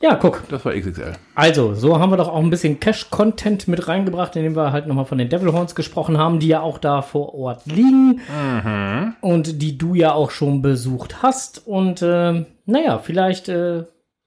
Ja, 0.00 0.14
guck. 0.14 0.44
das 0.48 0.64
war 0.64 0.72
XXL. 0.74 1.12
Also, 1.34 1.74
so 1.74 1.98
haben 1.98 2.10
wir 2.10 2.16
doch 2.16 2.28
auch 2.28 2.38
ein 2.42 2.50
bisschen 2.50 2.78
Cash-Content 2.80 3.66
mit 3.68 3.88
reingebracht, 3.88 4.36
indem 4.36 4.54
wir 4.56 4.72
halt 4.72 4.86
nochmal 4.86 5.04
von 5.06 5.18
den 5.18 5.28
Devil 5.28 5.52
Horns 5.52 5.74
gesprochen 5.74 6.18
haben, 6.18 6.38
die 6.40 6.48
ja 6.48 6.60
auch 6.60 6.78
da 6.78 7.02
vor 7.02 7.34
Ort 7.34 7.66
liegen 7.66 8.20
und 9.20 9.60
die 9.62 9.76
du 9.78 9.94
ja 9.94 10.12
auch 10.12 10.30
schon 10.30 10.62
besucht 10.62 11.22
hast. 11.22 11.66
Und 11.66 12.00
ähm, 12.02 12.46
naja, 12.66 12.98
vielleicht 12.98 13.48
äh, 13.48 13.84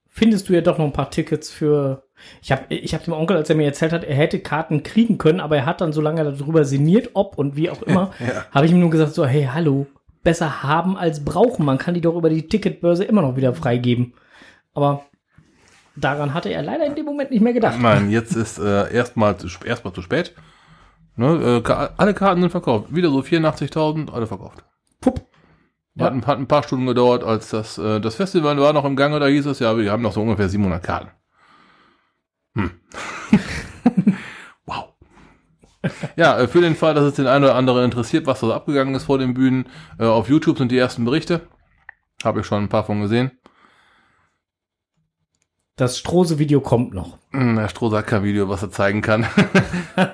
findest 0.08 0.50
du 0.50 0.54
ja 0.54 0.62
doch 0.62 0.78
noch 0.78 0.86
ein 0.86 0.94
paar 0.94 1.10
Tickets 1.12 1.50
für. 1.50 2.04
Ich 2.44 2.52
habe 2.52 2.64
ich 2.70 2.94
hab 2.94 3.04
dem 3.04 3.14
Onkel, 3.16 3.36
als 3.38 3.50
er 3.50 3.56
mir 3.56 3.66
erzählt 3.66 3.94
hat, 3.94 4.04
er 4.04 4.16
hätte 4.16 4.40
Karten 4.40 4.84
kriegen 4.84 5.18
können, 5.18 5.40
aber 5.40 5.58
er 5.58 5.66
hat 5.66 5.82
dann 5.82 5.92
so 5.92 6.02
lange 6.02 6.24
darüber 6.24 6.66
sinniert, 6.66 7.10
ob 7.14 7.36
und 7.40 7.56
wie 7.56 7.72
auch 7.72 7.82
immer, 7.82 8.12
Ja. 8.20 8.46
habe 8.52 8.68
ich 8.68 8.72
ihm 8.72 8.80
nur 8.80 8.92
gesagt, 8.92 9.16
so, 9.16 9.26
hey, 9.26 9.50
hallo, 9.52 9.88
besser 10.24 10.64
haben 10.64 10.98
als 10.98 11.24
brauchen. 11.24 11.66
Man 11.66 11.78
kann 11.78 11.94
die 11.94 12.02
doch 12.02 12.16
über 12.16 12.30
die 12.30 12.48
Ticketbörse 12.48 13.04
immer 13.04 13.22
noch 13.22 13.36
wieder 13.36 13.54
freigeben. 13.54 14.14
Aber 14.74 15.06
daran 15.96 16.34
hatte 16.34 16.50
er 16.50 16.62
leider 16.62 16.86
in 16.86 16.96
dem 16.96 17.06
Moment 17.06 17.32
nicht 17.32 17.42
mehr 17.42 17.54
gedacht. 17.54 17.80
Nein, 17.80 18.10
jetzt 18.10 18.36
ist 18.36 18.60
äh, 18.60 18.94
erstmal 18.94 19.38
zu, 19.38 19.48
erstmal 19.66 19.94
zu 19.94 20.02
spät. 20.02 20.34
Ne, 21.16 21.62
äh, 21.66 21.72
alle 21.98 22.14
Karten 22.14 22.42
sind 22.42 22.52
verkauft. 22.52 22.96
Wieder 22.96 23.10
so 23.10 23.20
84.000, 23.20 24.12
alle 24.12 24.28
verkauft. 24.28 24.64
Pupp. 25.02 25.28
Ja. 25.96 26.06
Hat, 26.06 26.14
ein, 26.14 26.26
hat 26.26 26.38
ein 26.38 26.48
paar 26.48 26.64
Stunden 26.64 26.86
gedauert, 26.86 27.24
als 27.24 27.50
das, 27.50 27.78
äh, 27.78 28.00
das 28.00 28.16
Festival 28.16 28.58
war 28.58 28.72
noch 28.72 28.86
im 28.86 28.96
Gange, 28.96 29.20
da 29.20 29.28
hieß 29.28 29.46
es 29.48 29.60
ja, 29.60 29.78
wir 29.78 29.92
haben 29.92 30.02
noch 30.02 30.14
so 30.14 30.22
ungefähr 30.22 30.48
700 30.48 30.82
Karten. 30.82 31.12
Hm. 32.56 32.72
Ja, 36.16 36.40
äh, 36.40 36.48
für 36.48 36.62
den 36.62 36.76
Fall, 36.76 36.94
dass 36.94 37.06
es 37.06 37.16
den 37.16 37.28
einen 37.28 37.44
oder 37.44 37.56
anderen 37.56 37.86
interessiert, 37.86 38.28
was 38.28 38.40
so 38.40 38.54
abgegangen 38.54 38.96
ist 38.96 39.06
vor 39.06 39.18
den 39.18 39.34
Bühnen, 39.34 39.68
äh, 40.00 40.06
auf 40.06 40.30
YouTube 40.30 40.58
sind 40.58 40.72
die 40.72 40.78
ersten 40.78 41.06
Berichte. 41.06 41.42
Habe 42.24 42.42
ich 42.42 42.46
schon 42.46 42.64
ein 42.64 42.70
paar 42.70 42.84
von 42.84 43.02
gesehen. 43.02 43.32
Das 45.76 45.98
Strose-Video 45.98 46.62
kommt 46.62 46.94
noch. 46.94 47.18
Hm, 47.32 47.56
Der 47.56 47.70
Stroh 47.70 47.90
sagt 47.90 48.10
kein 48.10 48.24
Video, 48.24 48.50
was 48.50 48.62
er 48.62 48.70
zeigen 48.70 49.02
kann. 49.02 49.26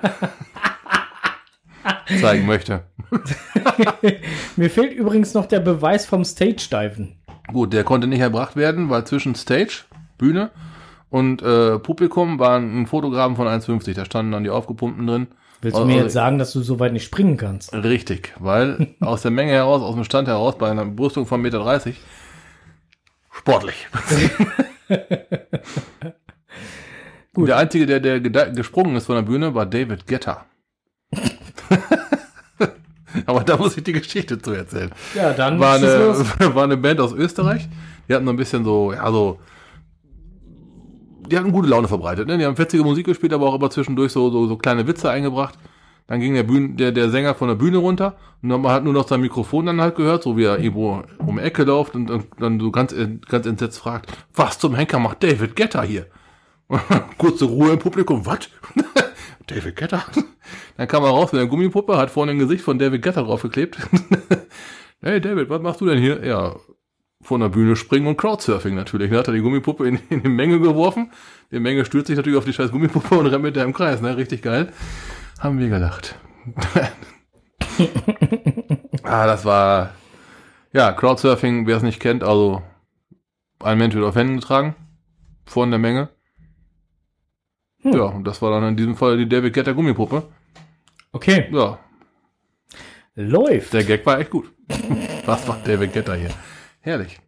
zeigen 2.21 2.45
möchte. 2.45 2.83
Mir 4.55 4.69
fehlt 4.69 4.93
übrigens 4.93 5.33
noch 5.33 5.45
der 5.45 5.59
Beweis 5.59 6.05
vom 6.05 6.23
Stage-Diven. 6.23 7.17
Gut, 7.51 7.73
der 7.73 7.83
konnte 7.83 8.07
nicht 8.07 8.21
erbracht 8.21 8.55
werden, 8.55 8.89
weil 8.89 9.05
zwischen 9.05 9.35
Stage, 9.35 9.83
Bühne 10.17 10.51
und 11.09 11.41
äh, 11.41 11.79
Publikum 11.79 12.39
waren 12.39 12.81
ein 12.81 12.87
Fotogramm 12.87 13.35
von 13.35 13.47
1,50. 13.47 13.93
Da 13.93 14.05
standen 14.05 14.31
dann 14.31 14.43
die 14.43 14.49
aufgepumpten 14.49 15.07
drin. 15.07 15.27
Willst 15.61 15.77
du 15.77 15.85
mir 15.85 15.97
jetzt 16.03 16.13
sagen, 16.13 16.37
dass 16.37 16.53
du 16.53 16.61
so 16.61 16.79
weit 16.79 16.93
nicht 16.93 17.05
springen 17.05 17.37
kannst? 17.37 17.73
Richtig, 17.73 18.33
weil 18.39 18.95
aus 18.99 19.23
der 19.23 19.31
Menge 19.31 19.53
heraus, 19.53 19.81
aus 19.81 19.95
dem 19.95 20.03
Stand 20.03 20.27
heraus, 20.27 20.57
bei 20.57 20.69
einer 20.69 20.85
Brüstung 20.85 21.25
von 21.25 21.41
1,30 21.41 21.43
Meter, 21.43 21.95
sportlich. 23.31 23.87
Gut. 27.33 27.49
Der 27.49 27.57
Einzige, 27.57 27.85
der, 27.85 27.99
der 28.19 28.49
gesprungen 28.51 28.95
ist 28.95 29.05
von 29.05 29.15
der 29.15 29.21
Bühne, 29.23 29.53
war 29.53 29.65
David 29.65 30.07
Getter. 30.07 30.45
Aber 33.25 33.43
da 33.43 33.57
muss 33.57 33.77
ich 33.77 33.83
die 33.83 33.93
Geschichte 33.93 34.41
zu 34.41 34.51
erzählen. 34.53 34.91
Ja, 35.15 35.33
dann 35.33 35.59
War 35.59 35.75
eine, 35.75 36.55
war 36.55 36.63
eine 36.63 36.77
Band 36.77 36.99
aus 36.99 37.13
Österreich. 37.13 37.67
Die 38.07 38.13
hatten 38.15 38.25
so 38.25 38.31
ein 38.31 38.37
bisschen 38.37 38.63
so, 38.63 38.93
ja, 38.93 39.11
so. 39.11 39.39
Die 41.29 41.37
hatten 41.37 41.51
gute 41.51 41.67
Laune 41.67 41.87
verbreitet. 41.87 42.27
Ne? 42.27 42.37
Die 42.37 42.45
haben 42.45 42.57
witzige 42.57 42.83
Musik 42.83 43.05
gespielt, 43.05 43.33
aber 43.33 43.47
auch 43.47 43.55
immer 43.55 43.69
zwischendurch 43.69 44.11
so, 44.11 44.29
so, 44.29 44.47
so 44.47 44.57
kleine 44.57 44.87
Witze 44.87 45.09
eingebracht. 45.09 45.57
Dann 46.07 46.21
ging 46.21 46.33
der, 46.33 46.43
Bühne, 46.43 46.75
der, 46.75 46.93
der 46.93 47.09
Sänger 47.09 47.35
von 47.35 47.49
der 47.49 47.55
Bühne 47.55 47.77
runter 47.77 48.15
und 48.41 48.49
man 48.49 48.71
hat 48.71 48.83
nur 48.85 48.93
noch 48.93 49.07
sein 49.07 49.19
Mikrofon 49.19 49.65
dann 49.65 49.81
halt 49.81 49.95
gehört, 49.95 50.23
so 50.23 50.37
wie 50.37 50.45
er 50.45 50.57
irgendwo 50.57 51.03
um 51.19 51.37
Ecke 51.37 51.63
läuft 51.63 51.95
und, 51.95 52.09
und 52.09 52.27
dann 52.39 52.61
so 52.61 52.71
ganz, 52.71 52.95
ganz 53.27 53.45
entsetzt 53.45 53.79
fragt, 53.79 54.11
was 54.33 54.57
zum 54.57 54.73
Henker 54.73 54.99
macht 54.99 55.21
David 55.21 55.57
Getter 55.57 55.83
hier? 55.83 56.07
Kurze 57.17 57.45
Ruhe 57.45 57.73
im 57.73 57.79
Publikum, 57.79 58.25
was? 58.25 58.39
David 59.47 59.75
Getter? 59.75 60.03
Dann 60.77 60.87
kam 60.87 61.03
er 61.03 61.09
raus 61.09 61.31
mit 61.31 61.41
der 61.41 61.47
Gummipuppe, 61.47 61.97
hat 61.97 62.09
vorne 62.09 62.31
ein 62.31 62.39
Gesicht 62.39 62.63
von 62.63 62.77
David 62.77 63.01
Getter 63.01 63.23
draufgeklebt. 63.23 63.77
hey 65.01 65.21
David, 65.21 65.49
was 65.49 65.61
machst 65.61 65.81
du 65.81 65.85
denn 65.85 65.99
hier? 65.99 66.25
Ja, 66.25 66.55
von 67.21 67.41
der 67.41 67.49
Bühne 67.49 67.75
springen 67.75 68.07
und 68.07 68.17
Crowdsurfing 68.17 68.75
natürlich. 68.75 69.09
Dann 69.09 69.19
hat 69.19 69.27
er 69.27 69.33
die 69.33 69.41
Gummipuppe 69.41 69.87
in, 69.87 69.99
in 70.09 70.23
die 70.23 70.29
Menge 70.29 70.59
geworfen. 70.59 71.11
Die 71.51 71.59
Menge 71.59 71.83
stürzt 71.85 72.07
sich 72.07 72.15
natürlich 72.17 72.37
auf 72.37 72.45
die 72.45 72.53
scheiß 72.53 72.71
Gummipuppe 72.71 73.15
und 73.17 73.27
rennt 73.27 73.43
mit 73.43 73.55
der 73.55 73.63
im 73.65 73.73
Kreis, 73.73 74.01
ne? 74.01 74.15
Richtig 74.17 74.41
geil. 74.41 74.71
Haben 75.39 75.59
wir 75.59 75.69
gelacht. 75.69 76.15
ah, 79.03 79.25
das 79.27 79.45
war, 79.45 79.91
ja, 80.73 80.91
Crowdsurfing, 80.93 81.67
wer 81.67 81.77
es 81.77 81.83
nicht 81.83 81.99
kennt, 81.99 82.23
also 82.23 82.61
ein 83.59 83.77
Mensch 83.77 83.95
wird 83.95 84.05
auf 84.05 84.15
Händen 84.15 84.39
getragen 84.39 84.75
von 85.45 85.69
der 85.69 85.79
Menge. 85.79 86.09
Ja, 87.83 88.03
und 88.03 88.25
das 88.25 88.41
war 88.41 88.51
dann 88.51 88.69
in 88.69 88.77
diesem 88.77 88.95
Fall 88.95 89.17
die 89.17 89.29
David 89.29 89.53
Getter 89.53 89.73
Gummipuppe. 89.73 90.23
Okay, 91.11 91.47
Ja, 91.51 91.79
läuft. 93.15 93.73
der 93.73 93.83
Gag 93.83 94.05
war 94.05 94.19
echt 94.19 94.29
gut. 94.29 94.51
Was 95.25 95.47
macht 95.47 95.67
David 95.67 95.93
Getter 95.93 96.15
hier? 96.15 96.29
Herrlich. 96.87 97.19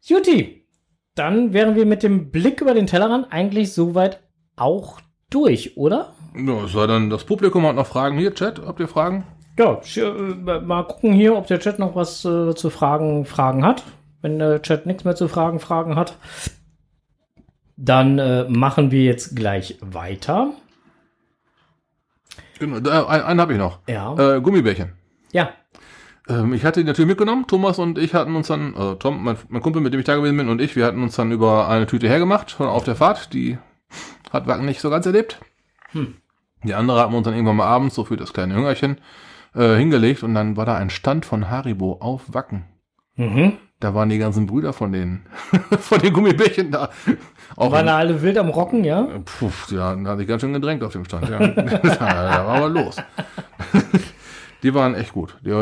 Juti, 0.00 0.66
dann 1.14 1.52
wären 1.52 1.74
wir 1.74 1.84
mit 1.84 2.02
dem 2.02 2.30
Blick 2.30 2.62
über 2.62 2.72
den 2.72 2.86
Tellerrand 2.86 3.30
eigentlich 3.30 3.74
soweit 3.74 4.22
auch 4.56 5.02
durch, 5.28 5.76
oder? 5.76 6.14
Ja, 6.34 6.64
es 6.64 6.72
sei 6.72 6.86
dann, 6.86 7.10
das 7.10 7.24
Publikum 7.24 7.66
hat 7.66 7.76
noch 7.76 7.86
Fragen. 7.86 8.16
Hier, 8.16 8.34
Chat, 8.34 8.62
habt 8.64 8.80
ihr 8.80 8.88
Fragen? 8.88 9.24
Ja, 9.58 9.78
äh, 9.96 10.60
mal 10.60 10.82
gucken 10.84 11.12
hier, 11.12 11.36
ob 11.36 11.46
der 11.46 11.60
Chat 11.60 11.78
noch 11.78 11.94
was 11.94 12.24
äh, 12.24 12.54
zu 12.54 12.70
Fragen, 12.70 13.26
Fragen 13.26 13.66
hat. 13.66 13.84
Wenn 14.22 14.38
der 14.38 14.62
Chat 14.62 14.86
nichts 14.86 15.04
mehr 15.04 15.14
zu 15.14 15.28
Fragen, 15.28 15.60
Fragen 15.60 15.96
hat, 15.96 16.16
dann 17.76 18.18
äh, 18.18 18.44
machen 18.48 18.90
wir 18.90 19.02
jetzt 19.02 19.36
gleich 19.36 19.76
weiter. 19.82 20.54
Genau, 22.58 22.76
einen, 22.76 23.24
einen 23.24 23.40
habe 23.42 23.52
ich 23.52 23.58
noch. 23.58 23.80
Ja. 23.86 24.36
Äh, 24.36 24.40
Gummibärchen. 24.40 24.94
Ja. 25.32 25.50
Ähm, 26.28 26.52
ich 26.54 26.64
hatte 26.64 26.80
die 26.80 26.86
natürlich 26.86 27.08
mitgenommen. 27.08 27.46
Thomas 27.46 27.78
und 27.78 27.98
ich 27.98 28.14
hatten 28.14 28.34
uns 28.36 28.48
dann, 28.48 28.74
also 28.74 28.94
Tom, 28.94 29.22
mein, 29.22 29.36
mein 29.48 29.62
Kumpel, 29.62 29.82
mit 29.82 29.92
dem 29.92 30.00
ich 30.00 30.06
da 30.06 30.16
gewesen 30.16 30.36
bin, 30.36 30.48
und 30.48 30.60
ich, 30.60 30.76
wir 30.76 30.86
hatten 30.86 31.02
uns 31.02 31.16
dann 31.16 31.32
über 31.32 31.68
eine 31.68 31.86
Tüte 31.86 32.08
hergemacht, 32.08 32.50
schon 32.50 32.66
auf 32.66 32.84
der 32.84 32.96
Fahrt. 32.96 33.32
Die 33.32 33.58
hat 34.32 34.46
Wacken 34.46 34.66
nicht 34.66 34.80
so 34.80 34.90
ganz 34.90 35.06
erlebt. 35.06 35.38
Hm. 35.92 36.14
Die 36.64 36.74
andere 36.74 37.00
hatten 37.00 37.12
wir 37.12 37.18
uns 37.18 37.26
dann 37.26 37.34
irgendwann 37.34 37.56
mal 37.56 37.66
abends, 37.66 37.94
so 37.94 38.04
für 38.04 38.16
das 38.16 38.32
kleine 38.32 38.54
Jüngerchen, 38.54 38.98
äh, 39.54 39.76
hingelegt. 39.76 40.22
Und 40.22 40.34
dann 40.34 40.56
war 40.56 40.66
da 40.66 40.76
ein 40.76 40.90
Stand 40.90 41.26
von 41.26 41.50
Haribo 41.50 41.98
auf 42.00 42.32
Wacken. 42.32 42.64
Mhm. 43.16 43.58
Da 43.80 43.94
waren 43.94 44.08
die 44.08 44.18
ganzen 44.18 44.46
Brüder 44.46 44.72
von 44.72 44.92
den, 44.92 45.26
von 45.78 46.00
den 46.00 46.12
Gummibärchen 46.12 46.70
da. 46.70 46.90
Auch 47.56 47.70
Waren 47.70 47.86
da 47.86 47.98
alle 47.98 48.22
wild 48.22 48.38
am 48.38 48.48
Rocken, 48.48 48.82
ja? 48.82 49.06
Puh, 49.24 49.50
ja, 49.70 49.94
da 49.94 50.10
hatte 50.10 50.22
ich 50.22 50.28
ganz 50.28 50.40
schön 50.40 50.52
gedrängt 50.52 50.82
auf 50.82 50.92
dem 50.92 51.04
Stand. 51.04 51.28
Ja. 51.28 51.38
da 51.48 52.46
war 52.46 52.56
aber 52.56 52.68
los. 52.68 52.96
die 54.62 54.74
waren 54.74 54.94
echt 54.94 55.12
gut. 55.12 55.36
Die 55.44 55.52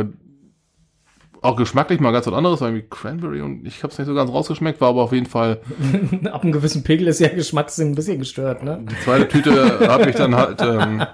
auch 1.43 1.57
geschmacklich 1.57 2.01
mal 2.01 2.13
ganz 2.13 2.27
was 2.27 2.35
anderes, 2.35 2.61
war 2.61 2.69
irgendwie 2.69 2.89
Cranberry 2.89 3.43
und 3.43 3.67
ich 3.67 3.83
habe 3.83 3.93
es 3.93 3.99
nicht 3.99 4.07
so 4.07 4.15
ganz 4.15 4.31
rausgeschmeckt, 4.31 4.81
war 4.81 4.91
aber 4.91 5.03
auf 5.03 5.13
jeden 5.13 5.27
Fall 5.27 5.61
Ab 6.31 6.43
einem 6.43 6.53
gewissen 6.53 6.85
Pegel 6.85 7.09
ist 7.09 7.21
ja 7.21 7.29
Geschmackssinn 7.29 7.91
ein 7.91 7.95
bisschen 7.95 8.19
gestört, 8.19 8.63
ne? 8.63 8.85
die 8.89 8.99
zweite 9.05 9.29
Tüte 9.29 9.89
habe 9.89 10.09
ich 10.09 10.17
dann 10.17 10.35
halt 10.35 10.61
ähm, 10.63 11.05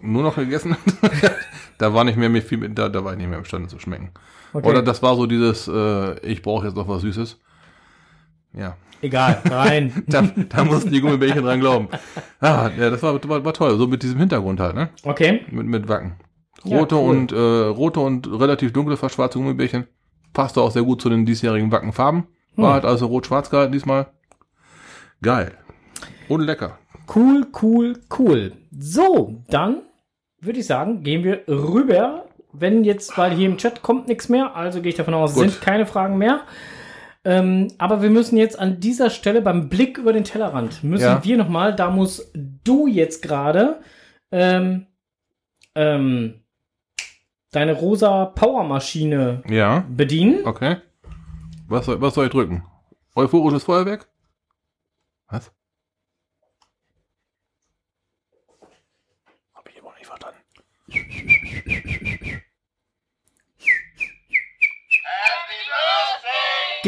nur 0.00 0.22
noch 0.22 0.36
gegessen. 0.36 0.76
da 1.78 1.92
war 1.92 2.04
nicht 2.04 2.16
mehr 2.16 2.28
mit 2.28 2.44
viel 2.44 2.58
mit, 2.58 2.78
da, 2.78 2.88
da 2.88 3.04
war 3.04 3.12
ich 3.12 3.18
nicht 3.18 3.28
mehr 3.28 3.38
imstande 3.38 3.68
zu 3.68 3.78
schmecken. 3.78 4.10
Okay. 4.52 4.68
Oder 4.68 4.82
das 4.82 5.02
war 5.02 5.16
so 5.16 5.26
dieses, 5.26 5.68
äh, 5.68 6.18
ich 6.20 6.42
brauche 6.42 6.66
jetzt 6.66 6.76
noch 6.76 6.88
was 6.88 7.02
Süßes. 7.02 7.38
Ja. 8.54 8.76
Egal, 9.02 9.42
rein. 9.44 9.92
Da, 10.06 10.22
da 10.22 10.64
mussten 10.64 10.90
die 10.90 11.00
Gummibärchen 11.00 11.42
dran 11.42 11.60
glauben. 11.60 11.88
Ah, 12.40 12.70
ja, 12.78 12.90
das 12.90 13.02
war, 13.02 13.22
war, 13.28 13.44
war 13.44 13.52
toll. 13.52 13.76
So 13.76 13.86
mit 13.86 14.02
diesem 14.02 14.18
Hintergrund 14.18 14.60
halt, 14.60 14.74
ne? 14.74 14.88
Okay. 15.02 15.44
Mit, 15.50 15.66
mit 15.66 15.88
Wacken. 15.88 16.14
Ja, 16.66 16.78
Rote 16.78 16.96
cool. 16.96 17.10
und 17.10 17.32
äh, 17.32 17.36
rote 17.36 18.00
und 18.00 18.26
relativ 18.40 18.72
dunkle 18.72 18.96
verschwarzte 18.96 19.38
Gummibärchen. 19.38 19.86
Passte 20.32 20.60
auch 20.60 20.70
sehr 20.70 20.82
gut 20.82 21.00
zu 21.00 21.08
den 21.08 21.24
diesjährigen 21.26 21.70
Wackenfarben. 21.72 22.24
War 22.56 22.68
Hm. 22.68 22.74
halt 22.74 22.84
also 22.84 23.06
rot-schwarz 23.06 23.50
gehalten 23.50 23.72
diesmal. 23.72 24.06
Geil. 25.22 25.52
Und 26.28 26.40
lecker. 26.42 26.78
Cool, 27.14 27.46
cool, 27.62 27.98
cool. 28.18 28.52
So, 28.78 29.42
dann 29.48 29.82
würde 30.40 30.58
ich 30.60 30.66
sagen, 30.66 31.02
gehen 31.02 31.24
wir 31.24 31.42
rüber. 31.48 32.24
Wenn 32.52 32.84
jetzt, 32.84 33.16
weil 33.18 33.32
hier 33.32 33.46
im 33.48 33.58
Chat 33.58 33.82
kommt 33.82 34.08
nichts 34.08 34.28
mehr, 34.28 34.56
also 34.56 34.80
gehe 34.80 34.88
ich 34.90 34.94
davon 34.96 35.14
aus, 35.14 35.30
es 35.32 35.36
Gut. 35.36 35.50
sind 35.50 35.60
keine 35.62 35.86
Fragen 35.86 36.16
mehr. 36.18 36.40
Ähm, 37.24 37.68
aber 37.78 38.02
wir 38.02 38.10
müssen 38.10 38.36
jetzt 38.36 38.58
an 38.58 38.80
dieser 38.80 39.10
Stelle 39.10 39.42
beim 39.42 39.68
Blick 39.68 39.98
über 39.98 40.12
den 40.12 40.24
Tellerrand, 40.24 40.82
müssen 40.84 41.02
Ja. 41.04 41.24
wir 41.24 41.36
nochmal, 41.36 41.74
da 41.74 41.90
musst 41.90 42.32
du 42.34 42.86
jetzt 42.86 43.20
gerade 43.22 43.80
ähm, 44.32 44.86
ähm, 45.74 46.34
deine 47.56 47.72
rosa 47.72 48.26
Powermaschine 48.26 49.42
Ja. 49.48 49.84
bedienen. 49.88 50.46
Okay. 50.46 50.76
Was 51.68 51.86
soll, 51.86 52.00
was 52.02 52.14
soll 52.14 52.26
ich 52.26 52.30
drücken? 52.32 52.62
Euphorisches 53.14 53.64
Feuerwerk? 53.64 54.08
Was? 55.28 55.50
Hab 59.54 59.68
ich 59.70 59.76
immer 59.78 59.94
nicht 59.94 60.06
verstanden. 60.06 60.38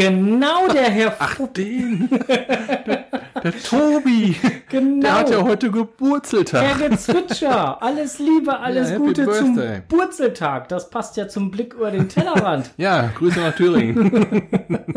Genau 0.01 0.69
der 0.73 0.91
Herr 0.91 1.17
Ach, 1.19 1.37
den. 1.57 2.09
der, 2.29 3.05
der 3.43 3.63
Tobi. 3.65 4.37
genau. 4.69 5.01
Der 5.01 5.15
hat 5.15 5.31
ja 5.31 5.43
heute 5.43 5.71
Geburtstag. 5.73 6.63
Herr 6.63 6.89
Gezwitscher, 6.89 7.83
alles 7.83 8.21
Liebe, 8.21 8.57
alles 8.59 8.91
Ja, 8.91 8.99
Gute 8.99 9.25
birthday. 9.25 9.83
zum 9.89 9.99
Burzeltag. 9.99 10.69
Das 10.69 10.89
passt 10.89 11.17
ja 11.17 11.27
zum 11.27 11.51
Blick 11.51 11.75
über 11.75 11.91
den 11.91 12.09
Tellerrand. 12.09 12.71
Ja, 12.77 13.11
Grüße 13.17 13.41
nach 13.41 13.57
Thüringen. 13.57 14.45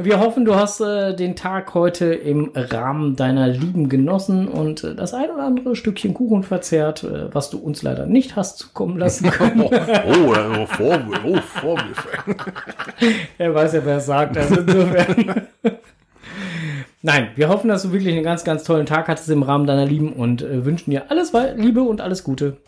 Wir 0.00 0.20
hoffen, 0.20 0.44
du 0.44 0.54
hast 0.54 0.80
äh, 0.80 1.12
den 1.12 1.34
Tag 1.34 1.74
heute 1.74 2.14
im 2.14 2.52
Rahmen 2.54 3.16
deiner 3.16 3.48
Lieben 3.48 3.88
genossen 3.88 4.46
und 4.46 4.84
äh, 4.84 4.94
das 4.94 5.12
ein 5.12 5.28
oder 5.28 5.42
andere 5.42 5.74
Stückchen 5.74 6.14
Kuchen 6.14 6.44
verzehrt, 6.44 7.02
äh, 7.02 7.34
was 7.34 7.50
du 7.50 7.58
uns 7.58 7.82
leider 7.82 8.06
nicht 8.06 8.36
hast 8.36 8.58
zukommen 8.58 8.96
lassen 8.96 9.28
können. 9.30 9.60
oh, 9.60 9.70
oh, 9.72 10.34
oh, 10.60 10.66
Vorwürfe. 10.66 11.20
Oh, 11.26 11.40
Vorwürfe. 11.40 12.08
er 13.38 13.52
weiß 13.52 13.72
ja, 13.72 13.84
wer 13.84 13.96
es 13.96 14.06
sagt. 14.06 14.38
Also 14.38 14.60
insofern. 14.60 15.48
Nein, 17.02 17.30
wir 17.34 17.48
hoffen, 17.48 17.66
dass 17.66 17.82
du 17.82 17.90
wirklich 17.90 18.14
einen 18.14 18.22
ganz, 18.22 18.44
ganz 18.44 18.62
tollen 18.62 18.86
Tag 18.86 19.08
hattest 19.08 19.30
im 19.30 19.42
Rahmen 19.42 19.66
deiner 19.66 19.84
Lieben 19.84 20.12
und 20.12 20.42
äh, 20.42 20.64
wünschen 20.64 20.92
dir 20.92 21.10
alles 21.10 21.32
Liebe 21.56 21.82
und 21.82 22.00
alles 22.00 22.22
Gute. 22.22 22.58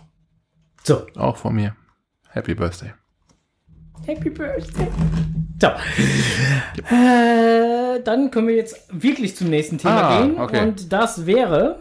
So, 0.82 1.06
Auch 1.14 1.36
von 1.36 1.54
mir. 1.54 1.76
Happy 2.30 2.56
Birthday. 2.56 2.90
Happy 4.06 4.30
Birthday. 4.30 4.88
So. 5.60 5.68
Äh, 6.94 8.00
dann 8.02 8.30
können 8.30 8.48
wir 8.48 8.56
jetzt 8.56 8.76
wirklich 8.90 9.36
zum 9.36 9.48
nächsten 9.50 9.78
Thema 9.78 10.02
Ah, 10.08 10.22
gehen. 10.22 10.40
okay. 10.40 10.62
Und 10.62 10.92
das 10.92 11.26
wäre. 11.26 11.78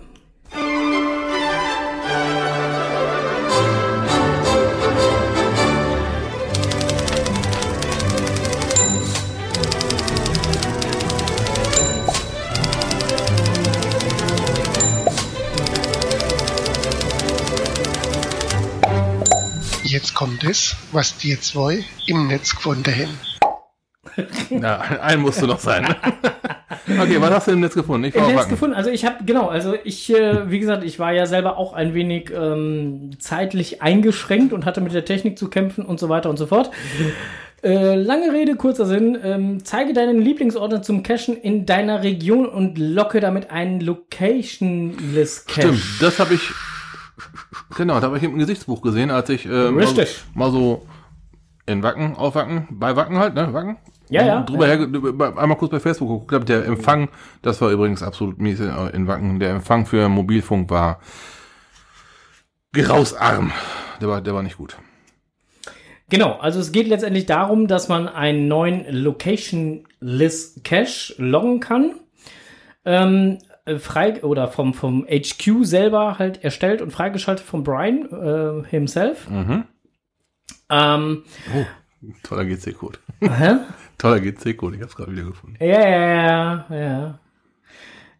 Jetzt 20.00 20.14
kommt 20.14 20.46
es, 20.46 20.78
was 20.94 21.18
die 21.18 21.38
zwei 21.42 21.84
im 22.08 22.28
Netz 22.28 22.56
gefunden 22.56 22.96
haben. 22.96 23.20
Ja, 24.50 24.78
ein 25.02 25.20
musste 25.20 25.46
noch 25.46 25.60
sein. 25.60 25.86
okay, 26.88 27.18
was 27.20 27.32
hast 27.32 27.48
du 27.48 27.52
im 27.52 27.60
Netz 27.60 27.74
gefunden? 27.76 28.06
Ich 28.08 28.16
Im 28.16 28.26
Netz 28.28 28.36
Wacken. 28.38 28.50
gefunden. 28.52 28.76
Also 28.76 28.90
ich 28.90 29.06
habe, 29.06 29.26
genau, 29.26 29.48
also 29.48 29.76
ich, 29.84 30.14
äh, 30.14 30.50
wie 30.50 30.60
gesagt, 30.60 30.86
ich 30.86 31.00
war 31.00 31.12
ja 31.12 31.26
selber 31.26 31.58
auch 31.58 31.74
ein 31.74 31.94
wenig 31.94 32.32
ähm, 32.34 33.12
zeitlich 33.20 33.82
eingeschränkt 33.82 34.54
und 34.54 34.66
hatte 34.66 34.80
mit 34.80 34.94
der 34.94 35.04
Technik 35.04 35.38
zu 35.38 35.50
kämpfen 35.50 35.86
und 35.86 36.00
so 36.00 36.08
weiter 36.08 36.30
und 36.30 36.38
so 36.38 36.48
fort. 36.48 36.72
Äh, 37.62 37.96
lange 37.96 38.32
Rede, 38.32 38.56
kurzer 38.56 38.86
Sinn. 38.86 39.18
Ähm, 39.22 39.66
zeige 39.66 39.92
deinen 39.92 40.22
Lieblingsordner 40.22 40.82
zum 40.82 41.04
Cachen 41.04 41.36
in 41.36 41.66
deiner 41.66 42.04
Region 42.04 42.48
und 42.48 42.78
locke 42.78 43.20
damit 43.20 43.52
einen 43.52 43.82
Locationless 43.82 45.46
Cache. 45.46 45.74
Stimmt, 45.74 45.84
das 46.00 46.20
habe 46.20 46.36
ich 46.36 46.52
Genau, 47.76 47.96
da 48.00 48.08
habe 48.08 48.18
ich 48.18 48.24
im 48.24 48.38
Gesichtsbuch 48.38 48.82
gesehen, 48.82 49.12
als 49.12 49.30
ich 49.30 49.46
äh, 49.46 49.72
mal, 49.72 50.08
mal 50.36 50.52
so 50.52 50.86
in 51.66 51.84
Wacken, 51.84 52.16
auf 52.16 52.36
Wacken, 52.36 52.68
bei 52.72 52.96
Wacken 52.96 53.18
halt, 53.18 53.36
ne? 53.36 53.54
Wacken? 53.54 53.78
Ja, 54.10 54.26
ja, 54.26 54.42
Drüber 54.42 54.68
ja. 54.68 54.78
her, 54.78 55.38
einmal 55.38 55.58
kurz 55.58 55.72
bei 55.72 55.80
Facebook 55.80 56.10
geguckt, 56.10 56.32
hab, 56.34 56.46
der 56.46 56.66
Empfang, 56.66 57.10
das 57.44 57.62
war 57.62 57.70
übrigens 57.70 58.02
absolut 58.02 58.40
mies 58.40 58.60
in, 58.60 58.72
in 58.94 59.08
Wacken, 59.08 59.40
der 59.40 59.52
Empfang 59.52 59.86
für 59.86 60.10
Mobilfunk 60.10 60.70
war 60.70 61.00
grausarm. 62.74 63.52
Der 64.02 64.08
war, 64.08 64.22
der 64.22 64.34
war 64.34 64.44
nicht 64.44 64.58
gut. 64.58 64.78
Genau, 66.10 66.34
also 66.40 66.60
es 66.60 66.72
geht 66.72 66.88
letztendlich 66.88 67.28
darum, 67.28 67.68
dass 67.68 67.88
man 67.88 68.08
einen 68.08 68.48
neuen 68.48 68.86
Location-List 68.90 70.64
Cache 70.64 71.14
loggen 71.18 71.60
kann. 71.60 72.00
Ähm, 72.84 73.38
äh, 73.44 73.49
frei 73.78 74.24
oder 74.24 74.48
vom, 74.48 74.74
vom 74.74 75.06
HQ 75.06 75.64
selber 75.64 76.18
halt 76.20 76.44
erstellt 76.44 76.82
und 76.82 76.92
freigeschaltet 76.92 77.46
von 77.46 77.64
Brian 77.64 78.10
äh, 78.12 78.68
himself. 78.68 79.30
Mhm. 79.30 79.66
Ähm, 80.70 81.24
Oh, 81.54 81.66
toller 82.24 82.46
GC-Code. 82.46 83.00
Toller 83.98 84.20
GC-Code, 84.22 84.78
ich 84.78 84.82
hab's 84.82 84.96
gerade 84.96 85.12
wieder 85.12 85.26
gefunden. 85.26 85.58
Ja, 85.60 85.90
ja, 85.90 86.66
ja, 86.70 86.76
ja. 86.76 87.20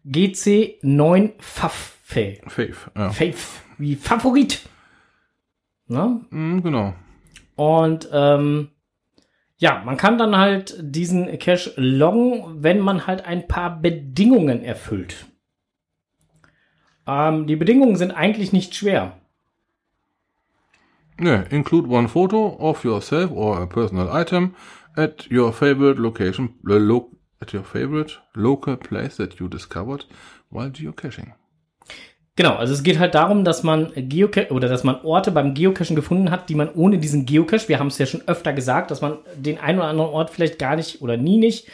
GC9 0.06 1.32
Faffe. 1.38 2.38
Faith, 2.46 2.90
ja. 2.96 3.10
Faith. 3.10 3.38
Wie 3.78 3.94
Favorit. 3.96 4.68
Ne? 5.86 6.20
Mhm, 6.30 6.62
genau. 6.62 6.94
Und 7.56 8.08
ähm, 8.12 8.68
ja, 9.58 9.82
man 9.84 9.96
kann 9.96 10.18
dann 10.18 10.36
halt 10.36 10.76
diesen 10.80 11.38
Cache 11.38 11.72
loggen, 11.76 12.62
wenn 12.62 12.80
man 12.80 13.06
halt 13.06 13.24
ein 13.24 13.46
paar 13.46 13.80
Bedingungen 13.80 14.62
erfüllt. 14.64 15.26
Ähm, 17.10 17.46
die 17.46 17.56
Bedingungen 17.56 17.96
sind 17.96 18.12
eigentlich 18.12 18.52
nicht 18.52 18.74
schwer. 18.74 19.16
Ne, 21.18 21.44
include 21.50 21.88
one 21.88 22.08
photo 22.08 22.56
of 22.58 22.84
yourself 22.84 23.30
or 23.32 23.58
a 23.58 23.66
personal 23.66 24.08
item 24.12 24.54
at 24.96 25.30
your 25.30 25.52
favorite 25.52 26.00
location, 26.00 26.54
lo, 26.62 26.78
lo, 26.78 27.10
at 27.40 27.52
your 27.52 27.64
favorite 27.64 28.18
local 28.34 28.76
place 28.76 29.16
that 29.16 29.34
you 29.34 29.48
discovered 29.48 30.06
while 30.50 30.70
geocaching. 30.70 31.34
Genau, 32.36 32.54
also 32.54 32.72
es 32.72 32.82
geht 32.82 32.98
halt 32.98 33.14
darum, 33.14 33.44
dass 33.44 33.64
man 33.64 33.92
Geocache 33.94 34.50
oder 34.50 34.68
dass 34.68 34.84
man 34.84 35.02
Orte 35.02 35.30
beim 35.30 35.52
Geocachen 35.52 35.96
gefunden 35.96 36.30
hat, 36.30 36.48
die 36.48 36.54
man 36.54 36.72
ohne 36.72 36.98
diesen 36.98 37.26
Geocache, 37.26 37.68
wir 37.68 37.78
haben 37.78 37.88
es 37.88 37.98
ja 37.98 38.06
schon 38.06 38.26
öfter 38.26 38.54
gesagt, 38.54 38.90
dass 38.90 39.02
man 39.02 39.18
den 39.36 39.58
einen 39.58 39.78
oder 39.78 39.88
anderen 39.88 40.10
Ort 40.10 40.30
vielleicht 40.30 40.58
gar 40.58 40.76
nicht 40.76 41.02
oder 41.02 41.18
nie 41.18 41.38
nicht 41.38 41.66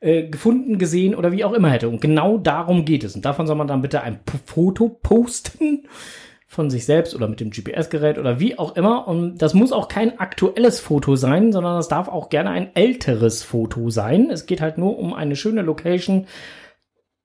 äh, 0.00 0.28
gefunden, 0.28 0.78
gesehen 0.78 1.14
oder 1.14 1.32
wie 1.32 1.44
auch 1.44 1.52
immer 1.52 1.70
hätte. 1.70 1.88
Und 1.88 2.00
genau 2.00 2.38
darum 2.38 2.84
geht 2.84 3.04
es. 3.04 3.14
Und 3.14 3.24
davon 3.24 3.46
soll 3.46 3.56
man 3.56 3.68
dann 3.68 3.82
bitte 3.82 4.02
ein 4.02 4.24
P 4.24 4.38
Foto 4.44 4.88
posten 4.88 5.86
von 6.46 6.68
sich 6.68 6.84
selbst 6.84 7.14
oder 7.14 7.28
mit 7.28 7.38
dem 7.38 7.50
GPS-Gerät 7.50 8.18
oder 8.18 8.40
wie 8.40 8.58
auch 8.58 8.74
immer. 8.76 9.06
Und 9.06 9.38
das 9.38 9.54
muss 9.54 9.72
auch 9.72 9.88
kein 9.88 10.18
aktuelles 10.18 10.80
Foto 10.80 11.14
sein, 11.14 11.52
sondern 11.52 11.76
das 11.76 11.88
darf 11.88 12.08
auch 12.08 12.28
gerne 12.28 12.50
ein 12.50 12.74
älteres 12.74 13.44
Foto 13.44 13.90
sein. 13.90 14.30
Es 14.30 14.46
geht 14.46 14.60
halt 14.60 14.76
nur 14.76 14.98
um 14.98 15.14
eine 15.14 15.36
schöne 15.36 15.62
Location, 15.62 16.26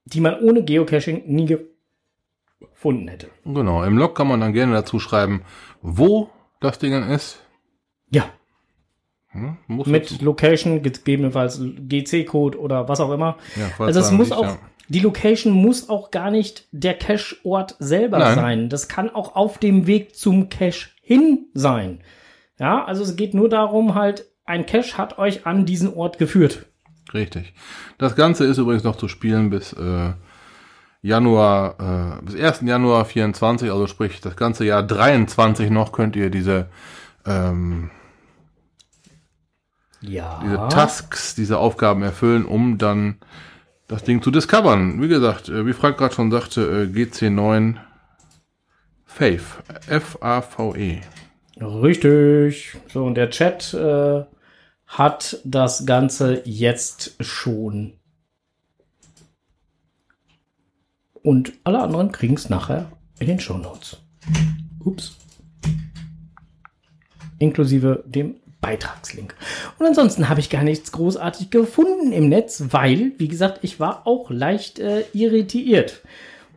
die 0.04 0.22
man 0.22 0.40
ohne 0.40 0.64
Geocaching 0.64 1.24
nie 1.26 1.48
gefunden 1.48 3.08
hätte. 3.08 3.30
Genau, 3.46 3.84
im 3.84 3.98
Log 3.98 4.16
kann 4.16 4.28
man 4.28 4.42
dann 4.42 4.54
gerne 4.54 4.74
dazu 4.74 5.00
schreiben, 5.00 5.42
wo 5.82 6.30
das 6.60 6.78
Ding 6.78 6.92
dann 6.92 7.10
ist. 7.10 7.42
Hm, 9.36 9.58
mit 9.86 10.12
dazu- 10.12 10.24
Location, 10.24 10.82
gegebenenfalls 10.82 11.62
GC-Code 11.62 12.60
oder 12.60 12.88
was 12.88 13.00
auch 13.00 13.12
immer. 13.12 13.38
Ja, 13.56 13.86
Also 13.86 14.00
es 14.00 14.12
muss 14.12 14.30
nicht, 14.30 14.38
auch, 14.38 14.44
ja. 14.46 14.58
die 14.90 15.00
Location 15.00 15.54
muss 15.54 15.90
auch 15.90 16.10
gar 16.12 16.32
nicht 16.32 16.68
der 16.72 16.94
Cache-Ort 16.96 17.76
selber 17.80 18.20
Nein. 18.20 18.36
sein. 18.36 18.70
Das 18.70 18.88
kann 18.88 19.10
auch 19.10 19.36
auf 19.36 19.58
dem 19.58 19.88
Weg 19.88 20.16
zum 20.16 20.50
Cache 20.50 20.90
hin 21.02 21.48
sein. 21.54 22.00
Ja, 22.58 22.86
also 22.86 23.04
es 23.04 23.16
geht 23.16 23.34
nur 23.34 23.50
darum, 23.50 23.94
halt, 23.96 24.26
ein 24.46 24.66
Cache 24.66 24.98
hat 24.98 25.18
euch 25.18 25.46
an 25.46 25.66
diesen 25.66 25.94
Ort 25.94 26.18
geführt. 26.18 26.66
Richtig. 27.14 27.54
Das 27.98 28.16
Ganze 28.16 28.46
ist 28.46 28.58
übrigens 28.58 28.84
noch 28.84 28.96
zu 28.96 29.08
spielen 29.08 29.50
bis 29.50 29.74
äh, 29.74 30.14
Januar, 31.02 32.20
äh, 32.22 32.26
bis 32.26 32.36
1. 32.36 32.62
Januar 32.62 33.06
24, 33.06 33.70
also 33.72 33.86
sprich 33.88 34.22
das 34.22 34.36
ganze 34.36 34.66
Jahr 34.66 34.82
23 34.84 35.70
noch 35.70 35.92
könnt 35.92 36.16
ihr 36.16 36.30
diese 36.30 36.68
ähm, 37.26 37.92
Ja. 40.08 40.40
diese 40.44 40.68
Tasks, 40.70 41.36
diese 41.36 41.58
Aufgaben 41.58 42.02
erfüllen, 42.04 42.46
um 42.46 42.78
dann 42.78 43.18
das 43.88 44.04
Ding 44.04 44.22
zu 44.22 44.32
discovern. 44.32 45.02
Wie 45.02 45.08
gesagt, 45.08 45.50
äh, 45.50 45.66
wie 45.66 45.74
Frank 45.74 45.98
gerade 45.98 46.14
schon 46.14 46.32
sagte, 46.32 46.62
äh, 46.62 46.86
GC9 46.86 47.78
Faith. 49.06 49.64
F-A-V-E. 49.88 51.02
Richtig. 51.62 52.76
So, 52.92 53.06
und 53.06 53.16
der 53.16 53.30
Chat 53.30 53.74
äh, 53.74 54.26
hat 54.88 55.40
das 55.44 55.86
Ganze 55.86 56.42
jetzt 56.46 57.16
schon. 57.24 57.94
Und 61.24 61.54
alle 61.64 61.82
anderen 61.82 62.12
kriegen 62.12 62.36
es 62.36 62.50
nachher 62.50 62.92
in 63.20 63.28
den 63.28 63.40
Shownotes. 63.40 64.02
Ups. 64.84 65.18
Inklusive 67.40 68.04
dem 68.06 68.36
Beitragslink. 68.66 69.36
Und 69.78 69.86
ansonsten 69.86 70.28
habe 70.28 70.40
ich 70.40 70.50
gar 70.50 70.64
nichts 70.64 70.92
großartig 70.92 71.52
gefunden 71.52 72.12
im 72.12 72.30
Netz, 72.30 72.64
weil, 72.72 73.12
wie 73.20 73.28
gesagt, 73.28 73.60
ich 73.62 73.80
war 73.80 74.08
auch 74.08 74.32
leicht 74.32 74.80
äh, 74.80 75.04
irritiert. 75.14 76.02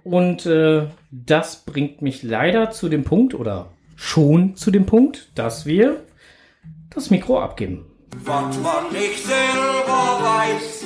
Und 0.04 0.46
äh, 0.46 0.86
das 1.10 1.56
bringt 1.66 2.00
mich 2.00 2.22
leider 2.22 2.70
zu 2.70 2.88
dem 2.88 3.04
Punkt 3.04 3.34
oder 3.34 3.68
schon 3.94 4.56
zu 4.56 4.70
dem 4.70 4.86
Punkt, 4.86 5.28
dass 5.34 5.66
wir 5.66 6.02
das 6.94 7.10
Mikro 7.10 7.40
abgeben. 7.40 7.84
Was 8.24 8.56
man 8.60 8.90
nicht 8.90 9.26
selber 9.26 10.18
weiß, 10.22 10.84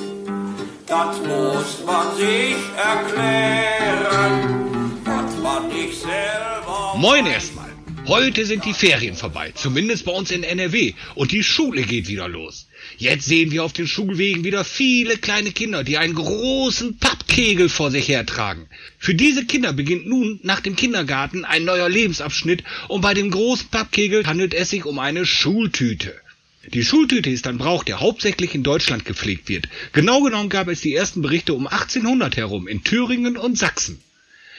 das 0.85 1.17
muss 1.19 1.85
man 1.85 2.17
sich 2.17 2.57
erklären. 2.75 3.71
Was 5.05 5.37
man 5.41 5.69
nicht 5.69 6.01
selber 6.01 6.95
Moin 6.97 7.25
erstmal. 7.27 7.62
Heute 8.15 8.45
sind 8.45 8.63
die 8.63 8.75
Ferien 8.75 9.15
vorbei, 9.15 9.53
zumindest 9.55 10.05
bei 10.05 10.11
uns 10.11 10.29
in 10.29 10.43
NRW, 10.43 10.93
und 11.15 11.31
die 11.31 11.41
Schule 11.41 11.81
geht 11.81 12.07
wieder 12.07 12.27
los. 12.27 12.67
Jetzt 12.99 13.25
sehen 13.25 13.49
wir 13.49 13.63
auf 13.63 13.73
den 13.73 13.87
Schulwegen 13.87 14.43
wieder 14.43 14.63
viele 14.63 15.17
kleine 15.17 15.51
Kinder, 15.51 15.83
die 15.83 15.97
einen 15.97 16.13
großen 16.13 16.99
Pappkegel 16.99 17.69
vor 17.69 17.89
sich 17.89 18.07
hertragen. 18.07 18.67
Für 18.99 19.15
diese 19.15 19.45
Kinder 19.45 19.73
beginnt 19.73 20.05
nun 20.05 20.39
nach 20.43 20.59
dem 20.59 20.75
Kindergarten 20.75 21.43
ein 21.43 21.65
neuer 21.65 21.89
Lebensabschnitt 21.89 22.63
und 22.87 23.01
bei 23.01 23.15
dem 23.15 23.31
großen 23.31 23.69
Pappkegel 23.69 24.27
handelt 24.27 24.53
es 24.53 24.69
sich 24.69 24.85
um 24.85 24.99
eine 24.99 25.25
Schultüte. 25.25 26.13
Die 26.71 26.85
Schultüte 26.85 27.31
ist 27.31 27.47
ein 27.47 27.57
Brauch, 27.57 27.83
der 27.83 27.99
hauptsächlich 27.99 28.53
in 28.53 28.61
Deutschland 28.61 29.05
gepflegt 29.05 29.49
wird. 29.49 29.69
Genau 29.91 30.21
genommen 30.21 30.49
gab 30.49 30.67
es 30.67 30.81
die 30.81 30.93
ersten 30.93 31.23
Berichte 31.23 31.55
um 31.55 31.65
1800 31.65 32.37
herum 32.37 32.67
in 32.67 32.83
Thüringen 32.83 33.37
und 33.37 33.57
Sachsen. 33.57 34.03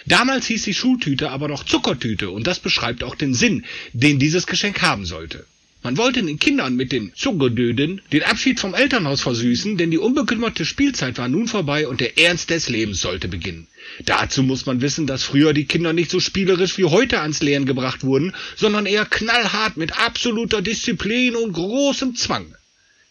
Damals 0.07 0.47
hieß 0.47 0.65
die 0.65 0.75
Schultüte 0.75 1.31
aber 1.31 1.49
noch 1.49 1.65
Zuckertüte 1.65 2.31
und 2.31 2.47
das 2.47 2.59
beschreibt 2.61 3.03
auch 3.03 3.15
den 3.15 3.33
Sinn, 3.33 3.65
den 3.93 4.19
dieses 4.19 4.47
Geschenk 4.47 4.83
haben 4.83 5.07
sollte. 5.07 5.47
Man 5.83 5.99
wollte 5.99 6.23
den 6.23 6.39
Kindern 6.39 6.77
mit 6.77 6.93
den 6.93 7.13
Zuckerdöden 7.15 8.01
den 8.11 8.23
Abschied 8.23 8.59
vom 8.59 8.73
Elternhaus 8.73 9.21
versüßen, 9.21 9.77
denn 9.77 9.91
die 9.91 9.99
unbekümmerte 9.99 10.65
Spielzeit 10.65 11.19
war 11.19 11.29
nun 11.29 11.47
vorbei 11.47 11.87
und 11.87 12.01
der 12.01 12.19
Ernst 12.19 12.49
des 12.49 12.71
Lebens 12.71 13.03
sollte 13.03 13.29
beginnen. 13.29 13.67
Dazu 14.07 14.43
muss 14.43 14.65
man 14.65 14.81
wissen, 14.81 15.07
dass 15.07 15.25
früher 15.25 15.53
die 15.53 15.67
Kinder 15.67 15.93
nicht 15.93 16.11
so 16.11 16.21
spielerisch 16.21 16.79
wie 16.79 16.87
heute 16.87 17.21
ans 17.21 17.43
Lehren 17.43 17.67
gebracht 17.67 18.03
wurden, 18.03 18.35
sondern 18.57 18.87
eher 18.87 19.05
knallhart 19.05 19.77
mit 19.77 19.99
absoluter 19.99 20.63
Disziplin 20.63 21.37
und 21.37 21.53
großem 21.53 22.15
Zwang. 22.15 22.55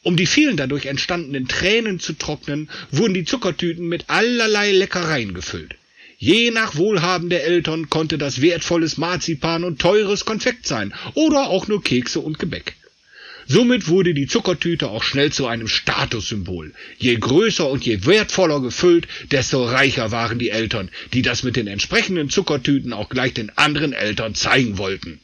Um 0.01 0.15
die 0.17 0.25
vielen 0.25 0.57
dadurch 0.57 0.87
entstandenen 0.87 1.47
Tränen 1.47 1.99
zu 1.99 2.13
trocknen, 2.13 2.69
wurden 2.91 3.13
die 3.13 3.25
Zuckertüten 3.25 3.87
mit 3.87 4.05
allerlei 4.09 4.71
Leckereien 4.71 5.35
gefüllt. 5.35 5.75
Je 6.25 6.51
nach 6.51 6.77
Wohlhaben 6.77 7.29
der 7.29 7.43
Eltern 7.43 7.89
konnte 7.89 8.17
das 8.17 8.39
wertvolles 8.39 8.97
Marzipan 8.97 9.65
und 9.65 9.81
teures 9.81 10.23
Konfekt 10.23 10.65
sein 10.65 10.93
oder 11.15 11.49
auch 11.49 11.67
nur 11.67 11.83
Kekse 11.83 12.21
und 12.21 12.39
Gebäck. 12.39 12.75
Somit 13.45 13.89
wurde 13.89 14.13
die 14.13 14.27
Zuckertüte 14.27 14.87
auch 14.87 15.03
schnell 15.03 15.33
zu 15.33 15.47
einem 15.47 15.67
Statussymbol. 15.67 16.71
Je 16.97 17.15
größer 17.15 17.69
und 17.69 17.85
je 17.85 18.05
wertvoller 18.05 18.61
gefüllt, 18.61 19.05
desto 19.31 19.65
reicher 19.65 20.11
waren 20.11 20.39
die 20.39 20.49
Eltern, 20.49 20.89
die 21.11 21.23
das 21.23 21.43
mit 21.43 21.57
den 21.57 21.67
entsprechenden 21.67 22.29
Zuckertüten 22.29 22.93
auch 22.93 23.09
gleich 23.09 23.33
den 23.33 23.49
anderen 23.57 23.91
Eltern 23.91 24.33
zeigen 24.33 24.77
wollten. 24.77 25.19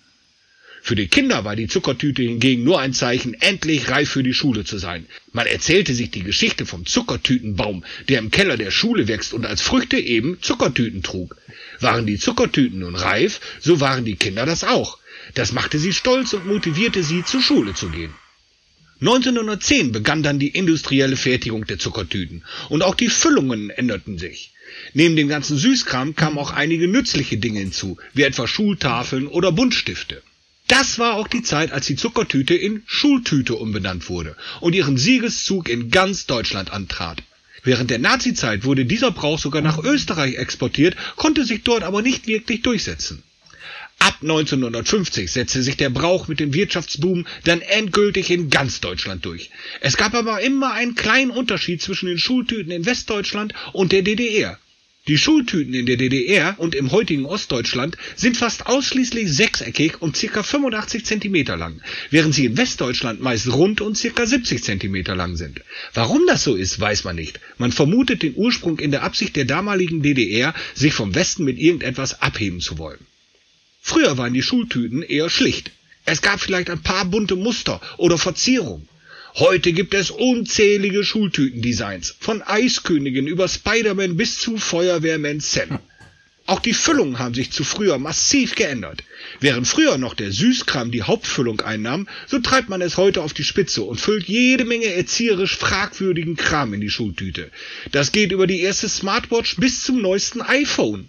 Für 0.82 0.96
die 0.96 1.08
Kinder 1.08 1.44
war 1.46 1.56
die 1.56 1.68
Zuckertüte 1.68 2.24
hingegen 2.24 2.64
nur 2.64 2.80
ein 2.80 2.94
Zeichen, 2.94 3.34
endlich 3.34 3.90
reif 3.90 4.10
für 4.10 4.24
die 4.24 4.34
Schule 4.34 4.64
zu 4.64 4.78
sein. 4.78 5.06
Man 5.34 5.46
erzählte 5.46 5.94
sich 5.94 6.12
die 6.12 6.24
Geschichte 6.24 6.66
vom 6.66 6.86
Zuckertütenbaum, 6.86 7.84
der 8.08 8.20
im 8.20 8.32
Keller 8.32 8.58
der 8.58 8.72
Schule 8.72 9.08
wächst 9.08 9.34
und 9.34 9.46
als 9.46 9.62
Früchte 9.62 9.98
eben 9.98 10.42
Zuckertüten 10.42 11.04
trug. 11.04 11.36
Waren 11.80 12.06
die 12.06 12.18
Zuckertüten 12.18 12.80
nun 12.80 12.96
reif, 12.96 13.40
so 13.60 13.80
waren 13.80 14.06
die 14.06 14.16
Kinder 14.16 14.46
das 14.46 14.64
auch. 14.64 14.98
Das 15.34 15.52
machte 15.52 15.80
sie 15.80 15.94
stolz 15.94 16.34
und 16.34 16.48
motivierte 16.48 17.04
sie, 17.04 17.24
zur 17.24 17.42
Schule 17.42 17.74
zu 17.74 17.90
gehen. 17.90 18.14
1910 19.02 19.94
begann 19.94 20.24
dann 20.24 20.40
die 20.40 20.50
industrielle 20.50 21.16
Fertigung 21.16 21.66
der 21.66 21.80
Zuckertüten 21.80 22.44
und 22.68 22.82
auch 22.82 22.96
die 22.96 23.08
Füllungen 23.08 23.70
änderten 23.70 24.18
sich. 24.18 24.52
Neben 24.94 25.16
dem 25.16 25.30
ganzen 25.30 25.58
Süßkram 25.58 26.16
kamen 26.16 26.38
auch 26.38 26.52
einige 26.52 26.88
nützliche 26.88 27.38
Dinge 27.38 27.60
hinzu, 27.60 27.98
wie 28.14 28.24
etwa 28.24 28.48
Schultafeln 28.48 29.28
oder 29.28 29.52
Buntstifte. 29.52 30.22
Das 30.70 31.00
war 31.00 31.16
auch 31.16 31.28
die 31.28 31.42
Zeit, 31.42 31.72
als 31.72 31.88
die 31.88 31.96
Zuckertüte 31.96 32.54
in 32.54 32.84
Schultüte 32.86 33.56
umbenannt 33.56 34.08
wurde 34.08 34.36
und 34.62 34.76
ihren 34.76 34.98
Siegeszug 34.98 35.68
in 35.68 35.90
ganz 35.90 36.28
Deutschland 36.28 36.72
antrat. 36.72 37.24
Während 37.64 37.90
der 37.90 37.98
Nazizeit 37.98 38.64
wurde 38.66 38.86
dieser 38.86 39.10
Brauch 39.10 39.40
sogar 39.40 39.64
nach 39.64 39.84
Österreich 39.84 40.36
exportiert, 40.36 40.96
konnte 41.16 41.44
sich 41.44 41.64
dort 41.64 41.82
aber 41.82 42.04
nicht 42.04 42.28
wirklich 42.28 42.62
durchsetzen. 42.62 43.24
Ab 43.98 44.20
1950 44.22 45.32
setzte 45.32 45.64
sich 45.64 45.76
der 45.76 45.90
Brauch 45.90 46.28
mit 46.28 46.40
dem 46.40 46.54
Wirtschaftsboom 46.54 47.26
dann 47.46 47.62
endgültig 47.62 48.30
in 48.30 48.52
ganz 48.52 48.80
Deutschland 48.80 49.26
durch. 49.26 49.50
Es 49.82 49.98
gab 49.98 50.14
aber 50.14 50.40
immer 50.42 50.74
einen 50.74 50.94
kleinen 50.94 51.32
Unterschied 51.32 51.82
zwischen 51.82 52.06
den 52.06 52.20
Schultüten 52.20 52.72
in 52.72 52.86
Westdeutschland 52.86 53.56
und 53.74 53.92
der 53.92 54.04
DDR. 54.04 54.60
Die 55.10 55.18
Schultüten 55.18 55.74
in 55.74 55.88
der 55.88 55.98
DDR 55.98 56.54
und 56.60 56.76
im 56.76 56.92
heutigen 56.92 57.26
Ostdeutschland 57.26 57.98
sind 58.16 58.38
fast 58.38 58.68
ausschließlich 58.68 59.34
sechseckig 59.34 60.04
und 60.04 60.16
ca. 60.16 60.44
85 60.44 61.04
Zentimeter 61.04 61.58
lang, 61.58 61.82
während 62.12 62.36
sie 62.36 62.46
in 62.46 62.58
Westdeutschland 62.58 63.20
meist 63.20 63.52
rund 63.52 63.82
und 63.82 64.00
ca. 64.00 64.26
70 64.28 64.64
Zentimeter 64.64 65.16
lang 65.16 65.36
sind. 65.36 65.62
Warum 65.96 66.28
das 66.28 66.44
so 66.44 66.54
ist, 66.54 66.80
weiß 66.80 67.06
man 67.06 67.16
nicht. 67.16 67.40
Man 67.58 67.72
vermutet 67.72 68.22
den 68.22 68.36
Ursprung 68.36 68.78
in 68.78 68.92
der 68.92 69.02
Absicht 69.02 69.36
der 69.36 69.46
damaligen 69.46 70.04
DDR, 70.04 70.54
sich 70.76 70.94
vom 70.94 71.16
Westen 71.16 71.44
mit 71.44 71.58
irgendetwas 71.58 72.22
abheben 72.22 72.62
zu 72.62 72.78
wollen. 72.78 73.00
Früher 73.82 74.16
waren 74.20 74.36
die 74.36 74.44
Schultüten 74.44 75.02
eher 75.02 75.32
schlicht. 75.32 75.72
Es 76.06 76.22
gab 76.22 76.40
vielleicht 76.40 76.70
ein 76.70 76.84
paar 76.84 77.06
bunte 77.06 77.36
Muster 77.36 77.82
oder 77.98 78.20
Verzierungen. 78.20 78.88
Heute 79.36 79.74
gibt 79.74 79.94
es 79.94 80.10
unzählige 80.10 81.04
Schultütendesigns, 81.04 82.16
von 82.20 82.42
Eiskönigin 82.42 83.28
über 83.28 83.48
Spider-Man 83.48 84.18
bis 84.18 84.40
zu 84.40 84.58
Feuerwehrman 84.58 85.40
Sam. 85.40 85.80
Auch 86.48 86.60
die 86.60 86.74
Füllungen 86.74 87.20
haben 87.20 87.36
sich 87.36 87.52
zu 87.52 87.64
früher 87.64 88.00
massiv 88.00 88.56
geändert. 88.56 89.04
Während 89.40 89.68
früher 89.68 90.00
noch 90.00 90.16
der 90.16 90.32
Süßkram 90.32 90.90
die 90.90 91.04
Hauptfüllung 91.04 91.62
einnahm, 91.62 92.08
so 92.26 92.40
treibt 92.40 92.70
man 92.70 92.82
es 92.82 92.98
heute 92.98 93.22
auf 93.22 93.34
die 93.34 93.44
Spitze 93.44 93.84
und 93.84 94.02
füllt 94.02 94.28
jede 94.28 94.66
Menge 94.66 94.88
erzieherisch 94.88 95.56
fragwürdigen 95.56 96.36
Kram 96.36 96.74
in 96.74 96.82
die 96.82 96.90
Schultüte. 96.90 97.52
Das 97.92 98.12
geht 98.12 98.32
über 98.32 98.48
die 98.48 98.62
erste 98.62 98.90
Smartwatch 98.90 99.58
bis 99.58 99.84
zum 99.84 100.02
neuesten 100.02 100.42
iPhone. 100.42 101.08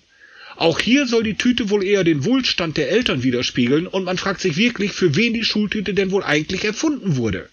Auch 0.57 0.79
hier 0.79 1.07
soll 1.07 1.23
die 1.23 1.39
Tüte 1.39 1.71
wohl 1.71 1.83
eher 1.83 2.05
den 2.05 2.27
Wohlstand 2.27 2.77
der 2.77 2.91
Eltern 2.91 3.23
widerspiegeln 3.23 3.87
und 3.87 4.05
man 4.05 4.19
fragt 4.19 4.43
sich 4.43 4.59
wirklich, 4.59 4.93
für 4.93 5.17
wen 5.17 5.33
die 5.33 5.45
Schultüte 5.45 5.95
denn 5.95 6.11
wohl 6.11 6.23
eigentlich 6.23 6.67
erfunden 6.67 7.17
wurde. 7.17 7.49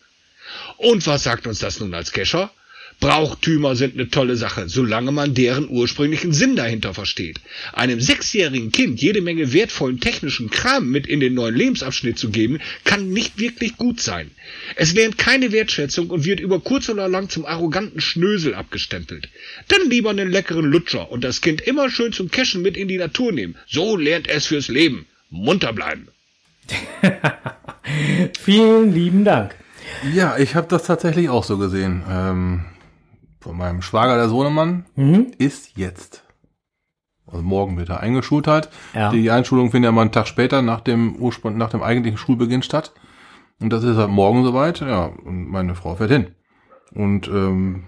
Und 0.77 1.05
was 1.07 1.23
sagt 1.23 1.47
uns 1.47 1.59
das 1.59 1.79
nun 1.79 1.93
als 1.93 2.11
Kescher? 2.11 2.51
Brauchtümer 2.99 3.75
sind 3.75 3.93
eine 3.93 4.09
tolle 4.09 4.35
Sache, 4.35 4.67
solange 4.67 5.11
man 5.11 5.35
deren 5.35 5.69
ursprünglichen 5.69 6.33
Sinn 6.33 6.55
dahinter 6.55 6.95
versteht. 6.95 7.39
Einem 7.73 8.01
sechsjährigen 8.01 8.71
Kind 8.71 8.99
jede 8.99 9.21
Menge 9.21 9.53
wertvollen 9.53 9.99
technischen 9.99 10.49
Kram 10.49 10.89
mit 10.89 11.05
in 11.05 11.19
den 11.19 11.35
neuen 11.35 11.55
Lebensabschnitt 11.55 12.17
zu 12.17 12.31
geben, 12.31 12.59
kann 12.85 13.09
nicht 13.09 13.37
wirklich 13.37 13.77
gut 13.77 14.01
sein. 14.01 14.31
Es 14.75 14.93
lernt 14.93 15.19
keine 15.19 15.51
Wertschätzung 15.51 16.09
und 16.09 16.25
wird 16.25 16.39
über 16.39 16.59
kurz 16.59 16.89
oder 16.89 17.07
lang 17.07 17.29
zum 17.29 17.45
arroganten 17.45 18.01
Schnösel 18.01 18.55
abgestempelt. 18.55 19.29
Dann 19.67 19.89
lieber 19.91 20.09
einen 20.09 20.31
leckeren 20.31 20.65
Lutscher 20.65 21.11
und 21.11 21.23
das 21.23 21.41
Kind 21.41 21.61
immer 21.61 21.91
schön 21.91 22.13
zum 22.13 22.31
Cashen 22.31 22.63
mit 22.63 22.75
in 22.75 22.87
die 22.87 22.97
Natur 22.97 23.31
nehmen. 23.31 23.55
So 23.67 23.95
lernt 23.95 24.27
es 24.27 24.47
fürs 24.47 24.69
Leben. 24.69 25.05
Munter 25.29 25.71
bleiben. 25.71 26.07
Vielen 28.43 28.93
lieben 28.93 29.23
Dank. 29.23 29.55
Ja, 30.13 30.37
ich 30.37 30.55
habe 30.55 30.67
das 30.67 30.83
tatsächlich 30.83 31.29
auch 31.29 31.43
so 31.43 31.57
gesehen. 31.57 32.03
Ähm, 32.09 32.65
von 33.39 33.57
meinem 33.57 33.81
Schwager, 33.81 34.15
der 34.15 34.29
Sohnemann, 34.29 34.85
Mhm. 34.95 35.31
ist 35.37 35.77
jetzt. 35.77 36.23
Also 37.25 37.43
morgen 37.43 37.77
wird 37.77 37.89
er 37.89 37.99
eingeschult 37.99 38.47
halt. 38.47 38.69
Ja. 38.93 39.11
Die 39.11 39.29
Einschulung 39.31 39.71
findet 39.71 39.89
ja 39.89 39.91
mal 39.91 40.01
einen 40.01 40.11
Tag 40.11 40.27
später 40.27 40.61
nach 40.61 40.81
dem 40.81 41.15
Ursprung, 41.17 41.57
nach 41.57 41.69
dem 41.69 41.83
eigentlichen 41.83 42.17
Schulbeginn 42.17 42.63
statt. 42.63 42.93
Und 43.59 43.71
das 43.73 43.83
ist 43.83 43.97
halt 43.97 44.09
morgen 44.09 44.43
soweit. 44.43 44.79
Ja, 44.81 45.05
und 45.05 45.47
meine 45.49 45.75
Frau 45.75 45.95
fährt 45.95 46.11
hin. 46.11 46.35
Und 46.93 47.27
ähm, 47.27 47.83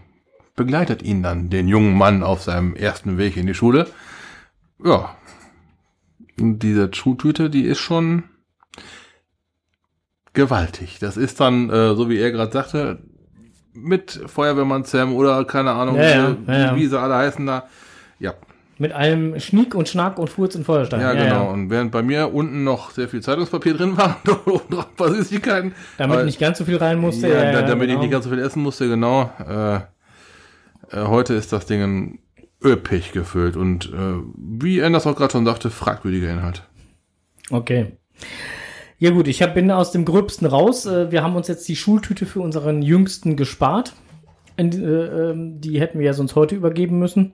begleitet 0.56 1.02
ihn 1.04 1.24
dann, 1.24 1.50
den 1.50 1.68
jungen 1.70 1.98
Mann, 1.98 2.22
auf 2.22 2.42
seinem 2.42 2.76
ersten 2.76 3.18
Weg 3.18 3.38
in 3.38 3.48
die 3.48 3.54
Schule. 3.54 3.88
Ja. 4.84 5.16
Und 6.40 6.60
diese 6.60 6.94
Schultüte, 6.94 7.50
die 7.50 7.64
ist 7.64 7.80
schon 7.80 8.24
gewaltig. 10.34 10.98
Das 11.00 11.18
ist 11.18 11.40
dann, 11.40 11.70
äh, 11.70 11.96
so 11.96 12.10
wie 12.10 12.18
er 12.20 12.32
gerade 12.32 12.52
sagte, 12.52 13.00
mit 13.74 14.20
Feuerwehrmann 14.26 14.84
Sam 14.84 15.14
oder 15.14 15.46
keine 15.46 15.72
Ahnung, 15.72 15.96
Ja, 15.96 16.36
wie, 16.46 16.52
ja, 16.52 16.58
ja. 16.60 16.76
wie 16.76 16.88
sie 16.88 17.00
alle 17.00 17.16
heißen 17.16 17.46
da. 17.46 17.68
Ja, 18.20 18.34
Mit 18.78 18.92
allem 18.94 19.40
Schnick 19.40 19.76
und 19.76 19.88
Schnack 19.88 20.18
und 20.20 20.30
Furz 20.30 20.56
und 20.56 20.66
Feuerstein. 20.66 21.00
ja, 21.02 21.14
genau. 21.14 21.52
Und 21.52 21.70
während 21.70 21.92
bei 21.92 22.02
mir 22.02 22.34
unten 22.34 22.64
noch 22.64 22.92
sehr 22.92 23.08
viel 23.08 23.22
Zeitungspapier 23.22 23.76
drin 23.76 23.96
war, 23.98 24.18
und 24.26 24.48
oben 24.48 24.70
drauf 24.76 24.88
ein 24.90 24.96
paar 24.96 25.12
Süßigkeiten. 25.14 25.74
Damit 25.98 26.16
Aber- 26.18 26.26
nicht 26.26 26.40
ganz 26.40 26.58
so 26.58 26.66
viel 26.66 26.78
rein 26.78 27.00
musste. 27.00 27.28
ja, 27.30 27.52
da, 27.52 27.62
damit 27.62 27.88
genau. 27.88 28.00
ich 28.00 28.04
nicht 28.06 28.12
ganz 28.12 28.26
so 28.26 28.32
viel 28.32 28.40
essen 28.40 28.62
musste, 28.64 28.88
genau. 28.90 29.32
Äh, 29.48 29.76
äh, 29.76 29.80
heute 31.06 31.34
ist 31.36 31.54
das 31.54 31.66
Ding 31.66 32.20
üppig 32.64 33.14
gefüllt 33.14 33.56
und 33.56 33.86
äh, 33.94 34.16
wie 34.36 34.84
Anders 34.84 35.08
auch 35.08 35.16
gerade 35.16 35.32
schon 35.32 35.46
sagte, 35.46 35.70
fragwürdiger 35.70 36.30
Inhalt. 36.30 36.64
Okay. 37.52 37.94
Ja 39.00 39.12
gut, 39.12 39.28
ich 39.30 39.42
hab, 39.42 39.54
bin 39.54 39.72
aus 39.72 39.92
dem 39.92 40.04
Gröbsten 40.06 40.46
raus. 40.46 40.86
Äh, 40.86 41.12
Wir 41.12 41.24
haben 41.24 41.36
uns 41.36 41.48
jetzt 41.48 41.68
die 41.68 41.76
Schultüte 41.78 42.26
für 42.26 42.42
unseren 42.42 42.82
Jüngsten 42.82 43.36
gespart. 43.38 43.94
Äh, 44.58 44.64
ähm, 44.64 45.62
die 45.62 45.80
hätten 45.80 46.00
wir 46.00 46.06
ja 46.08 46.14
sonst 46.14 46.36
heute 46.36 46.56
übergeben 46.56 47.00
müssen. 47.00 47.34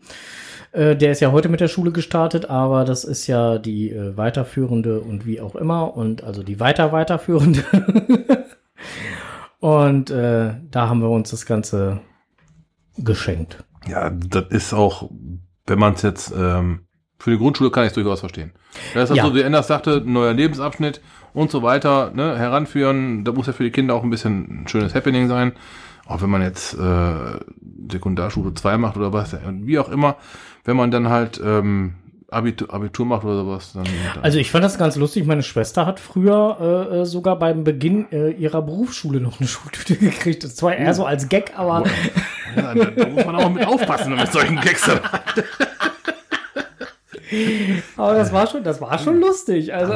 Äh, 0.72 0.96
Der 0.96 1.12
ist 1.12 1.22
ja 1.22 1.32
heute 1.32 1.50
mit 1.50 1.62
der 1.62 1.68
Schule 1.68 1.92
gestartet, 1.92 2.50
aber 2.50 2.86
das 2.86 3.04
ist 3.04 3.26
ja 3.26 3.58
die 3.58 3.96
weiterführende 4.16 5.00
und 5.00 5.26
wie 5.26 5.42
auch 5.42 5.56
immer 5.56 5.98
und 5.98 6.24
also 6.24 6.44
die 6.44 6.60
weiter 6.60 6.92
weiterführende. 6.92 7.64
und 9.60 10.12
äh, 10.12 10.54
da 10.70 10.88
haben 10.90 11.02
wir 11.02 11.10
uns 11.10 11.32
das 11.32 11.48
Ganze 11.48 12.00
geschenkt. 12.98 13.64
Ja, 13.88 14.10
das 14.12 14.46
ist 14.50 14.74
auch, 14.74 15.10
wenn 15.66 15.80
man 15.80 15.94
es 15.94 16.04
jetzt 16.04 16.32
ähm, 16.38 16.82
für 17.18 17.32
die 17.32 17.38
Grundschule 17.38 17.72
kann 17.72 17.84
ich 17.86 17.90
es 17.90 17.94
durchaus 17.96 18.20
verstehen. 18.20 18.52
Da 18.94 19.02
ist 19.02 19.10
das 19.10 19.18
Ja. 19.18 19.26
so, 19.26 19.34
wie 19.34 19.44
Anders 19.44 19.68
sagte, 19.68 20.02
neuer 20.06 20.34
Lebensabschnitt 20.34 21.02
und 21.36 21.52
so 21.52 21.62
weiter, 21.62 22.12
ne, 22.16 22.38
heranführen. 22.38 23.24
Da 23.24 23.32
muss 23.32 23.48
ja 23.48 23.54
für 23.54 23.64
die 23.64 23.72
Kinder 23.72 23.94
auch 23.94 24.04
ein 24.04 24.10
bisschen 24.10 24.64
ein 24.64 24.68
schönes 24.68 24.96
Happening 24.96 25.28
sein. 25.28 25.52
Auch 26.08 26.22
wenn 26.22 26.30
man 26.30 26.42
jetzt 26.42 26.74
äh, 26.76 27.40
Sekundarschule 27.92 28.54
2 28.54 28.78
macht 28.78 28.96
oder 28.96 29.12
was, 29.12 29.36
wie 29.62 29.80
auch 29.80 29.90
immer, 29.90 30.16
wenn 30.64 30.78
man 30.78 30.92
dann 30.92 31.10
halt 31.10 31.42
ähm, 31.44 31.96
Abitur, 32.30 32.74
Abitur 32.74 33.06
macht 33.06 33.24
oder 33.24 33.38
sowas, 33.38 33.74
dann. 33.74 33.84
dann 33.84 34.24
Also 34.24 34.38
ich 34.38 34.52
fand 34.52 34.64
das 34.64 34.78
ganz 34.78 34.96
lustig. 34.96 35.26
Meine 35.26 35.44
Schwester 35.44 35.86
hat 35.86 36.00
früher 36.00 36.58
äh, 36.92 36.98
äh, 36.98 37.06
sogar 37.06 37.38
beim 37.38 37.64
Beginn 37.64 38.12
äh, 38.12 38.32
ihrer 38.32 38.62
Berufsschule 38.62 39.20
noch 39.20 39.40
eine 39.40 39.48
Schultüte 39.48 39.96
gekriegt. 39.96 40.44
Das 40.44 40.62
war 40.62 40.76
eher 40.76 40.94
so 40.94 41.06
als 41.06 41.28
Gag, 41.28 41.54
aber 41.58 41.84
ja, 42.56 42.74
da, 42.74 42.86
da 42.86 43.08
muss 43.08 43.26
man 43.26 43.36
auch 43.36 43.50
mit 43.52 43.66
aufpassen 43.66 44.16
mit 44.16 44.32
solchen 44.32 44.58
Gags. 44.58 44.90
dann. 47.32 47.84
Aber 47.98 48.14
das 48.16 48.32
war 48.34 48.48
schon, 48.48 48.64
das 48.64 48.82
war 48.82 48.98
schon 49.00 49.20
lustig. 49.20 49.74
Also, 49.74 49.94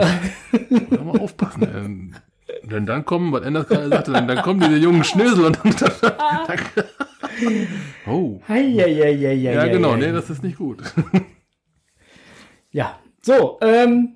muss 0.69 0.89
man 0.89 1.19
aufpassen. 1.19 1.63
Ähm, 1.63 2.15
Denn 2.63 2.85
dann 2.85 3.05
kommen, 3.05 3.31
was 3.31 3.43
Anders 3.43 3.67
gerade 3.67 3.89
sagte, 3.89 4.11
dann, 4.11 4.27
dann 4.27 4.41
kommen 4.41 4.59
diese 4.59 4.77
jungen 4.77 5.03
Schnösel 5.03 5.45
und 5.45 5.59
dann, 5.63 5.75
dann, 5.77 6.55
Oh. 8.07 8.41
hei, 8.47 8.73
hei, 8.75 8.93
hei, 8.95 9.33
Ja, 9.33 9.67
genau, 9.67 9.95
nee, 9.95 10.11
das 10.11 10.29
ist 10.29 10.43
nicht 10.43 10.57
gut. 10.57 10.81
Ja, 12.71 12.99
so, 13.21 13.57
ähm, 13.61 14.15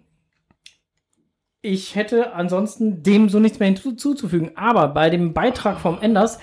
ich 1.61 1.95
hätte 1.95 2.34
ansonsten 2.34 3.03
dem 3.03 3.30
so 3.30 3.39
nichts 3.39 3.59
mehr 3.59 3.70
hinzuzufügen. 3.70 4.51
Aber 4.55 4.89
bei 4.89 5.09
dem 5.09 5.34
Beitrag 5.34 5.80
vom 5.80 5.99
Enders 6.01 6.39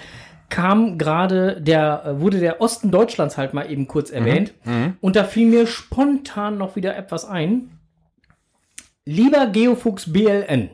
kam 0.50 0.98
gerade 0.98 1.60
der, 1.60 2.04
äh, 2.04 2.20
wurde 2.20 2.40
der 2.40 2.60
Osten 2.60 2.90
Deutschlands 2.90 3.38
halt 3.38 3.54
mal 3.54 3.70
eben 3.70 3.88
kurz 3.88 4.10
erwähnt. 4.10 4.52
Und 5.00 5.16
da 5.16 5.24
fiel 5.24 5.46
mir 5.48 5.66
spontan 5.66 6.58
noch 6.58 6.76
wieder 6.76 6.96
etwas 6.96 7.24
ein. 7.24 7.70
Lieber 9.06 9.46
Geofuchs 9.46 10.12
BLN, 10.12 10.68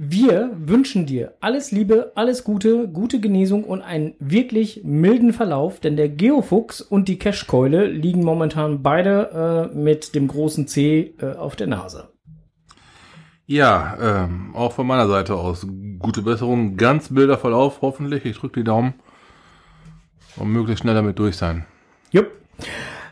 wir 0.00 0.52
wünschen 0.56 1.06
dir 1.06 1.34
alles 1.40 1.72
Liebe, 1.72 2.12
alles 2.14 2.44
Gute, 2.44 2.86
gute 2.86 3.18
Genesung 3.18 3.64
und 3.64 3.82
einen 3.82 4.14
wirklich 4.20 4.82
milden 4.84 5.32
Verlauf, 5.32 5.80
denn 5.80 5.96
der 5.96 6.08
Geofuchs 6.08 6.80
und 6.80 7.08
die 7.08 7.18
Cashkeule 7.18 7.86
liegen 7.88 8.22
momentan 8.22 8.84
beide 8.84 9.70
äh, 9.74 9.76
mit 9.76 10.14
dem 10.14 10.28
großen 10.28 10.68
C 10.68 11.14
äh, 11.20 11.34
auf 11.34 11.56
der 11.56 11.66
Nase. 11.66 12.10
Ja, 13.50 13.96
ähm, 13.98 14.54
auch 14.54 14.72
von 14.72 14.86
meiner 14.86 15.08
Seite 15.08 15.34
aus 15.34 15.66
gute 15.98 16.20
Besserung, 16.20 16.76
ganz 16.76 17.08
milder 17.08 17.38
Verlauf, 17.38 17.80
hoffentlich. 17.80 18.26
Ich 18.26 18.36
drücke 18.36 18.60
die 18.60 18.64
Daumen 18.64 18.92
und 20.36 20.52
möglichst 20.52 20.82
schnell 20.82 20.94
damit 20.94 21.18
durch 21.18 21.38
sein. 21.38 21.64
Jupp. 22.10 22.30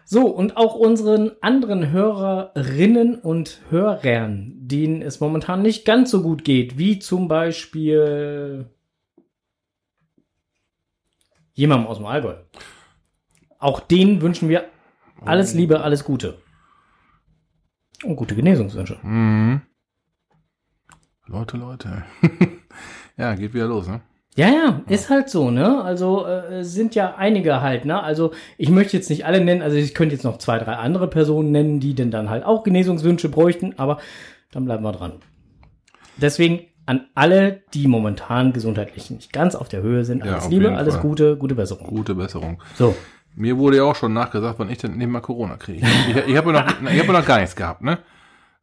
So, 0.05 0.27
und 0.27 0.59
auch 0.59 0.75
unseren 0.75 1.31
anderen 1.41 1.91
Hörerinnen 1.91 3.15
und 3.15 3.63
Hörern, 3.71 4.53
denen 4.59 5.01
es 5.01 5.21
momentan 5.21 5.63
nicht 5.63 5.87
ganz 5.87 6.11
so 6.11 6.21
gut 6.21 6.45
geht, 6.45 6.77
wie 6.77 6.99
zum 6.99 7.29
Beispiel 7.29 8.67
jemandem 11.55 11.89
aus 11.89 11.97
dem 11.97 12.05
Allgäu. 12.05 12.35
Auch 13.59 13.81
denen 13.81 14.21
wünschen 14.21 14.51
wir 14.51 14.67
alles 15.25 15.55
Liebe, 15.55 15.81
alles 15.81 16.05
Gute. 16.05 16.37
Und 18.05 18.17
gute 18.17 18.35
Genesungswünsche. 18.35 18.99
Mhm. 19.03 19.63
Leute, 21.29 21.57
Leute. 21.57 22.05
ja, 23.17 23.35
geht 23.35 23.53
wieder 23.53 23.67
los, 23.67 23.89
ne? 23.89 24.01
Ja, 24.37 24.49
ja, 24.49 24.83
ist 24.89 25.11
halt 25.11 25.29
so, 25.31 25.51
ne? 25.51 25.83
Also 25.83 26.25
äh, 26.27 26.61
es 26.61 26.73
sind 26.73 26.95
ja 26.95 27.15
einige 27.17 27.63
halt, 27.63 27.85
ne? 27.85 28.01
Also 28.03 28.33
ich 28.59 28.69
möchte 28.71 28.97
jetzt 28.97 29.11
nicht 29.11 29.25
alle 29.27 29.43
nennen, 29.43 29.63
also 29.63 29.77
ich 29.77 29.95
könnte 29.95 30.15
jetzt 30.15 30.25
noch 30.25 30.39
zwei, 30.39 30.59
drei 30.59 30.75
andere 30.75 31.09
Personen 31.09 31.51
nennen, 31.51 31.81
die 31.81 31.95
denn 31.95 32.11
dann 32.11 32.31
halt 32.31 32.45
auch 32.45 32.63
Genesungswünsche 32.63 33.29
bräuchten, 33.29 33.75
aber 33.77 33.99
dann 34.53 34.67
bleiben 34.67 34.85
wir 34.85 34.93
dran. 34.93 35.15
Deswegen 36.17 36.61
an 36.85 37.07
alle, 37.15 37.63
die 37.75 37.89
momentan 37.89 38.53
gesundheitlich 38.53 39.11
nicht 39.11 39.33
ganz 39.33 39.57
auf 39.57 39.69
der 39.69 39.83
Höhe 39.83 40.05
sind, 40.05 40.25
Ja, 40.25 40.33
alles 40.33 40.45
auf 40.45 40.51
Liebe, 40.51 40.77
alles 40.77 40.95
Fall. 40.95 41.03
Gute, 41.03 41.37
gute 41.37 41.55
Besserung. 41.57 41.89
Gute 41.89 42.15
Besserung. 42.15 42.63
So, 42.77 42.95
Mir 43.35 43.59
wurde 43.59 43.79
ja 43.79 43.83
auch 43.83 43.97
schon 43.97 44.13
nachgesagt, 44.13 44.59
wann 44.59 44.71
ich 44.71 44.79
denn 44.79 44.97
nicht 44.97 45.09
mal 45.09 45.21
Corona 45.21 45.57
kriege. 45.57 45.85
Ich, 46.09 46.17
ich 46.17 46.37
habe 46.37 46.53
ja 46.53 46.63
noch, 46.63 46.91
ich 46.93 47.01
hab 47.01 47.07
ja 47.07 47.13
noch 47.13 47.27
gar 47.27 47.41
nichts 47.41 47.57
gehabt, 47.57 47.83
ne? 47.83 47.99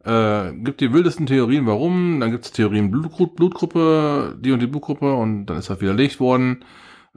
Äh, 0.05 0.51
gibt 0.53 0.81
die 0.81 0.91
wildesten 0.91 1.25
Theorien, 1.25 1.65
warum. 1.65 2.19
Dann 2.19 2.31
gibt 2.31 2.45
es 2.45 2.51
Theorien 2.51 2.91
Blut, 2.91 3.35
Blutgruppe, 3.35 4.35
die 4.39 4.51
und 4.51 4.61
die 4.61 4.67
Blutgruppe 4.67 5.13
und 5.13 5.45
dann 5.45 5.57
ist 5.57 5.69
das 5.69 5.79
widerlegt 5.81 6.19
worden. 6.19 6.65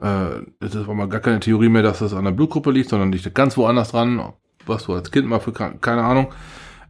Äh, 0.01 0.41
es 0.59 0.75
ist 0.75 0.83
aber 0.83 0.93
mal 0.93 1.09
gar 1.09 1.19
keine 1.19 1.39
Theorie 1.39 1.69
mehr, 1.69 1.83
dass 1.83 1.99
das 1.99 2.13
an 2.13 2.25
der 2.25 2.31
Blutgruppe 2.31 2.71
liegt, 2.71 2.89
sondern 2.89 3.11
liegt 3.11 3.33
ganz 3.35 3.57
woanders 3.57 3.91
dran. 3.91 4.33
Was 4.65 4.83
du 4.85 4.93
als 4.93 5.11
Kind 5.11 5.27
mal 5.27 5.39
für 5.39 5.53
keine 5.53 6.03
Ahnung. 6.03 6.33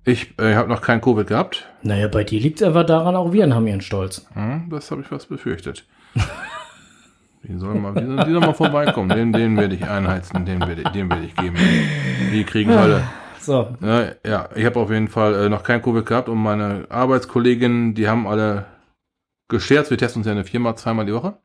Ich 0.03 0.39
äh, 0.39 0.55
habe 0.55 0.69
noch 0.69 0.81
kein 0.81 1.01
Covid 1.01 1.27
gehabt. 1.27 1.67
naja, 1.83 2.07
bei 2.07 2.23
dir 2.23 2.39
liegt 2.39 2.61
es 2.61 2.67
einfach 2.67 2.85
daran, 2.85 3.15
auch 3.15 3.33
Viren 3.33 3.53
haben 3.53 3.67
ihren 3.67 3.81
Stolz. 3.81 4.25
Hm, 4.33 4.69
das 4.69 4.89
habe 4.89 5.01
ich 5.01 5.07
fast 5.07 5.29
befürchtet. 5.29 5.85
Die 7.43 7.57
sollen 7.57 7.81
mal, 7.81 7.93
die 7.93 8.05
sollen, 8.05 8.17
die 8.25 8.31
sollen 8.31 8.45
mal 8.45 8.53
vorbeikommen. 8.53 9.09
Den, 9.09 9.31
den 9.31 9.55
werde 9.55 9.75
ich 9.75 9.87
einheizen, 9.87 10.45
den 10.45 10.59
werde 10.59 10.81
ich, 10.81 10.87
den 10.89 11.09
werde 11.09 11.25
ich 11.25 11.35
geben. 11.35 11.55
Die 12.33 12.43
kriegen 12.43 12.77
Hölle. 12.77 13.03
So, 13.47 13.77
Ja, 13.79 14.11
ja 14.25 14.49
ich 14.55 14.65
habe 14.65 14.77
auf 14.77 14.91
jeden 14.91 15.07
Fall 15.07 15.33
äh, 15.33 15.47
noch 15.47 15.63
kein 15.63 15.81
Covid 15.81 16.05
gehabt 16.05 16.27
und 16.27 16.37
meine 16.37 16.85
Arbeitskolleginnen, 16.89 17.93
die 17.93 18.09
haben 18.09 18.27
alle 18.27 18.65
gescherzt. 19.47 19.89
Wir 19.89 19.97
testen 19.97 20.19
uns 20.19 20.25
ja 20.25 20.33
eine 20.33 20.43
Firma 20.43 20.75
zweimal 20.75 21.05
die 21.05 21.13
Woche. 21.13 21.37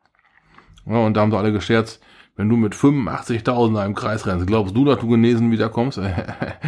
Ja, 0.85 0.97
und 0.97 1.13
da 1.13 1.21
haben 1.21 1.31
sie 1.31 1.37
alle 1.37 1.53
gescherzt, 1.53 2.03
wenn 2.35 2.49
du 2.49 2.57
mit 2.57 2.73
85.000 2.73 3.75
da 3.75 3.85
im 3.85 3.95
Kreis 3.95 4.27
rennst, 4.27 4.47
glaubst 4.47 4.75
du, 4.75 4.83
dass 4.83 4.99
du 4.99 5.07
genesen 5.07 5.49
wiederkommst? 5.49 6.01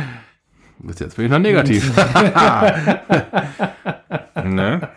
Bis 0.79 0.99
jetzt 0.99 1.17
bin 1.17 1.25
ich 1.25 1.31
noch 1.31 1.39
negativ. 1.39 1.93
ne? 4.45 4.87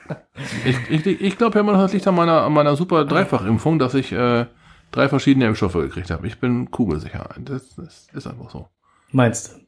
Ich, 0.65 0.77
ich, 0.89 1.21
ich 1.21 1.37
glaube 1.37 1.57
ja 1.57 1.63
immer, 1.63 1.73
das 1.73 1.93
liegt 1.93 2.07
an 2.07 2.15
meiner, 2.15 2.43
an 2.43 2.53
meiner 2.53 2.77
super 2.77 3.05
Dreifachimpfung, 3.05 3.81
dass 3.81 3.95
ich 3.95 4.13
äh, 4.13 4.47
drei 4.93 5.09
verschiedene 5.09 5.47
Impfstoffe 5.47 5.73
gekriegt 5.73 6.13
habe. 6.13 6.29
Ich 6.29 6.39
bin 6.39 6.71
kugelsicher. 6.71 7.29
Das, 7.39 7.75
das 7.75 8.07
ist 8.13 8.27
einfach 8.29 8.51
so. 8.51 8.69
meinst 9.11 9.49
du? 9.49 9.68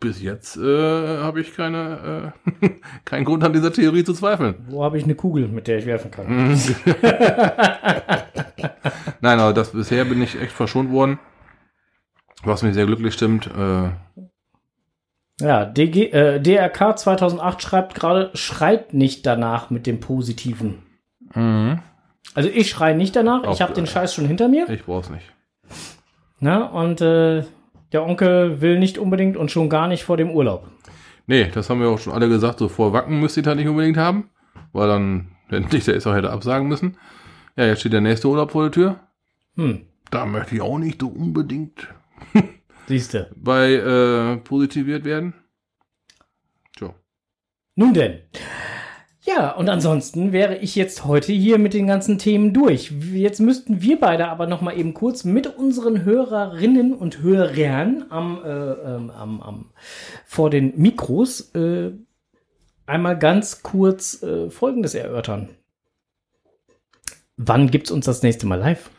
Bis 0.00 0.20
jetzt 0.22 0.56
äh, 0.56 1.18
habe 1.18 1.40
ich 1.40 1.54
keine, 1.54 2.32
äh, 2.62 2.68
keinen 3.04 3.24
Grund 3.24 3.44
an 3.44 3.52
dieser 3.52 3.72
Theorie 3.72 4.02
zu 4.04 4.14
zweifeln. 4.14 4.56
Wo 4.68 4.82
habe 4.84 4.98
ich 4.98 5.04
eine 5.04 5.14
Kugel, 5.14 5.46
mit 5.48 5.68
der 5.68 5.78
ich 5.78 5.86
werfen 5.86 6.10
kann? 6.10 6.26
Mhm. 6.50 6.54
Nein, 9.20 9.38
aber 9.38 9.52
das 9.52 9.70
bisher 9.72 10.04
bin 10.04 10.20
ich 10.22 10.40
echt 10.40 10.52
verschont 10.52 10.90
worden. 10.90 11.18
Was 12.44 12.62
mich 12.62 12.74
sehr 12.74 12.86
glücklich 12.86 13.14
stimmt. 13.14 13.46
Äh, 13.46 13.90
Ja, 15.40 15.64
DG, 15.64 16.10
äh, 16.10 16.40
DRK 16.40 16.98
2008 16.98 17.62
schreibt 17.62 17.94
gerade, 17.94 18.30
schreit 18.34 18.94
nicht 18.94 19.24
danach 19.26 19.70
mit 19.70 19.86
dem 19.86 20.00
Positiven. 20.00 20.82
mhm. 21.34 21.80
Also 22.34 22.48
ich 22.48 22.70
schreie 22.70 22.96
nicht 22.96 23.14
danach, 23.14 23.44
Auch, 23.44 23.52
ich 23.54 23.60
habe 23.60 23.74
den 23.74 23.86
Scheiß 23.86 24.14
schon 24.14 24.24
hinter 24.26 24.48
mir. 24.48 24.68
ich 24.70 24.84
brauch's 24.84 25.10
nicht. 25.10 25.30
Ne? 26.40 26.66
Und 26.70 27.00
äh, 27.02 27.44
der 27.92 28.04
Onkel 28.04 28.60
will 28.60 28.78
nicht 28.78 28.98
unbedingt 28.98 29.36
und 29.36 29.50
schon 29.50 29.68
gar 29.68 29.88
nicht 29.88 30.04
vor 30.04 30.16
dem 30.16 30.30
Urlaub. 30.30 30.66
Nee, 31.26 31.48
das 31.54 31.70
haben 31.70 31.80
wir 31.80 31.88
auch 31.88 31.98
schon 31.98 32.12
alle 32.12 32.28
gesagt. 32.28 32.58
So 32.58 32.68
vor 32.68 32.92
Wacken 32.92 33.20
müsst 33.20 33.36
ihr 33.36 33.42
da 33.42 33.54
nicht 33.54 33.68
unbedingt 33.68 33.96
haben. 33.96 34.30
Weil 34.72 34.88
dann, 34.88 35.28
wenn 35.48 35.64
nicht, 35.64 35.86
der 35.86 35.94
ist 35.94 36.06
auch 36.06 36.14
hätte 36.14 36.30
absagen 36.30 36.66
müssen. 36.68 36.96
Ja, 37.56 37.66
jetzt 37.66 37.80
steht 37.80 37.92
der 37.92 38.00
nächste 38.00 38.28
Urlaub 38.28 38.50
vor 38.52 38.62
der 38.64 38.72
Tür. 38.72 39.00
Hm, 39.56 39.82
Da 40.10 40.24
möchte 40.26 40.54
ich 40.54 40.60
auch 40.62 40.78
nicht 40.78 41.00
so 41.00 41.08
unbedingt 41.08 41.86
siehste. 42.86 43.30
bei 43.36 43.72
äh, 43.74 44.36
positiviert 44.38 45.04
werden. 45.04 45.34
Tja. 46.76 46.94
Nun 47.76 47.92
denn. 47.94 48.20
Ja, 49.36 49.52
und 49.52 49.68
ansonsten 49.68 50.32
wäre 50.32 50.58
ich 50.58 50.74
jetzt 50.74 51.04
heute 51.04 51.32
hier 51.32 51.58
mit 51.58 51.74
den 51.74 51.86
ganzen 51.86 52.18
Themen 52.18 52.52
durch. 52.52 52.92
Jetzt 53.12 53.40
müssten 53.40 53.80
wir 53.80 53.98
beide 53.98 54.28
aber 54.28 54.46
noch 54.46 54.60
mal 54.60 54.76
eben 54.76 54.94
kurz 54.94 55.24
mit 55.24 55.46
unseren 55.46 56.04
Hörerinnen 56.04 56.94
und 56.94 57.22
Hörern 57.22 58.06
am, 58.10 58.42
äh, 58.44 58.48
ähm, 58.48 59.10
am, 59.10 59.40
am 59.40 59.70
vor 60.26 60.50
den 60.50 60.78
Mikros 60.78 61.54
äh, 61.54 61.92
einmal 62.86 63.18
ganz 63.18 63.62
kurz 63.62 64.22
äh, 64.22 64.50
Folgendes 64.50 64.94
erörtern. 64.94 65.50
Wann 67.36 67.70
gibt's 67.70 67.90
uns 67.90 68.04
das 68.04 68.22
nächste 68.22 68.46
Mal 68.46 68.58
live? 68.58 68.90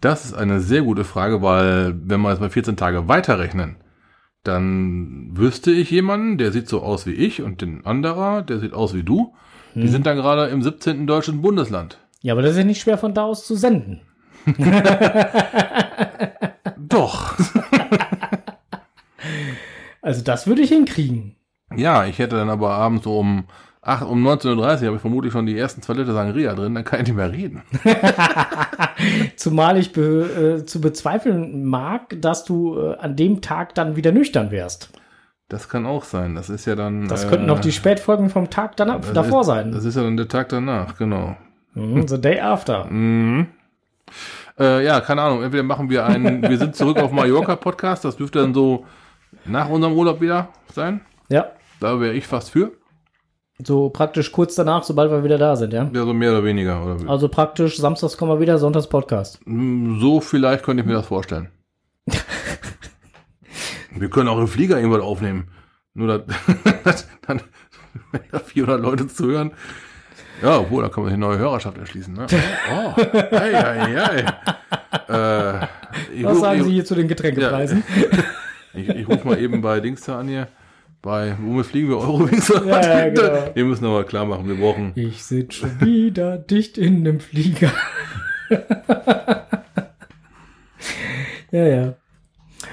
Das 0.00 0.24
ist 0.24 0.34
eine 0.34 0.60
sehr 0.60 0.82
gute 0.82 1.04
Frage, 1.04 1.42
weil 1.42 1.94
wenn 2.04 2.20
wir 2.20 2.30
jetzt 2.30 2.40
mal 2.40 2.50
14 2.50 2.76
Tage 2.76 3.08
weiterrechnen, 3.08 3.76
dann 4.48 5.30
wüsste 5.36 5.70
ich 5.70 5.90
jemanden, 5.90 6.38
der 6.38 6.50
sieht 6.52 6.68
so 6.68 6.82
aus 6.82 7.06
wie 7.06 7.12
ich 7.12 7.42
und 7.42 7.60
den 7.60 7.86
anderer, 7.86 8.42
der 8.42 8.58
sieht 8.58 8.72
aus 8.72 8.94
wie 8.94 9.02
du. 9.04 9.34
Die 9.74 9.86
sind 9.88 10.06
dann 10.06 10.16
gerade 10.16 10.46
im 10.46 10.60
17. 10.62 11.06
deutschen 11.06 11.40
Bundesland. 11.40 11.98
Ja, 12.20 12.34
aber 12.34 12.42
das 12.42 12.52
ist 12.52 12.58
ja 12.58 12.64
nicht 12.64 12.80
schwer 12.80 12.98
von 12.98 13.14
da 13.14 13.22
aus 13.24 13.46
zu 13.46 13.54
senden. 13.54 14.00
Doch. 16.78 17.34
Also 20.00 20.22
das 20.22 20.46
würde 20.46 20.62
ich 20.62 20.70
hinkriegen. 20.70 21.34
ja, 21.76 22.06
ich 22.06 22.18
hätte 22.18 22.36
dann 22.36 22.48
aber 22.48 22.70
abends 22.70 23.04
so 23.04 23.18
um, 23.18 23.44
8, 23.82 24.06
um 24.08 24.26
19.30 24.26 24.56
Uhr 24.56 24.66
habe 24.68 24.96
ich 24.96 25.00
vermutlich 25.00 25.32
schon 25.32 25.46
die 25.46 25.56
ersten 25.56 25.82
zwei 25.82 25.94
Liter 25.94 26.12
Sangria 26.12 26.54
drin, 26.54 26.74
dann 26.74 26.84
kann 26.84 27.00
ich 27.00 27.06
nicht 27.06 27.16
mehr 27.16 27.32
reden. 27.32 27.62
Zumal 29.36 29.78
ich 29.78 29.92
be, 29.92 30.58
äh, 30.60 30.66
zu 30.66 30.80
bezweifeln 30.80 31.64
mag, 31.64 32.20
dass 32.20 32.44
du 32.44 32.78
äh, 32.78 32.96
an 32.96 33.16
dem 33.16 33.40
Tag 33.40 33.74
dann 33.74 33.96
wieder 33.96 34.12
nüchtern 34.12 34.50
wärst. 34.50 34.90
Das 35.48 35.68
kann 35.68 35.86
auch 35.86 36.04
sein. 36.04 36.34
Das 36.34 36.50
ist 36.50 36.66
ja 36.66 36.74
dann. 36.74 37.08
Das 37.08 37.24
äh, 37.24 37.28
könnten 37.28 37.48
auch 37.50 37.60
die 37.60 37.72
Spätfolgen 37.72 38.28
vom 38.28 38.50
Tag 38.50 38.76
danach, 38.76 39.00
davor 39.14 39.40
ist, 39.42 39.46
sein. 39.46 39.72
Das 39.72 39.84
ist 39.84 39.96
ja 39.96 40.02
dann 40.02 40.16
der 40.16 40.28
Tag 40.28 40.50
danach, 40.50 40.98
genau. 40.98 41.36
Mhm, 41.74 42.06
the 42.06 42.20
day 42.20 42.40
after. 42.40 42.84
Mhm. 42.84 43.46
Äh, 44.58 44.84
ja, 44.84 45.00
keine 45.00 45.22
Ahnung. 45.22 45.42
Entweder 45.42 45.62
machen 45.62 45.88
wir 45.88 46.04
einen, 46.04 46.42
wir 46.42 46.58
sind 46.58 46.74
zurück 46.74 46.98
auf 46.98 47.12
Mallorca 47.12 47.56
Podcast. 47.56 48.04
Das 48.04 48.16
dürfte 48.16 48.40
dann 48.40 48.52
so 48.52 48.84
nach 49.46 49.68
unserem 49.68 49.94
Urlaub 49.94 50.20
wieder 50.20 50.48
sein. 50.74 51.00
Ja, 51.28 51.46
Da 51.80 52.00
wäre 52.00 52.14
ich 52.14 52.26
fast 52.26 52.50
für. 52.50 52.72
So 53.64 53.90
praktisch 53.90 54.30
kurz 54.32 54.54
danach, 54.54 54.84
sobald 54.84 55.10
wir 55.10 55.24
wieder 55.24 55.38
da 55.38 55.56
sind, 55.56 55.72
ja. 55.72 55.90
Ja, 55.92 56.04
so 56.04 56.12
mehr 56.14 56.30
oder 56.30 56.44
weniger. 56.44 56.84
Oder 56.84 57.10
Also 57.10 57.28
praktisch 57.28 57.76
samstags 57.78 58.16
kommen 58.16 58.32
wir 58.32 58.40
wieder, 58.40 58.58
sonntags 58.58 58.86
Podcast. 58.88 59.40
Mm, 59.46 59.98
so 60.00 60.20
vielleicht 60.20 60.64
könnte 60.64 60.82
ich 60.82 60.86
mir 60.86 60.94
das 60.94 61.06
vorstellen. 61.06 61.48
wir 63.96 64.10
können 64.10 64.28
auch 64.28 64.38
im 64.38 64.48
Flieger 64.48 64.76
irgendwas 64.78 65.02
aufnehmen. 65.02 65.48
Nur 65.94 66.18
dass, 66.84 67.08
dann 67.26 67.42
wenn 68.12 68.20
da 68.30 68.38
400 68.38 68.80
Leute 68.80 69.08
zuhören. 69.08 69.52
Ja, 70.42 70.58
obwohl, 70.60 70.84
da 70.84 70.88
kann 70.88 71.02
man 71.02 71.10
sich 71.12 71.16
eine 71.16 71.26
neue 71.26 71.38
Hörerschaft 71.38 71.78
erschließen. 71.78 72.14
Ne? 72.14 72.26
Oh, 72.72 72.94
ei, 73.32 73.54
ei, 73.56 74.02
ei. 74.02 74.18
Äh, 75.08 75.66
Was 76.22 76.34
ruf- 76.36 76.40
sagen 76.40 76.60
ich- 76.60 76.66
Sie 76.66 76.72
hier 76.74 76.84
zu 76.84 76.94
den 76.94 77.08
Getränkepreisen? 77.08 77.82
Ich, 78.74 78.88
ich 78.88 79.08
rufe 79.08 79.26
mal 79.26 79.38
eben 79.40 79.60
bei 79.62 79.80
Dings 79.80 80.02
da 80.02 80.20
an 80.20 80.28
hier. 80.28 80.46
Bei, 81.00 81.36
womit 81.40 81.66
fliegen 81.66 81.88
wir? 81.88 81.98
Eurowings? 81.98 82.48
Ja, 82.48 82.80
ja, 82.80 83.08
genau. 83.08 83.50
Wir 83.54 83.64
müssen 83.64 83.84
aber 83.84 84.04
klar 84.04 84.24
machen, 84.24 84.48
wir 84.48 84.56
brauchen. 84.56 84.92
Ich 84.96 85.22
sitze 85.24 85.58
schon 85.58 85.80
wieder 85.80 86.38
dicht 86.38 86.76
in 86.76 86.98
einem 87.06 87.20
Flieger. 87.20 87.70
ja, 91.50 91.64
ja. 91.64 91.94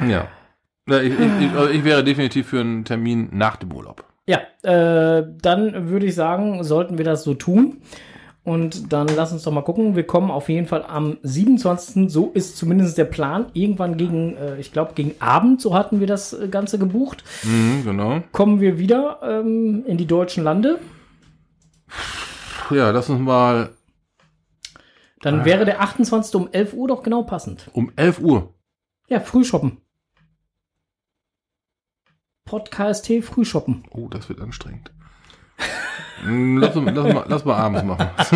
Ja. 0.08 0.28
Ja, 0.88 1.02
Ich, 1.02 1.14
ich, 1.14 1.20
ich, 1.20 1.52
also 1.52 1.70
ich 1.70 1.84
wäre 1.84 2.04
definitiv 2.04 2.48
für 2.48 2.60
einen 2.62 2.84
Termin 2.86 3.30
nach 3.32 3.56
dem 3.58 3.72
Urlaub. 3.74 4.04
Ja, 4.28 4.40
äh, 4.64 5.24
dann 5.42 5.90
würde 5.90 6.08
ich 6.08 6.16
sagen, 6.16 6.64
sollten 6.64 6.98
wir 6.98 7.06
das 7.06 7.24
so 7.24 7.36
tun. 7.36 7.82
Und 8.46 8.94
dann 8.94 9.08
lass 9.08 9.32
uns 9.34 9.42
doch 9.42 9.52
mal 9.52 9.64
gucken. 9.64 9.96
Wir 9.96 10.06
kommen 10.06 10.30
auf 10.30 10.50
jeden 10.50 10.68
Fall 10.68 10.86
am 10.86 11.18
27. 11.24 12.12
So 12.12 12.30
ist 12.32 12.56
zumindest 12.58 12.96
der 12.96 13.06
Plan. 13.06 13.48
Irgendwann 13.54 13.98
gegen, 13.98 14.38
äh, 14.38 14.60
ich 14.60 14.72
glaube, 14.72 14.94
gegen 14.94 15.20
Abend, 15.20 15.60
so 15.60 15.74
hatten 15.74 16.00
wir 16.00 16.06
das 16.06 16.32
äh, 16.32 16.48
Ganze 16.48 16.78
gebucht. 16.78 17.24
Mhm, 17.42 17.82
genau. 17.84 18.22
Kommen 18.32 18.62
wir 18.62 18.78
wieder 18.78 19.20
ähm, 19.24 19.84
in 19.88 19.98
die 19.98 20.06
deutschen 20.06 20.44
Lande. 20.44 20.78
Ja, 22.70 22.92
lass 22.92 23.10
uns 23.10 23.20
mal 23.20 23.72
Dann 25.22 25.44
wäre 25.44 25.66
der 25.66 25.82
28. 25.82 26.36
um 26.36 26.48
11 26.52 26.74
Uhr 26.74 26.88
doch 26.88 27.02
genau 27.02 27.24
passend. 27.24 27.70
um 27.74 27.92
11 27.96 28.20
Uhr. 28.20 28.54
Ja, 29.08 29.22
früh 29.22 29.44
shoppen. 29.44 29.82
Podcast 32.44 33.12
früh 33.24 33.44
shoppen. 33.44 33.86
Oh, 33.90 34.08
das 34.08 34.30
wird 34.30 34.40
anstrengend. 34.40 34.92
Hm, 36.24 36.58
lass, 36.58 36.76
lass, 36.76 37.14
mal, 37.14 37.26
lass 37.28 37.46
mal 37.46 37.56
abends 37.56 37.84
machen. 37.84 38.08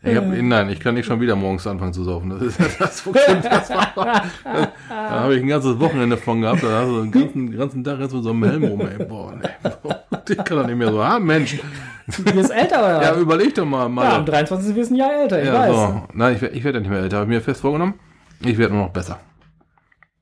Ich 0.00 0.16
hab, 0.16 0.24
nein, 0.26 0.70
ich 0.70 0.78
kann 0.78 0.94
nicht 0.94 1.06
schon 1.06 1.20
wieder 1.20 1.34
morgens 1.34 1.66
anfangen 1.66 1.92
zu 1.92 2.04
saufen. 2.04 2.30
Das 2.30 2.40
ist 2.40 2.60
das 2.80 3.00
funktioniert. 3.00 3.44
Das 3.44 3.68
war, 3.70 3.92
das, 3.94 4.68
da 4.88 5.10
habe 5.10 5.34
ich 5.34 5.42
ein 5.42 5.48
ganzes 5.48 5.78
Wochenende 5.80 6.16
von 6.16 6.40
gehabt. 6.40 6.62
Da 6.62 6.80
hast 6.82 6.88
du 6.88 7.02
den 7.02 7.10
ganzen, 7.10 7.50
ganzen 7.56 7.84
Tag 7.84 7.98
jetzt 7.98 8.14
mit 8.14 8.22
so 8.22 8.30
einem 8.30 8.44
Helm 8.44 8.64
rum. 8.64 8.80
Ey. 8.82 9.04
Boah, 9.04 9.34
nee. 9.34 9.48
Ich 10.30 10.36
kann 10.44 10.58
doch 10.58 10.66
nicht 10.66 10.76
mehr 10.76 10.92
so 10.92 11.02
haben, 11.02 11.24
Mensch. 11.26 11.58
Du 12.06 12.22
bist 12.32 12.50
älter, 12.50 12.78
oder? 12.78 13.02
Ja, 13.14 13.14
überleg 13.16 13.54
doch 13.54 13.64
mal. 13.64 13.88
mal 13.88 14.04
Ja, 14.04 14.16
am 14.18 14.26
23. 14.26 14.74
wirst 14.76 14.90
du 14.90 14.94
ein 14.94 14.98
Jahr 14.98 15.12
älter, 15.22 15.40
ich 15.40 15.46
Ja, 15.48 15.54
weiß. 15.54 15.74
so. 15.74 16.02
Nein, 16.14 16.36
ich, 16.36 16.42
ich 16.42 16.64
werde 16.64 16.78
ja 16.78 16.80
nicht 16.82 16.90
mehr 16.90 17.00
älter. 17.00 17.16
Habe 17.18 17.24
ich 17.24 17.36
mir 17.36 17.40
fest 17.42 17.60
vorgenommen. 17.62 17.94
Ich 18.40 18.56
werde 18.56 18.74
nur 18.74 18.84
noch 18.84 18.92
besser. 18.92 19.18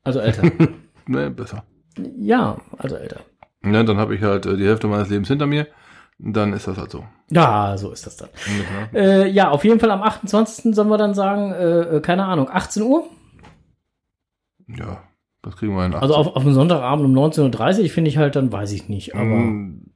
Also 0.05 0.20
älter. 0.20 0.43
Ne, 1.07 1.31
besser. 1.31 1.64
ja, 2.18 2.57
also 2.79 2.97
älter. 2.97 3.20
Ja, 3.72 3.82
dann 3.82 3.96
habe 3.98 4.14
ich 4.14 4.22
halt 4.22 4.46
äh, 4.46 4.56
die 4.56 4.66
Hälfte 4.66 4.86
meines 4.86 5.08
Lebens 5.08 5.28
hinter 5.28 5.46
mir. 5.46 5.66
Dann 6.18 6.52
ist 6.54 6.66
das 6.66 6.78
halt 6.78 6.90
so. 6.90 7.04
Ja, 7.30 7.76
so 7.76 7.90
ist 7.92 8.06
das 8.06 8.16
dann. 8.16 8.30
Ja. 8.94 8.98
Äh, 8.98 9.28
ja, 9.28 9.50
auf 9.50 9.64
jeden 9.64 9.80
Fall 9.80 9.90
am 9.90 10.02
28. 10.02 10.74
sollen 10.74 10.88
wir 10.88 10.96
dann 10.96 11.12
sagen, 11.14 11.52
äh, 11.52 11.96
äh, 11.96 12.00
keine 12.00 12.24
Ahnung, 12.24 12.48
18 12.50 12.82
Uhr? 12.82 13.04
Ja, 14.68 15.02
das 15.42 15.56
kriegen 15.56 15.74
wir 15.74 15.82
hin. 15.82 15.94
Also 15.94 16.14
auf, 16.14 16.28
auf 16.34 16.42
einem 16.42 16.54
Sonntagabend 16.54 17.04
um 17.04 17.14
19.30 17.14 17.82
Uhr 17.82 17.88
finde 17.90 18.08
ich 18.08 18.16
halt, 18.18 18.34
dann 18.36 18.50
weiß 18.50 18.72
ich 18.72 18.88
nicht. 18.88 19.14
Aber 19.14 19.24
Ähm, 19.24 19.92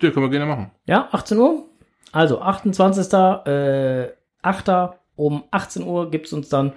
ja, 0.00 0.10
können 0.10 0.26
wir 0.26 0.30
gerne 0.30 0.46
machen. 0.46 0.70
ja, 0.86 1.08
18 1.12 1.38
Uhr? 1.38 1.64
Also 2.12 2.40
28. 2.40 3.12
Äh, 3.46 4.08
8. 4.42 4.70
um 5.16 5.44
18 5.50 5.82
Uhr 5.84 6.10
gibt's 6.10 6.32
uns 6.32 6.48
dann 6.48 6.72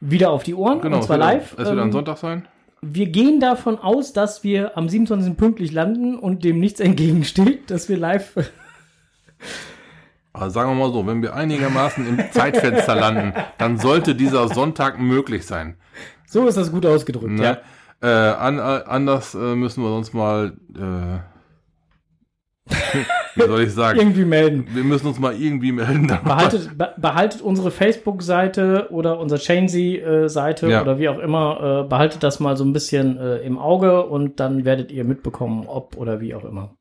wieder 0.00 0.30
auf 0.30 0.42
die 0.42 0.54
Ohren. 0.54 0.80
Genau, 0.82 0.96
und 0.96 1.02
zwar 1.04 1.16
es 1.18 1.22
wird, 1.24 1.32
live. 1.32 1.52
Es 1.52 1.58
wird 1.58 1.68
Ähm, 1.78 1.78
ein 1.80 1.92
Sonntag 1.92 2.18
sein. 2.18 2.46
Wir 2.82 3.06
gehen 3.06 3.40
davon 3.40 3.78
aus, 3.78 4.12
dass 4.12 4.44
wir 4.44 4.76
am 4.76 4.88
27. 4.88 5.36
pünktlich 5.36 5.72
landen 5.72 6.18
und 6.18 6.44
dem 6.44 6.60
nichts 6.60 6.80
entgegensteht, 6.80 7.70
dass 7.70 7.88
wir 7.88 7.96
live. 7.96 8.36
Aber 10.32 10.50
sagen 10.50 10.70
wir 10.70 10.74
mal 10.86 10.92
so, 10.92 11.06
wenn 11.06 11.22
wir 11.22 11.34
einigermaßen 11.34 12.06
im 12.06 12.30
Zeitfenster 12.30 12.94
landen, 12.94 13.32
dann 13.58 13.78
sollte 13.78 14.14
dieser 14.14 14.48
Sonntag 14.48 15.00
möglich 15.00 15.46
sein. 15.46 15.76
So 16.26 16.46
ist 16.46 16.56
das 16.56 16.70
gut 16.70 16.84
ausgedrückt, 16.84 17.32
Ne? 17.32 17.42
ja. 17.42 17.58
Äh, 18.02 18.34
an, 18.34 18.58
äh, 18.58 18.60
anders 18.60 19.34
äh, 19.34 19.54
müssen 19.54 19.82
wir 19.82 19.88
sonst 19.88 20.12
mal, 20.12 20.52
äh, 20.74 21.35
wie 23.36 23.42
soll 23.42 23.62
ich 23.62 23.72
sagen, 23.72 23.98
Irgendwie 23.98 24.24
melden. 24.24 24.66
wir 24.72 24.82
müssen 24.82 25.06
uns 25.06 25.18
mal 25.18 25.34
irgendwie 25.40 25.70
melden. 25.72 26.06
Behaltet, 26.24 26.76
be 26.76 26.92
behaltet 26.96 27.40
unsere 27.42 27.70
Facebook-Seite 27.70 28.88
oder 28.90 29.18
unsere 29.20 29.40
Chainsy-Seite 29.40 30.68
Ja. 30.68 30.82
oder 30.82 30.98
wie 30.98 31.08
auch 31.08 31.18
immer, 31.18 31.82
äh, 31.84 31.88
behaltet 31.88 32.22
das 32.22 32.40
mal 32.40 32.56
so 32.56 32.64
ein 32.64 32.72
bisschen 32.72 33.18
äh, 33.18 33.36
im 33.38 33.58
Auge 33.58 34.04
und 34.06 34.40
dann 34.40 34.64
werdet 34.64 34.90
ihr 34.90 35.04
mitbekommen, 35.04 35.64
ob 35.66 35.96
oder 35.96 36.20
wie 36.20 36.34
auch 36.34 36.44
immer. 36.44 36.74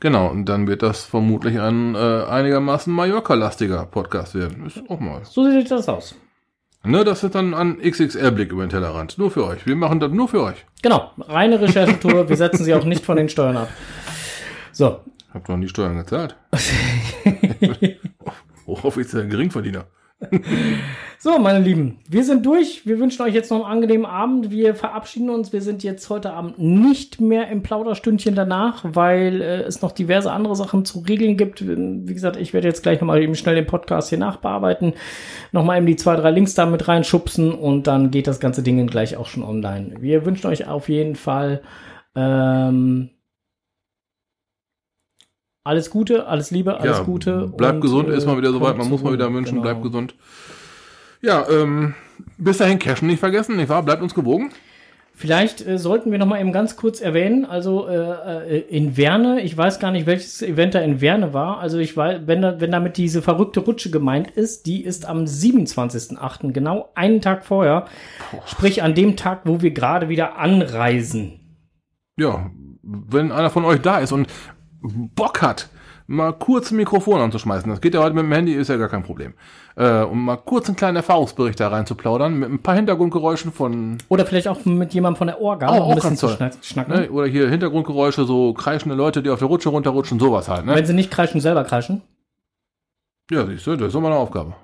Genau, 0.00 0.28
und 0.28 0.46
dann 0.48 0.66
wird 0.66 0.82
das 0.82 1.04
vermutlich 1.04 1.58
ein 1.58 1.94
äh, 1.94 1.98
einigermaßen 1.98 2.92
Mallorca-lastiger 2.92 3.86
Podcast 3.86 4.34
werden. 4.34 4.66
Ist 4.66 4.82
auch 4.90 5.00
mal. 5.00 5.20
So 5.24 5.48
sieht 5.50 5.70
das 5.70 5.88
aus. 5.88 6.14
Ne, 6.86 7.02
das 7.02 7.24
ist 7.24 7.34
dann 7.34 7.54
ein 7.54 7.78
XXL-Blick 7.80 8.52
über 8.52 8.62
den 8.66 8.68
Tellerrand. 8.68 9.16
Nur 9.16 9.30
für 9.30 9.46
euch. 9.46 9.66
Wir 9.66 9.74
machen 9.74 10.00
das 10.00 10.12
nur 10.12 10.28
für 10.28 10.42
euch. 10.42 10.66
Genau, 10.82 11.12
reine 11.18 11.58
Recherchetour. 11.58 12.28
Wir 12.28 12.36
setzen 12.36 12.62
sie 12.64 12.74
auch 12.74 12.84
nicht 12.84 13.06
von 13.06 13.16
den 13.16 13.30
Steuern 13.30 13.56
ab. 13.56 13.68
So, 14.74 15.00
Habt 15.32 15.48
doch 15.48 15.56
nie 15.56 15.68
Steuern 15.68 15.96
gezahlt. 15.96 16.36
Hochoffiziell 18.66 19.28
Geringverdiener. 19.28 19.86
So, 21.18 21.38
meine 21.38 21.60
Lieben, 21.60 22.00
wir 22.06 22.22
sind 22.22 22.44
durch. 22.44 22.84
Wir 22.84 22.98
wünschen 22.98 23.22
euch 23.22 23.32
jetzt 23.32 23.50
noch 23.50 23.64
einen 23.64 23.72
angenehmen 23.72 24.04
Abend. 24.04 24.50
Wir 24.50 24.74
verabschieden 24.74 25.30
uns. 25.30 25.54
Wir 25.54 25.62
sind 25.62 25.82
jetzt 25.82 26.10
heute 26.10 26.34
Abend 26.34 26.58
nicht 26.58 27.18
mehr 27.18 27.48
im 27.48 27.62
Plauderstündchen 27.62 28.34
danach, 28.34 28.84
weil 28.86 29.40
äh, 29.40 29.62
es 29.62 29.80
noch 29.80 29.92
diverse 29.92 30.30
andere 30.30 30.54
Sachen 30.54 30.84
zu 30.84 30.98
regeln 30.98 31.38
gibt. 31.38 31.66
Wie 31.66 32.12
gesagt, 32.12 32.36
ich 32.36 32.52
werde 32.52 32.68
jetzt 32.68 32.82
gleich 32.82 33.00
nochmal 33.00 33.22
eben 33.22 33.36
schnell 33.36 33.54
den 33.54 33.66
Podcast 33.66 34.10
hier 34.10 34.18
nachbearbeiten. 34.18 34.92
Nochmal 35.50 35.78
eben 35.78 35.86
die 35.86 35.96
zwei, 35.96 36.14
drei 36.16 36.30
Links 36.30 36.52
da 36.52 36.66
mit 36.66 36.86
reinschubsen 36.88 37.54
und 37.54 37.86
dann 37.86 38.10
geht 38.10 38.26
das 38.26 38.38
ganze 38.38 38.62
Ding 38.62 38.86
gleich 38.86 39.16
auch 39.16 39.26
schon 39.26 39.44
online. 39.44 39.94
Wir 40.00 40.26
wünschen 40.26 40.48
euch 40.48 40.68
auf 40.68 40.90
jeden 40.90 41.16
Fall 41.16 41.62
ähm, 42.14 43.13
alles 45.64 45.90
Gute, 45.90 46.26
alles 46.26 46.50
Liebe, 46.50 46.78
alles 46.78 46.98
ja, 46.98 47.04
Gute. 47.04 47.48
Bleibt 47.56 47.76
und, 47.76 47.80
gesund, 47.80 48.08
äh, 48.10 48.16
ist 48.16 48.26
mal 48.26 48.36
wieder 48.36 48.52
soweit. 48.52 48.76
kommt 48.76 48.78
Man 48.80 48.90
muss 48.90 49.02
mal 49.02 49.12
wieder 49.12 49.32
wünschen, 49.32 49.52
Genau. 49.54 49.62
bleibt 49.62 49.82
gesund. 49.82 50.14
Ja, 51.22 51.46
ähm, 51.48 51.94
bis 52.36 52.58
dahin 52.58 52.78
Cashen 52.78 53.08
nicht 53.08 53.20
vergessen, 53.20 53.56
nicht 53.56 53.70
wahr? 53.70 53.82
Bleibt 53.82 54.02
uns 54.02 54.14
gewogen. 54.14 54.50
Vielleicht 55.16 55.66
äh, 55.66 55.78
sollten 55.78 56.10
wir 56.10 56.18
noch 56.18 56.26
mal 56.26 56.40
eben 56.40 56.52
ganz 56.52 56.76
kurz 56.76 57.00
erwähnen, 57.00 57.44
also 57.44 57.86
äh, 57.88 58.56
äh, 58.56 58.60
in 58.68 58.96
Werne, 58.96 59.40
ich 59.42 59.56
weiß 59.56 59.78
gar 59.78 59.92
nicht, 59.92 60.06
welches 60.06 60.42
Event 60.42 60.74
da 60.74 60.80
in 60.80 61.00
Werne 61.00 61.32
war, 61.32 61.60
also 61.60 61.78
ich 61.78 61.96
weiß, 61.96 62.22
wenn, 62.26 62.42
da, 62.42 62.60
wenn 62.60 62.72
damit 62.72 62.96
diese 62.96 63.22
verrückte 63.22 63.60
Rutsche 63.60 63.90
gemeint 63.90 64.32
ist, 64.32 64.66
die 64.66 64.82
ist 64.82 65.06
am 65.06 65.24
27.08., 65.24 66.50
genau 66.50 66.90
einen 66.96 67.20
Tag 67.20 67.46
vorher, 67.46 67.86
sprich 68.44 68.82
an 68.82 68.96
dem 68.96 69.16
Tag, 69.16 69.42
wo 69.44 69.62
wir 69.62 69.70
gerade 69.70 70.08
wieder 70.08 70.36
anreisen. 70.36 71.38
Ja, 72.18 72.50
wenn 72.82 73.30
einer 73.30 73.50
von 73.50 73.64
euch 73.64 73.80
da 73.80 73.98
ist 73.98 74.10
und 74.10 74.26
Bock 75.14 75.40
hat, 75.42 75.68
mal 76.06 76.32
kurz 76.34 76.70
ein 76.70 76.76
Mikrofon 76.76 77.20
anzuschmeißen, 77.20 77.70
das 77.70 77.80
geht 77.80 77.94
ja 77.94 78.00
heute 78.02 78.14
mit 78.14 78.24
dem 78.24 78.32
Handy, 78.32 78.52
ist 78.52 78.68
ja 78.68 78.76
gar 78.76 78.88
kein 78.90 79.02
Problem. 79.02 79.32
Äh, 79.76 80.02
um 80.02 80.24
mal 80.26 80.36
kurz 80.36 80.68
einen 80.68 80.76
kleinen 80.76 80.96
Erfahrungsbericht 80.96 81.58
da 81.58 81.68
rein 81.68 81.86
zu 81.86 81.94
plaudern, 81.94 82.38
mit 82.38 82.50
ein 82.50 82.58
paar 82.62 82.74
Hintergrundgeräuschen 82.76 83.50
von, 83.52 83.98
Oder 84.08 84.26
vielleicht 84.26 84.46
auch 84.48 84.64
mit 84.66 84.92
jemandem 84.94 85.16
von 85.18 85.26
der 85.26 85.40
Orga 85.40 85.68
Oh, 85.70 85.74
noch 85.74 85.86
ein 85.86 85.90
auch 85.92 85.94
bisschen 85.94 86.16
zu 86.16 86.28
schnack- 86.28 86.52
schnacken. 86.62 86.94
ne, 86.94 87.10
oder 87.10 87.26
hier 87.26 87.48
Hintergrundgeräusche, 87.48 88.24
so 88.24 88.52
kreischende 88.52 88.94
Leute, 88.94 89.22
die 89.22 89.30
auf 89.30 89.38
der 89.38 89.48
Rutsche 89.48 89.70
runterrutschen, 89.70 90.20
sowas 90.20 90.48
halt, 90.48 90.66
ne? 90.66 90.74
Wenn 90.74 90.84
sie 90.86 90.92
nicht 90.92 91.10
kreischen, 91.10 91.40
selber 91.40 91.64
kreischen. 91.64 92.02
Ja, 93.30 93.46
siehst 93.46 93.66
du, 93.66 93.76
das 93.76 93.86
ist 93.88 93.94
doch 93.94 94.00
mal 94.02 94.08
eine 94.12 94.16
Aufgabe. 94.20 94.54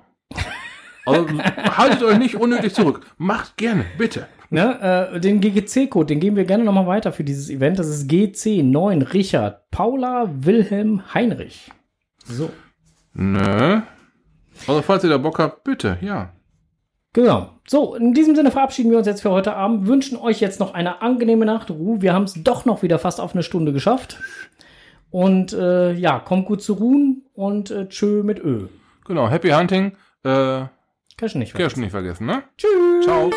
Also 1.05 1.25
haltet 1.77 2.03
euch 2.03 2.19
nicht 2.19 2.35
unnötig 2.35 2.75
zurück. 2.75 3.01
Macht 3.17 3.57
gerne, 3.57 3.85
bitte. 3.97 4.27
Ne, 4.53 5.13
äh, 5.13 5.19
den 5.21 5.39
GGC-Code, 5.39 6.07
den 6.07 6.19
geben 6.19 6.35
wir 6.35 6.43
gerne 6.43 6.65
nochmal 6.65 6.85
weiter 6.85 7.13
für 7.13 7.23
dieses 7.23 7.49
Event. 7.49 7.79
Das 7.79 7.87
ist 7.87 8.11
GC9 8.11 9.13
Richard 9.13 9.71
Paula 9.71 10.29
Wilhelm 10.41 11.13
Heinrich. 11.13 11.71
So. 12.25 12.49
Ne? 13.13 13.83
Also 14.67 14.81
falls 14.81 15.05
ihr 15.05 15.09
da 15.09 15.17
Bock 15.17 15.39
habt, 15.39 15.63
bitte, 15.63 15.97
ja. 16.01 16.33
Genau. 17.13 17.53
So, 17.65 17.95
in 17.95 18.13
diesem 18.13 18.35
Sinne 18.35 18.51
verabschieden 18.51 18.91
wir 18.91 18.97
uns 18.97 19.07
jetzt 19.07 19.21
für 19.21 19.31
heute 19.31 19.55
Abend, 19.55 19.87
wünschen 19.87 20.17
euch 20.17 20.41
jetzt 20.41 20.59
noch 20.59 20.73
eine 20.73 21.01
angenehme 21.01 21.45
Nachtruhe. 21.45 22.01
Wir 22.01 22.13
haben 22.13 22.23
es 22.23 22.33
doch 22.43 22.65
noch 22.65 22.83
wieder 22.83 22.99
fast 22.99 23.21
auf 23.21 23.33
eine 23.33 23.43
Stunde 23.43 23.71
geschafft. 23.71 24.19
Und 25.11 25.53
äh, 25.53 25.93
ja, 25.93 26.19
kommt 26.19 26.45
gut 26.45 26.61
zu 26.61 26.73
ruhen 26.73 27.23
und 27.33 27.71
äh, 27.71 27.87
tschö 27.87 28.21
mit 28.23 28.39
Ö. 28.39 28.67
Genau, 29.05 29.29
Happy 29.29 29.51
Hunting. 29.51 29.93
Äh, 30.23 30.65
Cashen 31.15 31.39
nicht. 31.39 31.53
Kirschen 31.53 31.81
nicht 31.83 31.91
vergessen, 31.91 32.25
ne? 32.25 32.43
Tschüss. 32.57 33.05
Ciao. 33.05 33.29